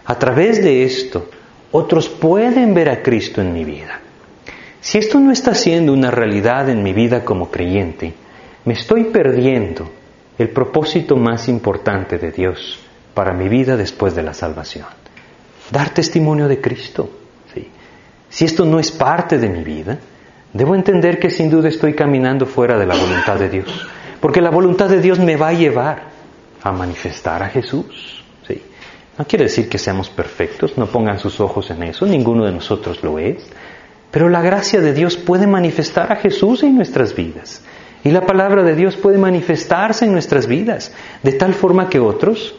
A 0.04 0.20
través 0.20 0.62
de 0.62 0.84
esto, 0.84 1.30
otros 1.72 2.10
pueden 2.10 2.74
ver 2.74 2.90
a 2.90 3.02
Cristo 3.02 3.40
en 3.40 3.54
mi 3.54 3.64
vida. 3.64 4.02
Si 4.82 4.98
esto 4.98 5.22
no 5.22 5.32
está 5.32 5.56
siendo 5.56 5.94
una 5.94 6.12
realidad 6.12 6.70
en 6.70 6.84
mi 6.84 6.92
vida 6.92 7.24
como 7.24 7.50
creyente, 7.50 8.14
me 8.66 8.74
estoy 8.74 9.06
perdiendo 9.06 9.90
el 10.38 10.50
propósito 10.50 11.16
más 11.16 11.48
importante 11.48 12.18
de 12.18 12.32
Dios 12.32 12.91
para 13.14 13.34
mi 13.34 13.50
vida 13.50 13.78
después 13.78 14.16
de 14.16 14.24
la 14.24 14.34
salvación. 14.34 14.86
Dar 15.72 15.90
testimonio 15.94 16.48
de 16.48 16.60
Cristo. 16.60 17.10
Si 18.32 18.46
esto 18.46 18.64
no 18.64 18.80
es 18.80 18.92
parte 18.92 19.38
de 19.38 19.50
mi 19.50 19.62
vida, 19.62 20.00
debo 20.54 20.74
entender 20.74 21.20
que 21.20 21.30
sin 21.30 21.50
duda 21.50 21.68
estoy 21.68 21.94
caminando 21.94 22.46
fuera 22.46 22.80
de 22.80 22.86
la 22.86 22.96
voluntad 22.96 23.38
de 23.38 23.50
Dios. 23.50 23.88
Porque 24.22 24.40
la 24.40 24.50
voluntad 24.50 24.88
de 24.88 25.02
Dios 25.02 25.20
me 25.20 25.36
va 25.36 25.50
a 25.50 25.54
llevar 25.54 26.04
a 26.64 26.72
manifestar 26.72 27.44
a 27.44 27.50
Jesús. 27.50 28.24
¿sí? 28.48 28.62
No 29.18 29.28
quiere 29.28 29.46
decir 29.46 29.68
que 29.68 29.78
seamos 29.78 30.10
perfectos, 30.10 30.78
no 30.78 30.86
pongan 30.86 31.20
sus 31.20 31.42
ojos 31.42 31.72
en 31.72 31.84
eso, 31.84 32.06
ninguno 32.06 32.46
de 32.46 32.54
nosotros 32.54 33.04
lo 33.04 33.20
es. 33.20 33.44
Pero 34.12 34.30
la 34.30 34.42
gracia 34.42 34.80
de 34.80 34.94
Dios 34.94 35.18
puede 35.18 35.46
manifestar 35.46 36.14
a 36.14 36.16
Jesús 36.16 36.64
en 36.64 36.76
nuestras 36.76 37.14
vidas. 37.14 37.62
Y 38.04 38.12
la 38.12 38.22
palabra 38.22 38.64
de 38.64 38.76
Dios 38.76 38.96
puede 38.96 39.18
manifestarse 39.18 40.06
en 40.06 40.14
nuestras 40.14 40.48
vidas, 40.48 40.94
de 41.22 41.34
tal 41.34 41.54
forma 41.54 41.90
que 41.90 42.00
otros 42.00 42.56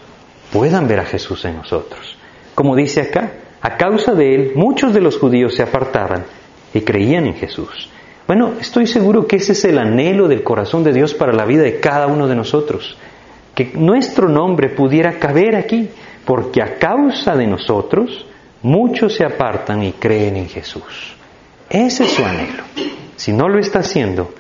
puedan 0.53 0.87
ver 0.87 1.01
a 1.01 1.07
Jesús 1.07 1.45
en 1.47 1.57
nosotros. 1.57 2.17
Como 2.55 2.77
dice 2.77 3.01
acá, 3.01 3.33
a 3.61 3.77
causa 3.77 4.13
de 4.13 4.35
él 4.35 4.53
muchos 4.55 4.93
de 4.93 5.01
los 5.01 5.19
judíos 5.19 5.55
se 5.55 5.63
apartaban 5.63 6.25
y 6.75 6.83
creían 6.83 7.27
en 7.27 7.35
Jesús. 7.35 7.89
Bueno, 8.27 8.53
estoy 8.61 8.87
seguro 8.87 9.27
que 9.27 9.37
ese 9.37 9.53
es 9.53 9.65
el 9.65 9.79
anhelo 9.79 10.29
del 10.29 10.43
corazón 10.45 10.85
de 10.85 10.93
Dios 10.93 11.15
para 11.15 11.33
la 11.33 11.47
vida 11.47 11.63
de 11.63 11.81
cada 11.81 12.07
uno 12.07 12.29
de 12.29 12.37
nosotros, 12.37 12.97
que 13.55 13.73
nuestro 13.75 14.29
nombre 14.29 14.69
pudiera 14.69 15.19
caber 15.19 15.57
aquí, 15.57 15.89
porque 16.25 16.63
a 16.63 16.79
causa 16.79 17.35
de 17.35 17.47
nosotros 17.47 18.27
muchos 18.63 19.15
se 19.15 19.25
apartan 19.25 19.83
y 19.83 19.93
creen 19.93 20.37
en 20.37 20.49
Jesús. 20.49 21.17
Ese 21.69 22.05
es 22.05 22.13
su 22.13 22.25
anhelo. 22.25 22.63
Si 23.17 23.33
no 23.33 23.49
lo 23.49 23.59
está 23.59 23.81
haciendo, 23.81 24.33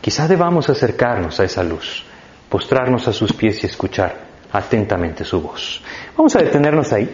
quizá 0.00 0.28
debamos 0.28 0.68
acercarnos 0.68 1.40
a 1.40 1.44
esa 1.44 1.64
luz, 1.64 2.04
postrarnos 2.48 3.08
a 3.08 3.12
sus 3.12 3.32
pies 3.32 3.62
y 3.64 3.66
escuchar 3.66 4.23
atentamente 4.54 5.24
su 5.24 5.42
voz. 5.42 5.82
Vamos 6.16 6.34
a 6.36 6.38
detenernos 6.38 6.92
ahí. 6.92 7.10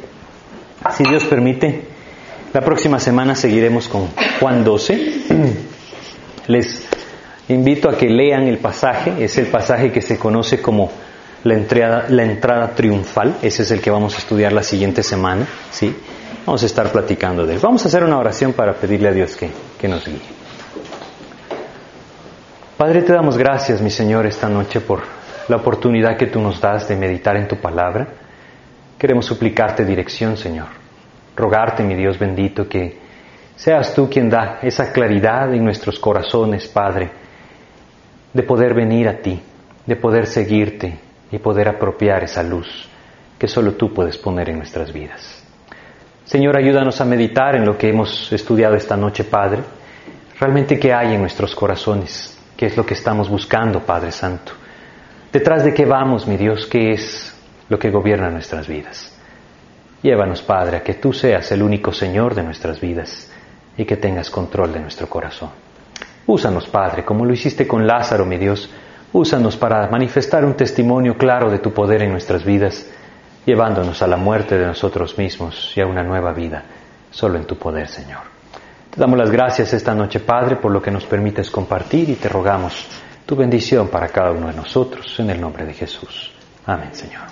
Si 0.92 1.04
Dios 1.04 1.24
permite, 1.24 1.84
la 2.52 2.60
próxima 2.60 3.00
semana 3.00 3.34
seguiremos 3.34 3.88
con 3.88 4.08
Juan 4.38 4.62
12. 4.62 5.14
Les 6.48 6.86
invito 7.48 7.88
a 7.88 7.96
que 7.96 8.10
lean 8.10 8.46
el 8.46 8.58
pasaje, 8.58 9.24
es 9.24 9.38
el 9.38 9.46
pasaje 9.46 9.90
que 9.90 10.02
se 10.02 10.18
conoce 10.18 10.60
como 10.60 10.90
la 11.44 11.54
entrada, 11.54 12.06
la 12.10 12.24
entrada 12.24 12.74
triunfal, 12.74 13.36
ese 13.40 13.62
es 13.62 13.70
el 13.70 13.80
que 13.80 13.90
vamos 13.90 14.14
a 14.16 14.18
estudiar 14.18 14.52
la 14.52 14.62
siguiente 14.62 15.02
semana, 15.02 15.46
¿sí? 15.70 15.96
Vamos 16.44 16.62
a 16.62 16.66
estar 16.66 16.92
platicando 16.92 17.46
de 17.46 17.54
él. 17.54 17.60
Vamos 17.62 17.84
a 17.84 17.88
hacer 17.88 18.04
una 18.04 18.18
oración 18.18 18.52
para 18.52 18.74
pedirle 18.74 19.08
a 19.08 19.12
Dios 19.12 19.34
que, 19.36 19.50
que 19.78 19.88
nos 19.88 20.04
guíe. 20.04 20.20
Padre, 22.76 23.02
te 23.02 23.12
damos 23.12 23.38
gracias, 23.38 23.80
mi 23.80 23.90
Señor, 23.90 24.26
esta 24.26 24.48
noche 24.48 24.80
por 24.80 25.19
la 25.50 25.56
oportunidad 25.56 26.16
que 26.16 26.28
tú 26.28 26.40
nos 26.40 26.60
das 26.60 26.88
de 26.88 26.96
meditar 26.96 27.36
en 27.36 27.48
tu 27.48 27.56
palabra. 27.56 28.06
Queremos 28.96 29.26
suplicarte 29.26 29.84
dirección, 29.84 30.36
Señor. 30.36 30.68
Rogarte, 31.36 31.82
mi 31.82 31.94
Dios 31.94 32.18
bendito, 32.18 32.68
que 32.68 32.98
seas 33.56 33.94
tú 33.94 34.08
quien 34.08 34.30
da 34.30 34.60
esa 34.62 34.92
claridad 34.92 35.52
en 35.52 35.64
nuestros 35.64 35.98
corazones, 35.98 36.68
Padre, 36.68 37.10
de 38.32 38.42
poder 38.42 38.74
venir 38.74 39.08
a 39.08 39.18
ti, 39.18 39.40
de 39.84 39.96
poder 39.96 40.26
seguirte 40.26 40.98
y 41.32 41.38
poder 41.38 41.68
apropiar 41.68 42.22
esa 42.24 42.42
luz 42.42 42.88
que 43.38 43.48
solo 43.48 43.72
tú 43.72 43.92
puedes 43.92 44.18
poner 44.18 44.50
en 44.50 44.58
nuestras 44.58 44.92
vidas. 44.92 45.42
Señor, 46.24 46.56
ayúdanos 46.56 47.00
a 47.00 47.04
meditar 47.04 47.56
en 47.56 47.64
lo 47.64 47.76
que 47.76 47.88
hemos 47.88 48.32
estudiado 48.32 48.76
esta 48.76 48.96
noche, 48.96 49.24
Padre. 49.24 49.62
Realmente 50.38 50.78
qué 50.78 50.92
hay 50.92 51.14
en 51.14 51.20
nuestros 51.20 51.54
corazones, 51.54 52.38
qué 52.56 52.66
es 52.66 52.76
lo 52.76 52.86
que 52.86 52.94
estamos 52.94 53.28
buscando, 53.28 53.80
Padre 53.80 54.12
Santo. 54.12 54.59
Detrás 55.32 55.62
de 55.62 55.72
qué 55.72 55.84
vamos, 55.84 56.26
mi 56.26 56.36
Dios, 56.36 56.66
qué 56.66 56.90
es 56.90 57.32
lo 57.68 57.78
que 57.78 57.90
gobierna 57.90 58.30
nuestras 58.30 58.66
vidas. 58.66 59.16
Llévanos, 60.02 60.42
Padre, 60.42 60.78
a 60.78 60.82
que 60.82 60.94
tú 60.94 61.12
seas 61.12 61.52
el 61.52 61.62
único 61.62 61.92
Señor 61.92 62.34
de 62.34 62.42
nuestras 62.42 62.80
vidas 62.80 63.30
y 63.76 63.84
que 63.84 63.96
tengas 63.96 64.28
control 64.28 64.72
de 64.72 64.80
nuestro 64.80 65.08
corazón. 65.08 65.50
Úsanos, 66.26 66.66
Padre, 66.66 67.04
como 67.04 67.24
lo 67.24 67.32
hiciste 67.32 67.68
con 67.68 67.86
Lázaro, 67.86 68.26
mi 68.26 68.38
Dios. 68.38 68.70
Úsanos 69.12 69.56
para 69.56 69.88
manifestar 69.88 70.44
un 70.44 70.54
testimonio 70.54 71.16
claro 71.16 71.50
de 71.50 71.58
tu 71.58 71.72
poder 71.72 72.02
en 72.02 72.10
nuestras 72.10 72.44
vidas 72.44 72.86
llevándonos 73.46 74.02
a 74.02 74.06
la 74.06 74.16
muerte 74.16 74.58
de 74.58 74.66
nosotros 74.66 75.16
mismos 75.16 75.72
y 75.76 75.80
a 75.80 75.86
una 75.86 76.02
nueva 76.02 76.32
vida, 76.32 76.64
solo 77.10 77.38
en 77.38 77.46
tu 77.46 77.56
poder, 77.56 77.88
Señor. 77.88 78.20
Te 78.90 79.00
damos 79.00 79.18
las 79.18 79.30
gracias 79.30 79.72
esta 79.72 79.94
noche, 79.94 80.20
Padre, 80.20 80.56
por 80.56 80.72
lo 80.72 80.82
que 80.82 80.90
nos 80.90 81.04
permites 81.04 81.50
compartir 81.50 82.10
y 82.10 82.16
te 82.16 82.28
rogamos 82.28 82.86
tu 83.30 83.36
bendición 83.36 83.86
para 83.86 84.08
cada 84.08 84.32
uno 84.32 84.48
de 84.48 84.54
nosotros, 84.54 85.14
en 85.20 85.30
el 85.30 85.40
nombre 85.40 85.64
de 85.64 85.72
Jesús. 85.72 86.32
Amén, 86.66 86.92
Señor. 86.92 87.22